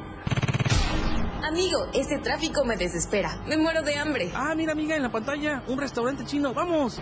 Amigo, 1.41 1.78
este 1.93 2.20
tráfico 2.20 2.66
me 2.66 2.76
desespera. 2.76 3.41
Me 3.47 3.55
muero 3.55 3.82
de 3.82 3.95
hambre. 3.95 4.30
Ah, 4.36 4.53
mira, 4.57 4.74
amiga, 4.74 4.97
en 4.97 5.03
la 5.03 5.11
pantalla, 5.14 5.64
un 5.70 5.80
restaurante 5.80 6.26
chino. 6.26 6.53
¡Vamos! 6.53 7.01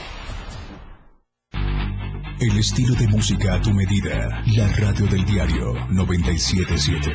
El 2.41 2.57
estilo 2.57 2.95
de 2.95 3.07
música 3.07 3.53
a 3.53 3.61
tu 3.61 3.71
medida. 3.71 4.43
La 4.55 4.67
radio 4.69 5.05
del 5.05 5.23
diario 5.25 5.75
977. 5.91 7.11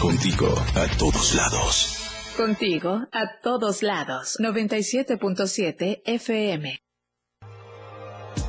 Contigo 0.00 0.54
a 0.76 0.86
todos 0.96 1.34
lados. 1.34 1.98
Contigo 2.36 3.00
a 3.10 3.40
todos 3.42 3.82
lados. 3.82 4.36
97.7 4.38 6.02
FM. 6.04 6.78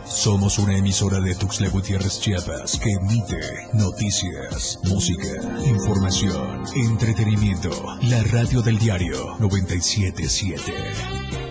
Somos 0.06 0.60
una 0.60 0.78
emisora 0.78 1.20
de 1.20 1.34
Tuxtla 1.34 1.70
Gutiérrez 1.70 2.20
Chiapas 2.20 2.78
que 2.78 2.92
emite 2.92 3.42
noticias, 3.74 4.78
música, 4.84 5.42
información, 5.66 6.64
entretenimiento. 6.76 7.72
La 8.04 8.22
radio 8.22 8.62
del 8.62 8.78
diario 8.78 9.36
977. 9.40 11.49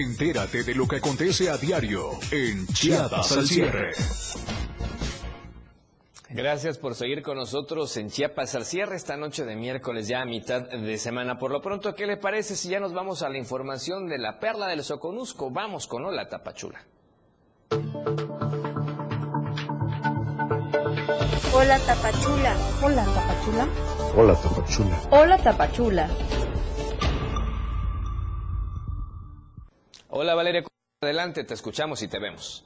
Entérate 0.00 0.64
de 0.64 0.74
lo 0.74 0.88
que 0.88 0.96
acontece 0.96 1.50
a 1.50 1.58
diario 1.58 2.12
en 2.30 2.66
Chiapas 2.68 3.32
al 3.32 3.46
cierre. 3.46 3.90
Gracias 6.30 6.78
por 6.78 6.94
seguir 6.94 7.22
con 7.22 7.36
nosotros 7.36 7.94
en 7.98 8.08
Chiapas 8.08 8.54
al 8.54 8.64
cierre 8.64 8.96
esta 8.96 9.18
noche 9.18 9.44
de 9.44 9.56
miércoles 9.56 10.08
ya 10.08 10.22
a 10.22 10.24
mitad 10.24 10.62
de 10.62 10.96
semana. 10.96 11.38
Por 11.38 11.50
lo 11.50 11.60
pronto, 11.60 11.94
¿qué 11.94 12.06
le 12.06 12.16
parece 12.16 12.56
si 12.56 12.70
ya 12.70 12.80
nos 12.80 12.94
vamos 12.94 13.22
a 13.22 13.28
la 13.28 13.36
información 13.36 14.08
de 14.08 14.16
la 14.16 14.40
perla 14.40 14.68
del 14.68 14.82
Soconusco? 14.82 15.50
Vamos 15.50 15.86
con 15.86 16.02
Hola 16.06 16.26
Tapachula. 16.30 16.82
Hola 21.52 21.78
Tapachula. 21.80 22.56
Hola 22.82 23.04
Tapachula. 23.04 23.68
Hola 24.16 24.34
Tapachula. 24.34 25.02
Hola 25.10 25.36
Tapachula. 25.36 26.08
Hola 30.12 30.34
Valeria, 30.34 30.64
adelante, 31.00 31.44
te 31.44 31.54
escuchamos 31.54 32.02
y 32.02 32.08
te 32.08 32.18
vemos. 32.18 32.64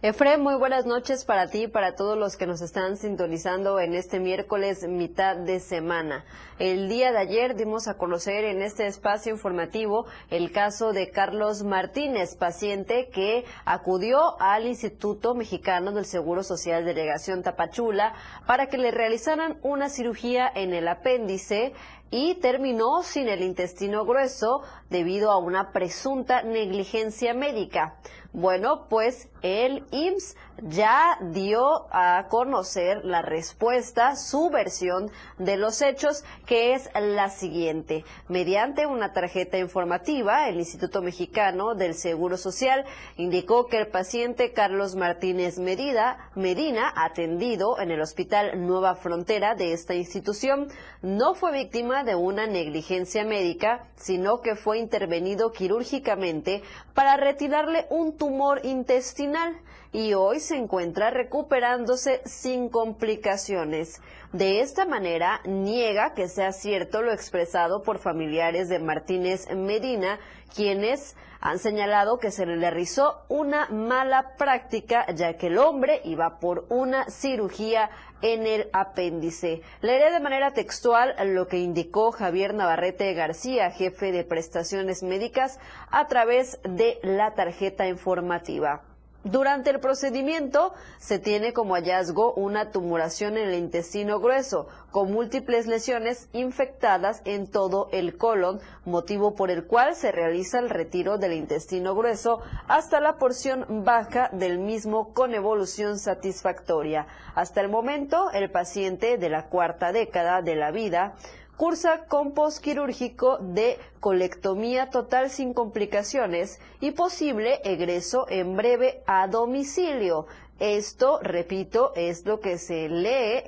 Efraín, 0.00 0.42
muy 0.42 0.54
buenas 0.54 0.86
noches 0.86 1.24
para 1.24 1.48
ti 1.48 1.64
y 1.64 1.66
para 1.66 1.96
todos 1.96 2.16
los 2.16 2.36
que 2.36 2.46
nos 2.46 2.62
están 2.62 2.96
sintonizando 2.96 3.80
en 3.80 3.94
este 3.94 4.20
miércoles 4.20 4.86
mitad 4.88 5.36
de 5.36 5.58
semana. 5.58 6.24
El 6.60 6.88
día 6.88 7.10
de 7.10 7.18
ayer 7.18 7.56
dimos 7.56 7.88
a 7.88 7.98
conocer 7.98 8.44
en 8.44 8.62
este 8.62 8.86
espacio 8.86 9.32
informativo 9.32 10.06
el 10.30 10.52
caso 10.52 10.92
de 10.92 11.10
Carlos 11.10 11.64
Martínez, 11.64 12.36
paciente 12.36 13.08
que 13.12 13.44
acudió 13.64 14.40
al 14.40 14.68
Instituto 14.68 15.34
Mexicano 15.34 15.90
del 15.90 16.04
Seguro 16.04 16.44
Social 16.44 16.84
Delegación 16.84 17.42
Tapachula 17.42 18.14
para 18.46 18.68
que 18.68 18.78
le 18.78 18.92
realizaran 18.92 19.58
una 19.62 19.88
cirugía 19.88 20.48
en 20.54 20.74
el 20.74 20.86
apéndice 20.86 21.72
y 22.10 22.34
terminó 22.36 23.02
sin 23.02 23.28
el 23.28 23.42
intestino 23.42 24.04
grueso 24.04 24.62
debido 24.90 25.30
a 25.30 25.38
una 25.38 25.72
presunta 25.72 26.42
negligencia 26.42 27.34
médica. 27.34 27.98
Bueno, 28.32 28.86
pues 28.88 29.28
el 29.42 29.84
IMSS 29.90 30.36
ya 30.62 31.18
dio 31.20 31.86
a 31.90 32.26
conocer 32.28 33.04
la 33.04 33.22
respuesta, 33.22 34.16
su 34.16 34.50
versión 34.50 35.10
de 35.38 35.56
los 35.56 35.82
hechos, 35.82 36.24
que 36.46 36.74
es 36.74 36.88
la 36.94 37.30
siguiente. 37.30 38.04
Mediante 38.28 38.86
una 38.86 39.12
tarjeta 39.12 39.58
informativa, 39.58 40.48
el 40.48 40.58
Instituto 40.58 41.02
Mexicano 41.02 41.74
del 41.74 41.94
Seguro 41.94 42.36
Social 42.36 42.84
indicó 43.16 43.66
que 43.66 43.78
el 43.78 43.88
paciente 43.88 44.52
Carlos 44.52 44.94
Martínez 44.94 45.58
Medina, 45.58 46.30
Medina, 46.34 46.92
atendido 46.96 47.80
en 47.80 47.90
el 47.90 48.00
Hospital 48.00 48.66
Nueva 48.66 48.94
Frontera 48.94 49.54
de 49.54 49.72
esta 49.72 49.94
institución, 49.94 50.68
no 51.02 51.34
fue 51.34 51.52
víctima 51.52 52.04
de 52.04 52.14
una 52.14 52.46
negligencia 52.46 53.24
médica, 53.24 53.88
sino 53.96 54.40
que 54.40 54.56
fue 54.56 54.78
intervenido 54.78 55.52
quirúrgicamente 55.52 56.62
para 56.94 57.16
retirarle 57.16 57.86
un 57.90 58.16
tumor 58.16 58.60
intestinal 58.64 59.56
y 59.92 60.14
hoy 60.14 60.40
se 60.40 60.56
encuentra 60.56 61.10
recuperándose 61.10 62.20
sin 62.24 62.68
complicaciones. 62.68 64.00
De 64.32 64.60
esta 64.60 64.84
manera, 64.84 65.40
niega 65.44 66.12
que 66.14 66.28
sea 66.28 66.52
cierto 66.52 67.02
lo 67.02 67.12
expresado 67.12 67.82
por 67.82 67.98
familiares 67.98 68.68
de 68.68 68.78
Martínez 68.78 69.48
Medina, 69.54 70.18
quienes 70.54 71.16
han 71.40 71.58
señalado 71.58 72.18
que 72.18 72.30
se 72.30 72.44
le 72.44 72.56
realizó 72.56 73.22
una 73.28 73.68
mala 73.68 74.34
práctica 74.36 75.06
ya 75.14 75.36
que 75.36 75.46
el 75.46 75.58
hombre 75.58 76.00
iba 76.04 76.40
por 76.40 76.66
una 76.68 77.08
cirugía 77.08 77.90
en 78.20 78.46
el 78.46 78.68
apéndice. 78.72 79.62
Leeré 79.80 80.12
de 80.12 80.20
manera 80.20 80.52
textual 80.52 81.14
lo 81.32 81.46
que 81.46 81.58
indicó 81.58 82.10
Javier 82.10 82.54
Navarrete 82.54 83.14
García, 83.14 83.70
jefe 83.70 84.12
de 84.12 84.24
prestaciones 84.24 85.02
médicas, 85.02 85.58
a 85.90 86.06
través 86.08 86.58
de 86.64 86.98
la 87.02 87.34
tarjeta 87.34 87.86
informativa. 87.86 88.82
Durante 89.24 89.70
el 89.70 89.80
procedimiento 89.80 90.72
se 90.98 91.18
tiene 91.18 91.52
como 91.52 91.74
hallazgo 91.74 92.34
una 92.34 92.70
tumoración 92.70 93.36
en 93.36 93.48
el 93.48 93.54
intestino 93.56 94.20
grueso, 94.20 94.68
con 94.92 95.10
múltiples 95.12 95.66
lesiones 95.66 96.28
infectadas 96.32 97.20
en 97.24 97.50
todo 97.50 97.88
el 97.90 98.16
colon, 98.16 98.60
motivo 98.84 99.34
por 99.34 99.50
el 99.50 99.66
cual 99.66 99.96
se 99.96 100.12
realiza 100.12 100.60
el 100.60 100.70
retiro 100.70 101.18
del 101.18 101.32
intestino 101.32 101.96
grueso 101.96 102.40
hasta 102.68 103.00
la 103.00 103.18
porción 103.18 103.84
baja 103.84 104.30
del 104.32 104.60
mismo 104.60 105.12
con 105.12 105.34
evolución 105.34 105.98
satisfactoria. 105.98 107.08
Hasta 107.34 107.60
el 107.60 107.68
momento, 107.68 108.30
el 108.30 108.52
paciente 108.52 109.18
de 109.18 109.28
la 109.30 109.48
cuarta 109.48 109.90
década 109.90 110.42
de 110.42 110.54
la 110.54 110.70
vida 110.70 111.16
cursa 111.58 112.04
con 112.06 112.34
posquirúrgico 112.34 113.38
de 113.38 113.78
colectomía 113.98 114.90
total 114.90 115.28
sin 115.28 115.52
complicaciones 115.52 116.60
y 116.80 116.92
posible 116.92 117.60
egreso 117.64 118.26
en 118.30 118.56
breve 118.56 119.02
a 119.06 119.26
domicilio. 119.26 120.26
Esto, 120.60 121.18
repito, 121.20 121.92
es 121.96 122.24
lo 122.24 122.38
que 122.38 122.58
se 122.58 122.88
lee 122.88 123.42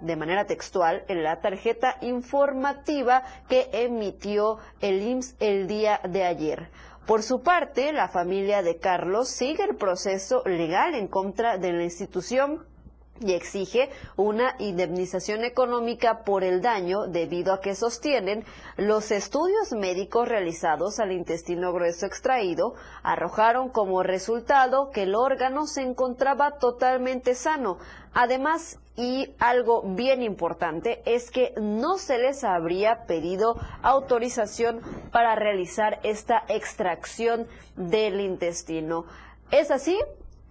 de 0.00 0.16
manera 0.16 0.46
textual 0.46 1.04
en 1.08 1.24
la 1.24 1.40
tarjeta 1.40 1.98
informativa 2.00 3.24
que 3.48 3.68
emitió 3.72 4.58
el 4.80 5.02
IMSS 5.02 5.34
el 5.40 5.66
día 5.66 6.00
de 6.08 6.24
ayer. 6.24 6.68
Por 7.06 7.24
su 7.24 7.42
parte, 7.42 7.92
la 7.92 8.06
familia 8.06 8.62
de 8.62 8.78
Carlos 8.78 9.28
sigue 9.28 9.64
el 9.64 9.74
proceso 9.74 10.44
legal 10.46 10.94
en 10.94 11.08
contra 11.08 11.58
de 11.58 11.72
la 11.72 11.82
institución 11.82 12.64
y 13.20 13.32
exige 13.32 13.90
una 14.16 14.54
indemnización 14.58 15.44
económica 15.44 16.24
por 16.24 16.44
el 16.44 16.60
daño 16.60 17.06
debido 17.06 17.52
a 17.52 17.60
que 17.60 17.74
sostienen 17.74 18.44
los 18.76 19.10
estudios 19.10 19.72
médicos 19.72 20.28
realizados 20.28 21.00
al 21.00 21.12
intestino 21.12 21.72
grueso 21.72 22.06
extraído 22.06 22.74
arrojaron 23.02 23.68
como 23.68 24.02
resultado 24.02 24.90
que 24.90 25.02
el 25.04 25.14
órgano 25.14 25.66
se 25.66 25.82
encontraba 25.82 26.58
totalmente 26.58 27.34
sano. 27.34 27.78
Además, 28.14 28.78
y 28.96 29.32
algo 29.38 29.82
bien 29.82 30.22
importante 30.22 31.02
es 31.04 31.30
que 31.30 31.54
no 31.60 31.98
se 31.98 32.18
les 32.18 32.42
habría 32.42 33.06
pedido 33.06 33.56
autorización 33.82 34.80
para 35.12 35.36
realizar 35.36 36.00
esta 36.02 36.42
extracción 36.48 37.46
del 37.76 38.20
intestino. 38.20 39.04
¿Es 39.52 39.70
así? 39.70 39.96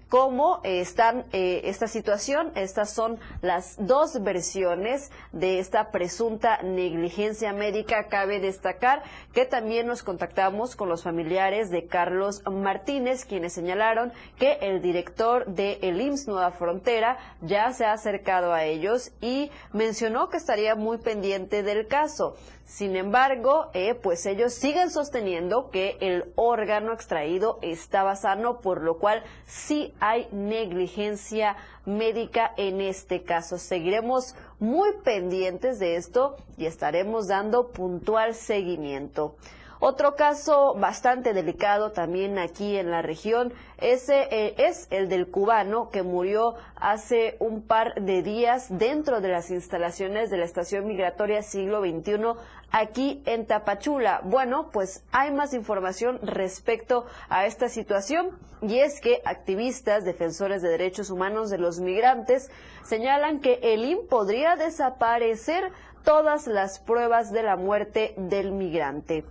Cómo 0.10 0.62
están 0.64 1.26
eh, 1.32 1.62
esta 1.66 1.88
situación. 1.88 2.52
Estas 2.56 2.94
son 2.94 3.20
las 3.42 3.76
dos 3.78 4.22
versiones 4.22 5.12
de 5.32 5.60
esta 5.60 5.92
presunta 5.92 6.62
negligencia 6.64 7.54
médica. 7.54 8.08
Cabe 8.08 8.40
destacar 8.40 9.04
que 9.34 9.46
también 9.46 9.88
nos 9.88 10.04
contactamos 10.04 10.76
con 10.76 10.90
los 10.90 11.04
familiares 11.04 11.70
de 11.70 11.88
Carlos 11.88 12.42
Martínez, 12.50 13.26
quienes 13.26 13.54
señalaron 13.54 14.12
que 14.38 14.54
el 14.62 14.82
director 14.82 15.46
de 15.46 15.80
el 15.82 16.00
IMSS 16.02 16.28
Nueva 16.28 16.52
Frontera 16.52 17.18
ya 17.42 17.72
se 17.74 17.86
ha 17.86 17.94
acercado 17.94 18.54
a 18.54 18.64
ellos 18.64 19.12
y 19.22 19.52
mencionó 19.74 20.30
que 20.30 20.38
estaría 20.38 20.76
muy 20.76 20.98
pendiente 20.98 21.64
del 21.64 21.88
caso. 21.88 22.36
Sin 22.68 22.98
embargo, 22.98 23.70
eh, 23.74 23.96
pues 23.96 24.26
ellos 24.26 24.54
siguen 24.54 24.92
sosteniendo 24.92 25.70
que 25.70 25.96
el 26.02 26.34
órgano 26.36 26.92
extraído 26.92 27.60
estaba 27.62 28.18
sano, 28.18 28.60
por 28.60 28.82
lo 28.82 28.98
cual 28.98 29.24
sí 29.46 29.94
hay 30.02 30.28
negligencia 30.34 31.56
médica 31.86 32.54
en 32.58 32.82
este 32.82 33.24
caso. 33.24 33.58
Seguiremos 33.58 34.36
muy 34.60 34.90
pendientes 35.02 35.80
de 35.80 35.96
esto 35.96 36.36
y 36.58 36.66
estaremos 36.66 37.30
dando 37.30 37.72
puntual 37.72 38.36
seguimiento. 38.36 39.38
Otro 39.80 40.16
caso 40.16 40.74
bastante 40.76 41.34
delicado 41.34 41.92
también 41.92 42.40
aquí 42.40 42.78
en 42.78 42.90
la 42.90 43.04
región 43.04 43.54
ese, 43.78 44.28
eh, 44.32 44.56
es 44.58 44.88
el 44.90 45.08
del 45.08 45.30
cubano 45.30 45.90
que 45.92 46.02
murió 46.02 46.56
hace 46.76 47.38
un 47.40 47.62
par 47.62 47.94
de 47.94 48.24
días 48.24 48.66
dentro 48.70 49.22
de 49.22 49.28
las 49.28 49.52
instalaciones 49.52 50.32
de 50.32 50.38
la 50.38 50.46
estación 50.46 50.88
migratoria 50.88 51.44
siglo 51.44 51.82
XXI 51.82 52.34
aquí 52.72 53.22
en 53.26 53.46
Tapachula. 53.46 54.22
Bueno, 54.24 54.70
pues 54.72 55.04
hay 55.12 55.32
más 55.32 55.54
información 55.54 56.20
respecto 56.24 57.06
a 57.30 57.46
esta 57.46 57.70
situación 57.70 58.32
y 58.64 58.80
es 58.80 59.00
que 59.00 59.22
activistas 59.26 60.04
defensores 60.04 60.64
de 60.64 60.70
derechos 60.70 61.12
humanos 61.12 61.52
de 61.52 61.60
los 61.60 61.80
migrantes 61.80 62.50
señalan 62.84 63.42
que 63.42 63.60
el 63.62 63.86
IM 63.86 64.08
podría 64.08 64.56
desaparecer 64.56 65.72
todas 66.04 66.48
las 66.48 66.80
pruebas 66.80 67.32
de 67.32 67.44
la 67.44 67.58
muerte 67.58 68.16
del 68.18 68.52
migrante. 68.52 69.24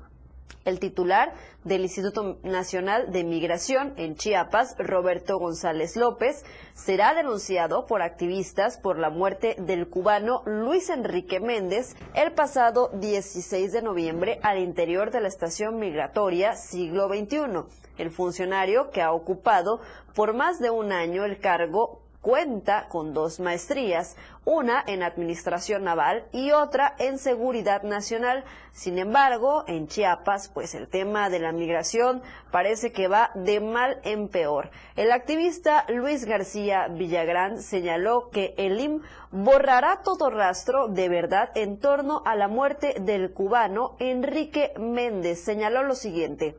El 0.64 0.80
titular 0.80 1.32
del 1.62 1.82
Instituto 1.82 2.38
Nacional 2.42 3.12
de 3.12 3.22
Migración 3.22 3.94
en 3.96 4.16
Chiapas, 4.16 4.74
Roberto 4.78 5.38
González 5.38 5.96
López, 5.96 6.44
será 6.74 7.14
denunciado 7.14 7.86
por 7.86 8.02
activistas 8.02 8.78
por 8.78 8.98
la 8.98 9.10
muerte 9.10 9.54
del 9.58 9.88
cubano 9.88 10.42
Luis 10.44 10.90
Enrique 10.90 11.38
Méndez 11.38 11.94
el 12.14 12.32
pasado 12.32 12.90
16 12.94 13.72
de 13.72 13.82
noviembre 13.82 14.40
al 14.42 14.58
interior 14.58 15.12
de 15.12 15.20
la 15.20 15.28
estación 15.28 15.78
migratoria 15.78 16.56
siglo 16.56 17.08
XXI. 17.08 17.64
El 17.96 18.10
funcionario 18.10 18.90
que 18.90 19.02
ha 19.02 19.12
ocupado 19.12 19.80
por 20.14 20.34
más 20.34 20.58
de 20.58 20.70
un 20.70 20.92
año 20.92 21.24
el 21.24 21.38
cargo 21.38 22.05
cuenta 22.26 22.88
con 22.88 23.14
dos 23.14 23.38
maestrías, 23.38 24.16
una 24.44 24.82
en 24.88 25.04
Administración 25.04 25.84
Naval 25.84 26.26
y 26.32 26.50
otra 26.50 26.92
en 26.98 27.18
Seguridad 27.18 27.84
Nacional. 27.84 28.42
Sin 28.72 28.98
embargo, 28.98 29.62
en 29.68 29.86
Chiapas, 29.86 30.50
pues 30.52 30.74
el 30.74 30.88
tema 30.88 31.30
de 31.30 31.38
la 31.38 31.52
migración 31.52 32.22
parece 32.50 32.90
que 32.90 33.06
va 33.06 33.30
de 33.36 33.60
mal 33.60 34.00
en 34.02 34.26
peor. 34.26 34.70
El 34.96 35.12
activista 35.12 35.84
Luis 35.88 36.24
García 36.24 36.88
Villagrán 36.88 37.62
señaló 37.62 38.28
que 38.30 38.54
el 38.58 38.80
IM 38.80 39.02
borrará 39.30 40.02
todo 40.02 40.28
rastro 40.28 40.88
de 40.88 41.08
verdad 41.08 41.50
en 41.54 41.78
torno 41.78 42.22
a 42.26 42.34
la 42.34 42.48
muerte 42.48 42.96
del 42.98 43.32
cubano 43.32 43.94
Enrique 44.00 44.74
Méndez. 44.80 45.44
Señaló 45.44 45.84
lo 45.84 45.94
siguiente. 45.94 46.56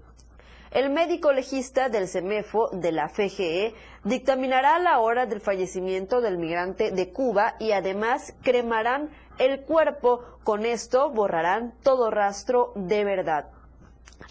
El 0.78 0.92
médico 0.92 1.34
legista 1.34 1.90
del 1.90 2.08
CEMEFO 2.08 2.70
de 2.72 2.92
la 2.92 3.10
FGE 3.10 3.74
dictaminará 4.04 4.78
la 4.78 5.00
hora 5.00 5.26
del 5.26 5.42
fallecimiento 5.42 6.22
del 6.22 6.38
migrante 6.38 6.92
de 6.92 7.10
Cuba 7.10 7.56
y 7.58 7.72
además 7.72 8.36
cremarán 8.44 9.10
el 9.40 9.62
cuerpo. 9.62 10.24
Con 10.44 10.68
esto 10.68 11.10
borrarán 11.10 11.74
todo 11.82 12.12
rastro 12.12 12.74
de 12.76 13.04
verdad. 13.04 13.48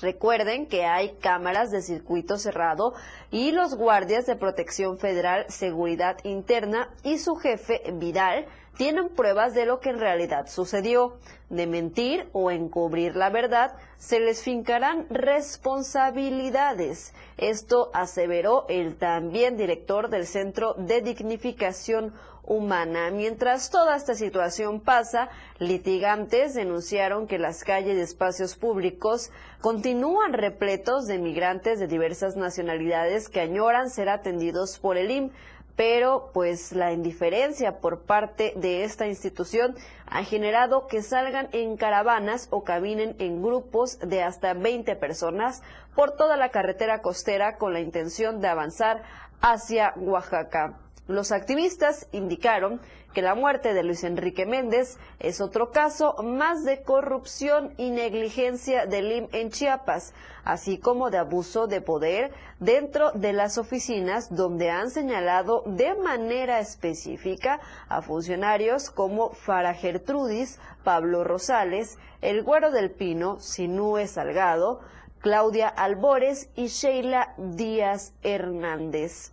Recuerden 0.00 0.66
que 0.66 0.84
hay 0.84 1.16
cámaras 1.16 1.72
de 1.72 1.82
circuito 1.82 2.38
cerrado 2.38 2.94
y 3.32 3.50
los 3.50 3.74
guardias 3.74 4.24
de 4.26 4.36
protección 4.36 4.98
federal, 4.98 5.46
seguridad 5.48 6.18
interna 6.22 6.94
y 7.02 7.18
su 7.18 7.34
jefe 7.34 7.82
Vidal 7.94 8.46
tienen 8.76 9.08
pruebas 9.08 9.54
de 9.54 9.66
lo 9.66 9.80
que 9.80 9.90
en 9.90 9.98
realidad 9.98 10.46
sucedió. 10.48 11.16
De 11.48 11.68
mentir 11.68 12.28
o 12.32 12.50
encubrir 12.50 13.14
la 13.14 13.30
verdad, 13.30 13.76
se 13.98 14.18
les 14.18 14.42
fincarán 14.42 15.06
responsabilidades. 15.10 17.14
Esto 17.38 17.92
aseveró 17.94 18.66
el 18.68 18.96
también 18.96 19.56
director 19.56 20.10
del 20.10 20.26
Centro 20.26 20.74
de 20.74 21.02
Dignificación 21.02 22.14
humana. 22.46 23.10
Mientras 23.10 23.70
toda 23.70 23.96
esta 23.96 24.14
situación 24.14 24.80
pasa, 24.80 25.28
litigantes 25.58 26.54
denunciaron 26.54 27.26
que 27.26 27.38
las 27.38 27.64
calles 27.64 27.96
de 27.96 28.02
espacios 28.02 28.56
públicos 28.56 29.30
continúan 29.60 30.32
repletos 30.32 31.06
de 31.06 31.18
migrantes 31.18 31.78
de 31.78 31.88
diversas 31.88 32.36
nacionalidades 32.36 33.28
que 33.28 33.40
añoran 33.40 33.90
ser 33.90 34.08
atendidos 34.08 34.78
por 34.78 34.96
el 34.96 35.10
IM 35.10 35.30
pero 35.76 36.30
pues 36.32 36.72
la 36.72 36.92
indiferencia 36.92 37.80
por 37.80 38.02
parte 38.02 38.54
de 38.56 38.84
esta 38.84 39.06
institución 39.06 39.76
ha 40.06 40.24
generado 40.24 40.86
que 40.86 41.02
salgan 41.02 41.48
en 41.52 41.76
caravanas 41.76 42.48
o 42.50 42.64
caminen 42.64 43.14
en 43.18 43.42
grupos 43.42 43.98
de 43.98 44.22
hasta 44.22 44.54
20 44.54 44.96
personas 44.96 45.62
por 45.94 46.16
toda 46.16 46.36
la 46.36 46.48
carretera 46.48 47.02
costera 47.02 47.58
con 47.58 47.74
la 47.74 47.80
intención 47.80 48.40
de 48.40 48.48
avanzar 48.48 49.02
hacia 49.40 49.92
Oaxaca. 49.96 50.78
Los 51.08 51.30
activistas 51.30 52.08
indicaron 52.10 52.80
que 53.16 53.22
la 53.22 53.34
muerte 53.34 53.72
de 53.72 53.82
Luis 53.82 54.04
Enrique 54.04 54.44
Méndez 54.44 54.98
es 55.20 55.40
otro 55.40 55.70
caso 55.70 56.16
más 56.22 56.66
de 56.66 56.82
corrupción 56.82 57.72
y 57.78 57.88
negligencia 57.88 58.84
del 58.84 59.10
IM 59.10 59.28
en 59.32 59.48
Chiapas, 59.48 60.12
así 60.44 60.76
como 60.76 61.08
de 61.08 61.16
abuso 61.16 61.66
de 61.66 61.80
poder 61.80 62.30
dentro 62.60 63.12
de 63.12 63.32
las 63.32 63.56
oficinas 63.56 64.34
donde 64.36 64.68
han 64.68 64.90
señalado 64.90 65.62
de 65.64 65.94
manera 65.94 66.60
específica 66.60 67.58
a 67.88 68.02
funcionarios 68.02 68.90
como 68.90 69.30
Fara 69.30 69.72
Gertrudis, 69.72 70.60
Pablo 70.84 71.24
Rosales, 71.24 71.96
El 72.20 72.42
Güero 72.42 72.70
del 72.70 72.90
Pino, 72.90 73.40
Sinúe 73.40 74.08
Salgado, 74.08 74.80
Claudia 75.20 75.68
Albores 75.68 76.50
y 76.54 76.66
Sheila 76.66 77.32
Díaz 77.38 78.12
Hernández 78.22 79.32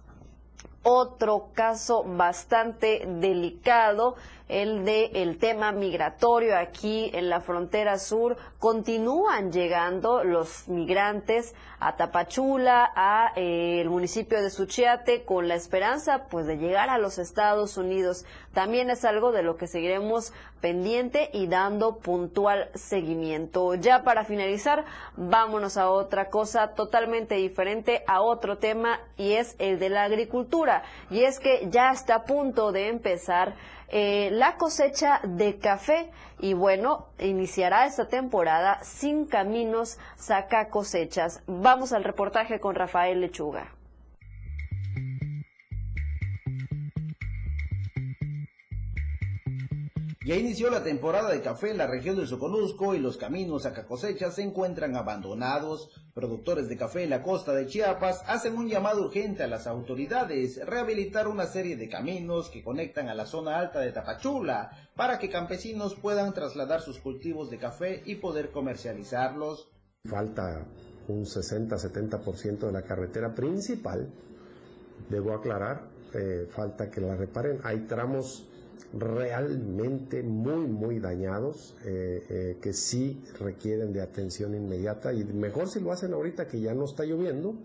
otro 0.84 1.50
caso 1.54 2.04
bastante 2.04 3.04
delicado, 3.06 4.16
el 4.54 4.86
de 4.86 5.06
el 5.16 5.40
tema 5.40 5.72
migratorio 5.72 6.56
aquí 6.56 7.10
en 7.14 7.30
la 7.30 7.42
frontera 7.42 7.98
sur. 7.98 8.38
Continúan 8.60 9.52
llegando 9.52 10.24
los 10.24 10.68
migrantes 10.68 11.56
a 11.80 11.96
Tapachula, 11.96 12.92
a 12.96 13.34
eh, 13.36 13.82
el 13.82 13.90
municipio 13.90 14.42
de 14.42 14.52
Suchiate, 14.52 15.26
con 15.26 15.48
la 15.48 15.56
esperanza 15.56 16.28
pues 16.30 16.46
de 16.46 16.58
llegar 16.58 16.90
a 16.90 17.00
los 17.00 17.18
Estados 17.18 17.78
Unidos. 17.78 18.26
También 18.54 18.92
es 18.92 19.04
algo 19.06 19.32
de 19.32 19.42
lo 19.42 19.58
que 19.58 19.66
seguiremos 19.66 20.34
pendiente 20.62 21.30
y 21.34 21.48
dando 21.48 21.98
puntual 21.98 22.70
seguimiento. 22.76 23.74
Ya 23.74 24.04
para 24.04 24.24
finalizar, 24.24 24.86
vámonos 25.18 25.78
a 25.78 25.90
otra 25.90 26.30
cosa 26.30 26.76
totalmente 26.76 27.36
diferente, 27.36 28.04
a 28.08 28.22
otro 28.22 28.60
tema 28.60 29.00
y 29.18 29.34
es 29.34 29.56
el 29.58 29.80
de 29.80 29.90
la 29.90 30.04
agricultura. 30.04 30.84
Y 31.10 31.24
es 31.24 31.40
que 31.40 31.68
ya 31.70 31.92
está 31.92 32.16
a 32.16 32.24
punto 32.24 32.72
de 32.72 32.88
empezar 32.88 33.56
eh, 33.96 34.32
la 34.32 34.58
cosecha 34.58 35.22
de 35.24 35.60
café 35.60 36.10
y 36.40 36.56
bueno, 36.56 37.10
iniciará 37.20 37.86
esta 37.86 38.08
temporada 38.08 38.80
sin 38.84 39.28
caminos 39.28 40.00
saca 40.16 40.70
cosechas. 40.70 41.44
Vamos 41.46 41.94
al 41.94 42.04
reportaje 42.04 42.60
con 42.60 42.74
Rafael 42.74 43.22
Lechuga. 43.22 43.72
Ya 50.26 50.38
inició 50.38 50.70
la 50.70 50.84
temporada 50.84 51.30
de 51.34 51.42
café 51.42 51.72
en 51.72 51.78
la 51.78 51.86
región 51.86 52.16
del 52.16 52.30
Soconusco 52.30 52.96
y 52.96 53.00
los 53.00 53.18
caminos 53.18 53.66
a 53.66 53.74
cosecha 53.86 54.32
se 54.32 54.42
encuentran 54.42 54.96
abandonados. 54.96 55.90
Productores 56.14 56.70
de 56.70 56.78
café 56.78 57.04
en 57.04 57.10
la 57.10 57.22
costa 57.22 57.54
de 57.54 57.66
Chiapas 57.66 58.24
hacen 58.26 58.56
un 58.56 58.70
llamado 58.70 59.04
urgente 59.04 59.44
a 59.44 59.48
las 59.48 59.68
autoridades 59.68 60.66
rehabilitar 60.66 61.28
una 61.28 61.46
serie 61.46 61.76
de 61.76 61.90
caminos 61.90 62.50
que 62.50 62.64
conectan 62.64 63.10
a 63.10 63.16
la 63.16 63.26
zona 63.26 63.60
alta 63.60 63.82
de 63.82 63.92
Tapachula 63.92 64.72
para 64.96 65.20
que 65.20 65.30
campesinos 65.30 65.96
puedan 65.96 66.34
trasladar 66.34 66.80
sus 66.80 67.00
cultivos 67.00 67.50
de 67.50 67.58
café 67.58 68.02
y 68.06 68.16
poder 68.16 68.52
comercializarlos. 68.52 69.70
Falta 70.06 70.66
un 71.10 71.26
60-70% 71.26 72.60
de 72.60 72.72
la 72.72 72.84
carretera 72.84 73.36
principal, 73.36 74.10
debo 75.10 75.34
aclarar, 75.34 75.90
eh, 76.14 76.48
falta 76.50 76.90
que 76.90 77.02
la 77.02 77.18
reparen. 77.18 77.60
Hay 77.66 77.80
tramos 77.88 78.48
realmente 78.94 80.22
muy, 80.24 80.68
muy 80.68 81.00
dañados, 81.00 81.76
eh, 81.84 82.24
eh, 82.30 82.58
que 82.62 82.74
sí 82.74 83.24
requieren 83.40 83.92
de 83.92 84.02
atención 84.02 84.54
inmediata 84.56 85.14
y 85.14 85.24
mejor 85.24 85.68
si 85.68 85.80
lo 85.80 85.92
hacen 85.92 86.14
ahorita 86.14 86.48
que 86.48 86.62
ya 86.62 86.74
no 86.74 86.86
está 86.86 87.04
lloviendo 87.04 87.56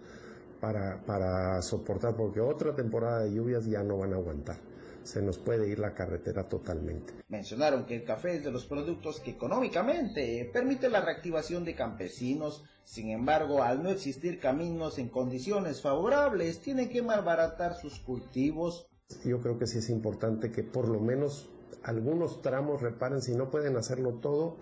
para, 0.61 1.01
para 1.03 1.61
soportar, 1.63 2.17
porque 2.17 2.41
otra 2.41 2.75
temporada 2.75 3.25
de 3.25 3.35
lluvias 3.35 3.67
ya 3.67 3.83
no 3.83 3.99
van 3.99 4.15
a 4.15 4.17
aguantar. 4.17 4.57
Se 5.03 5.23
nos 5.23 5.39
puede 5.39 5.69
ir 5.69 5.79
la 5.79 5.95
carretera 5.95 6.49
totalmente. 6.49 7.15
Mencionaron 7.29 7.87
que 7.87 7.97
el 7.97 8.05
café 8.05 8.37
es 8.37 8.45
de 8.45 8.51
los 8.51 8.67
productos 8.67 9.21
que 9.21 9.31
económicamente 9.31 10.51
permite 10.53 10.91
la 10.91 11.01
reactivación 11.01 11.65
de 11.65 11.75
campesinos. 11.75 12.65
Sin 12.85 13.11
embargo, 13.11 13.63
al 13.63 13.83
no 13.83 13.91
existir 13.91 14.39
caminos 14.39 14.99
en 14.99 15.09
condiciones 15.09 15.81
favorables, 15.81 16.61
tienen 16.61 16.91
que 16.91 17.01
malbaratar 17.01 17.75
sus 17.75 18.01
cultivos 18.01 18.89
yo 19.25 19.41
creo 19.41 19.59
que 19.59 19.67
sí 19.67 19.79
es 19.79 19.91
importante 19.91 20.51
que 20.51 20.63
por 20.63 20.89
lo 20.89 21.01
menos 21.01 21.49
algunos 21.83 22.43
tramos 22.43 22.83
reparen, 22.83 23.23
si 23.23 23.35
no 23.35 23.51
pueden 23.51 23.77
hacerlo 23.77 24.15
todo, 24.15 24.57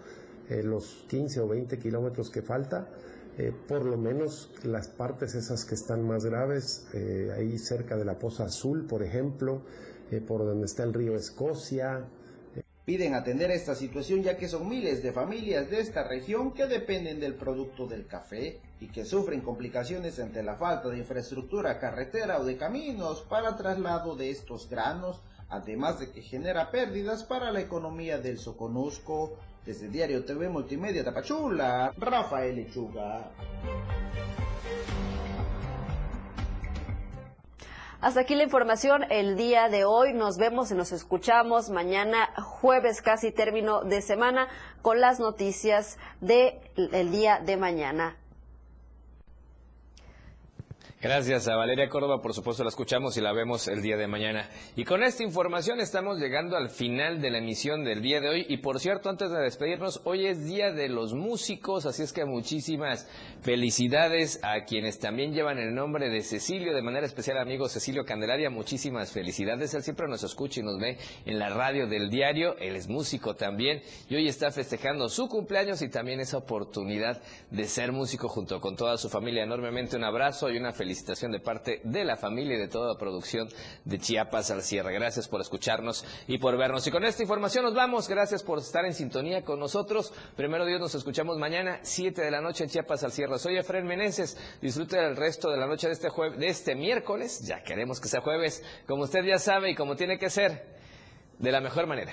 eh, 0.49 0.63
los 0.63 1.05
15 1.09 1.41
o 1.41 1.49
20 1.49 1.79
kilómetros 1.79 2.31
que 2.31 2.43
falta, 2.43 2.89
eh, 3.39 3.53
por 3.69 3.85
lo 3.85 3.97
menos 3.97 4.51
las 4.63 4.89
partes 4.89 5.35
esas 5.35 5.65
que 5.65 5.75
están 5.75 6.07
más 6.07 6.25
graves, 6.25 6.87
eh, 6.95 7.33
ahí 7.37 7.59
cerca 7.59 7.97
de 7.97 8.05
la 8.05 8.19
Poza 8.19 8.45
Azul, 8.45 8.87
por 8.87 9.03
ejemplo, 9.03 9.63
por 10.29 10.45
donde 10.45 10.67
está 10.67 10.85
el 10.85 10.95
río 10.95 11.17
Escocia, 11.17 12.07
Piden 12.87 13.15
atender 13.15 13.51
esta 13.51 13.75
situación 13.75 14.23
ya 14.23 14.37
que 14.37 14.47
son 14.47 14.69
miles 14.69 15.03
de 15.03 15.11
familias 15.11 15.69
de 15.69 15.81
esta 15.81 16.05
región 16.05 16.55
que 16.55 16.67
dependen 16.67 17.19
del 17.19 17.35
producto 17.35 17.89
del 17.89 18.07
café 18.07 18.61
y 18.81 18.87
que 18.87 19.05
sufren 19.05 19.41
complicaciones 19.41 20.21
ante 20.21 20.41
la 20.45 20.55
falta 20.55 20.89
de 20.89 20.99
infraestructura 20.99 21.81
carretera 21.81 22.39
o 22.39 22.45
de 22.45 22.57
caminos 22.57 23.23
para 23.23 23.57
traslado 23.57 24.15
de 24.15 24.31
estos 24.31 24.71
granos, 24.71 25.21
además 25.49 25.99
de 25.99 26.13
que 26.13 26.23
genera 26.23 26.71
pérdidas 26.71 27.25
para 27.25 27.51
la 27.51 27.61
economía 27.61 28.19
del 28.19 28.39
Soconusco. 28.39 29.37
Desde 29.65 29.89
Diario 29.89 30.25
TV 30.25 30.49
Multimedia 30.49 31.03
Tapachula, 31.03 31.93
Rafael 31.99 32.55
Lechuga. 32.55 33.33
Hasta 38.01 38.21
aquí 38.21 38.35
la 38.35 38.43
información 38.43 39.05
el 39.11 39.37
día 39.37 39.69
de 39.69 39.87
hoy. 39.87 40.13
Nos 40.13 40.37
vemos 40.37 40.71
y 40.71 40.75
nos 40.75 40.93
escuchamos 40.93 41.71
mañana 41.71 42.29
jueves, 42.37 43.01
casi 43.01 43.33
término 43.33 43.83
de 43.85 44.03
semana, 44.03 44.49
con 44.83 45.01
las 45.01 45.19
noticias 45.19 45.99
del 46.21 47.11
día 47.11 47.41
de 47.41 47.57
mañana. 47.57 48.17
Gracias 50.99 51.47
a 51.47 51.57
Valeria 51.57 51.91
Córdoba, 51.91 52.23
por 52.23 52.33
supuesto 52.33 52.65
la 52.65 52.71
escuchamos 52.71 53.19
y 53.19 53.21
la 53.21 53.35
vemos 53.35 53.69
el 53.69 53.83
día 53.83 53.99
de 53.99 54.07
mañana. 54.07 54.49
Y 54.77 54.85
con 54.85 55.03
esta 55.03 55.23
información 55.23 55.79
estamos 55.79 56.19
llegando 56.19 56.57
al 56.57 56.71
final 56.71 57.21
de 57.21 57.31
la 57.31 57.37
emisión 57.37 57.85
del 57.85 58.01
día 58.01 58.23
de 58.23 58.31
hoy. 58.31 58.47
Y 58.49 58.57
por 58.57 58.81
cierto, 58.81 59.11
antes 59.11 59.31
de 59.31 59.39
despedirnos, 59.39 60.01
hoy 60.05 60.27
es 60.27 60.47
Día 60.47 60.73
de 60.73 60.89
los 60.89 61.13
Músicos, 61.13 61.85
así 61.85 62.03
es 62.03 62.15
que 62.15 62.25
muchísimas 62.25 63.07
felicidades 63.43 64.41
a 64.43 64.65
quienes 64.65 64.99
también 64.99 65.35
llevan 65.35 65.59
el 65.59 65.75
nombre 65.75 66.09
de 66.09 66.23
Cecilio, 66.23 66.75
de 66.75 66.81
manera 66.81 67.05
especial 67.05 67.37
amigo 67.37 67.69
Cecilio 67.69 68.07
Candelaria, 68.07 68.49
muchísimas 68.49 69.13
felicidades. 69.13 69.75
Él 69.75 69.83
siempre 69.83 70.09
nos 70.09 70.25
escucha 70.25 70.61
y 70.61 70.63
nos 70.63 70.81
ve 70.81 70.97
en 71.27 71.39
la 71.39 71.51
radio 71.51 71.87
del 71.87 72.09
diario, 72.09 72.57
él 72.57 72.75
es 72.75 72.89
músico 72.89 73.37
también 73.37 73.83
y 74.09 74.15
hoy 74.15 74.29
está 74.29 74.51
festejando 74.51 75.11
su 75.11 75.29
cumpleaños 75.29 75.83
y 75.83 75.91
también 75.91 76.21
esa 76.21 76.39
oportunidad 76.39 77.21
de 77.51 77.65
ser 77.65 77.93
músico 77.93 78.29
junto 78.29 78.63
con 78.63 78.77
toda 78.77 78.97
su 78.97 79.11
familia. 79.11 79.45
Enormemente 79.45 79.99
un 79.99 80.05
abrazo 80.05 80.51
y 80.51 80.57
una 80.57 80.73
felicidad 80.73 80.86
felicitación 80.87 81.33
de 81.33 81.41
parte 81.41 81.81
de 81.83 82.05
la 82.05 82.17
familia 82.17 82.55
y 82.55 82.61
de 82.61 82.69
toda 82.69 82.93
la 82.93 82.99
producción 82.99 83.49
de 83.85 83.99
Chiapas 83.99 84.53
al 84.53 84.63
cierre. 84.63 84.95
Gracias 84.95 85.27
por 85.27 85.41
escucharnos 85.41 86.05
y 86.29 86.39
por 86.39 86.57
vernos. 86.57 86.87
Y 86.87 86.93
con 86.93 87.05
esta 87.05 87.23
información 87.23 87.65
nos 87.65 87.75
vamos. 87.75 88.09
Gracias 88.09 88.45
por 88.45 88.61
estar 88.61 88.85
en 88.85 88.95
sintonía 88.95 89.43
con 89.43 89.59
nosotros. 89.59 90.13
Primero 90.37 90.65
Dios, 90.65 90.79
nos 90.79 90.95
escuchamos 90.95 91.39
mañana, 91.39 91.81
7 91.83 92.23
de 92.23 92.31
la 92.31 92.41
noche 92.41 92.63
en 92.63 92.71
Chiapas 92.71 93.03
al 93.03 93.11
cierre. 93.11 93.37
Soy 93.41 93.59
Efraín 93.59 93.87
Meneses. 93.87 94.39
Disfrute 94.63 94.97
el 95.05 95.17
resto 95.17 95.51
de 95.51 95.57
la 95.57 95.67
noche 95.67 95.89
de 95.89 95.95
este, 95.95 96.09
jueves, 96.09 96.39
de 96.39 96.47
este 96.47 96.77
miércoles. 96.77 97.45
Ya 97.45 97.65
queremos 97.65 98.01
que 98.01 98.07
sea 98.07 98.21
jueves, 98.21 98.63
como 98.87 99.03
usted 99.03 99.25
ya 99.25 99.39
sabe 99.39 99.73
y 99.73 99.75
como 99.75 99.97
tiene 99.97 100.21
que 100.21 100.31
ser, 100.31 100.79
de 101.41 101.51
la 101.51 101.61
mejor 101.61 101.89
manera. 101.89 102.13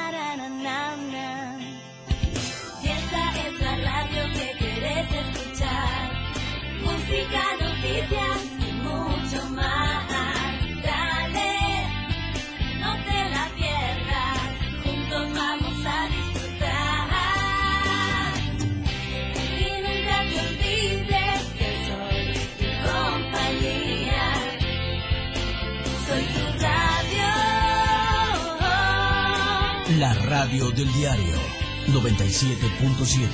La 30.01 30.13
radio 30.15 30.71
del 30.71 30.91
diario 30.93 31.35
97.7. 31.89 33.29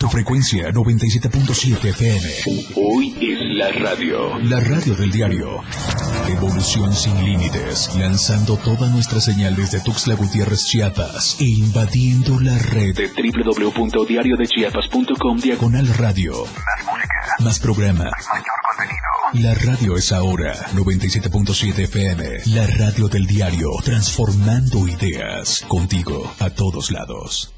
Tu 0.00 0.08
frecuencia 0.08 0.70
97.7 0.70 1.90
FM. 1.90 2.28
Hoy 2.74 3.16
es 3.20 3.38
la 3.56 3.70
radio. 3.70 4.36
La 4.40 4.58
radio 4.58 4.96
del 4.96 5.12
diario. 5.12 5.60
Evolución 6.26 6.92
sin 6.92 7.24
límites. 7.24 7.94
Lanzando 7.94 8.56
toda 8.56 8.88
nuestra 8.88 9.20
señal 9.20 9.54
desde 9.54 9.80
Tuxtla 9.80 10.16
Gutiérrez, 10.16 10.66
Chiapas. 10.66 11.40
E 11.40 11.44
invadiendo 11.44 12.40
la 12.40 12.58
red 12.58 12.96
de 12.96 13.06
www.diariodechiapas.com 13.06 15.38
diagonal 15.38 15.86
radio. 15.94 16.42
Más 16.42 16.84
música. 16.86 17.36
Más 17.38 17.60
programa. 17.60 18.02
Mayor 18.02 18.58
contenido. 18.66 19.07
La 19.34 19.52
radio 19.54 19.96
es 19.96 20.10
ahora 20.12 20.54
97.7 20.72 21.84
FM. 21.84 22.24
La 22.46 22.66
radio 22.66 23.08
del 23.08 23.26
diario. 23.26 23.70
Transformando 23.84 24.88
ideas. 24.88 25.64
Contigo 25.68 26.32
a 26.40 26.48
todos 26.50 26.90
lados. 26.90 27.52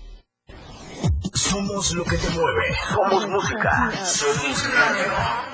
Somos 1.33 1.93
lo 1.95 2.05
que 2.05 2.16
te 2.16 2.29
mueve. 2.31 2.75
Somos 2.89 3.29
música. 3.29 3.93
Somos 4.05 4.75
radio. 4.75 5.05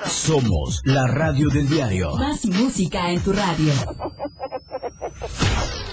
Somos 0.05 0.81
la 0.85 1.07
radio 1.07 1.49
del 1.49 1.69
diario. 1.69 2.15
Más 2.15 2.45
música 2.45 3.11
en 3.11 3.21
tu 3.21 3.33
radio. 3.33 3.73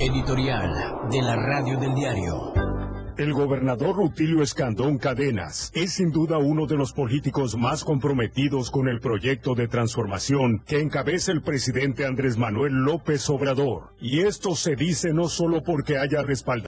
Editorial 0.00 1.10
de 1.10 1.22
la 1.22 1.34
radio 1.34 1.76
del 1.76 1.92
diario. 1.92 2.52
El 3.18 3.32
gobernador 3.32 3.96
Rutilio 3.96 4.44
Escandón 4.44 4.98
Cadenas 4.98 5.72
es 5.74 5.94
sin 5.94 6.12
duda 6.12 6.38
uno 6.38 6.66
de 6.66 6.76
los 6.76 6.92
políticos 6.92 7.56
más 7.56 7.82
comprometidos 7.82 8.70
con 8.70 8.86
el 8.86 9.00
proyecto 9.00 9.56
de 9.56 9.66
transformación 9.66 10.62
que 10.64 10.78
encabeza 10.80 11.32
el 11.32 11.42
presidente 11.42 12.06
Andrés 12.06 12.38
Manuel 12.38 12.74
López 12.74 13.28
Obrador. 13.28 13.92
Y 14.00 14.20
esto 14.20 14.54
se 14.54 14.76
dice 14.76 15.12
no 15.12 15.28
solo 15.28 15.64
porque 15.64 15.98
haya 15.98 16.22
respaldado 16.22 16.58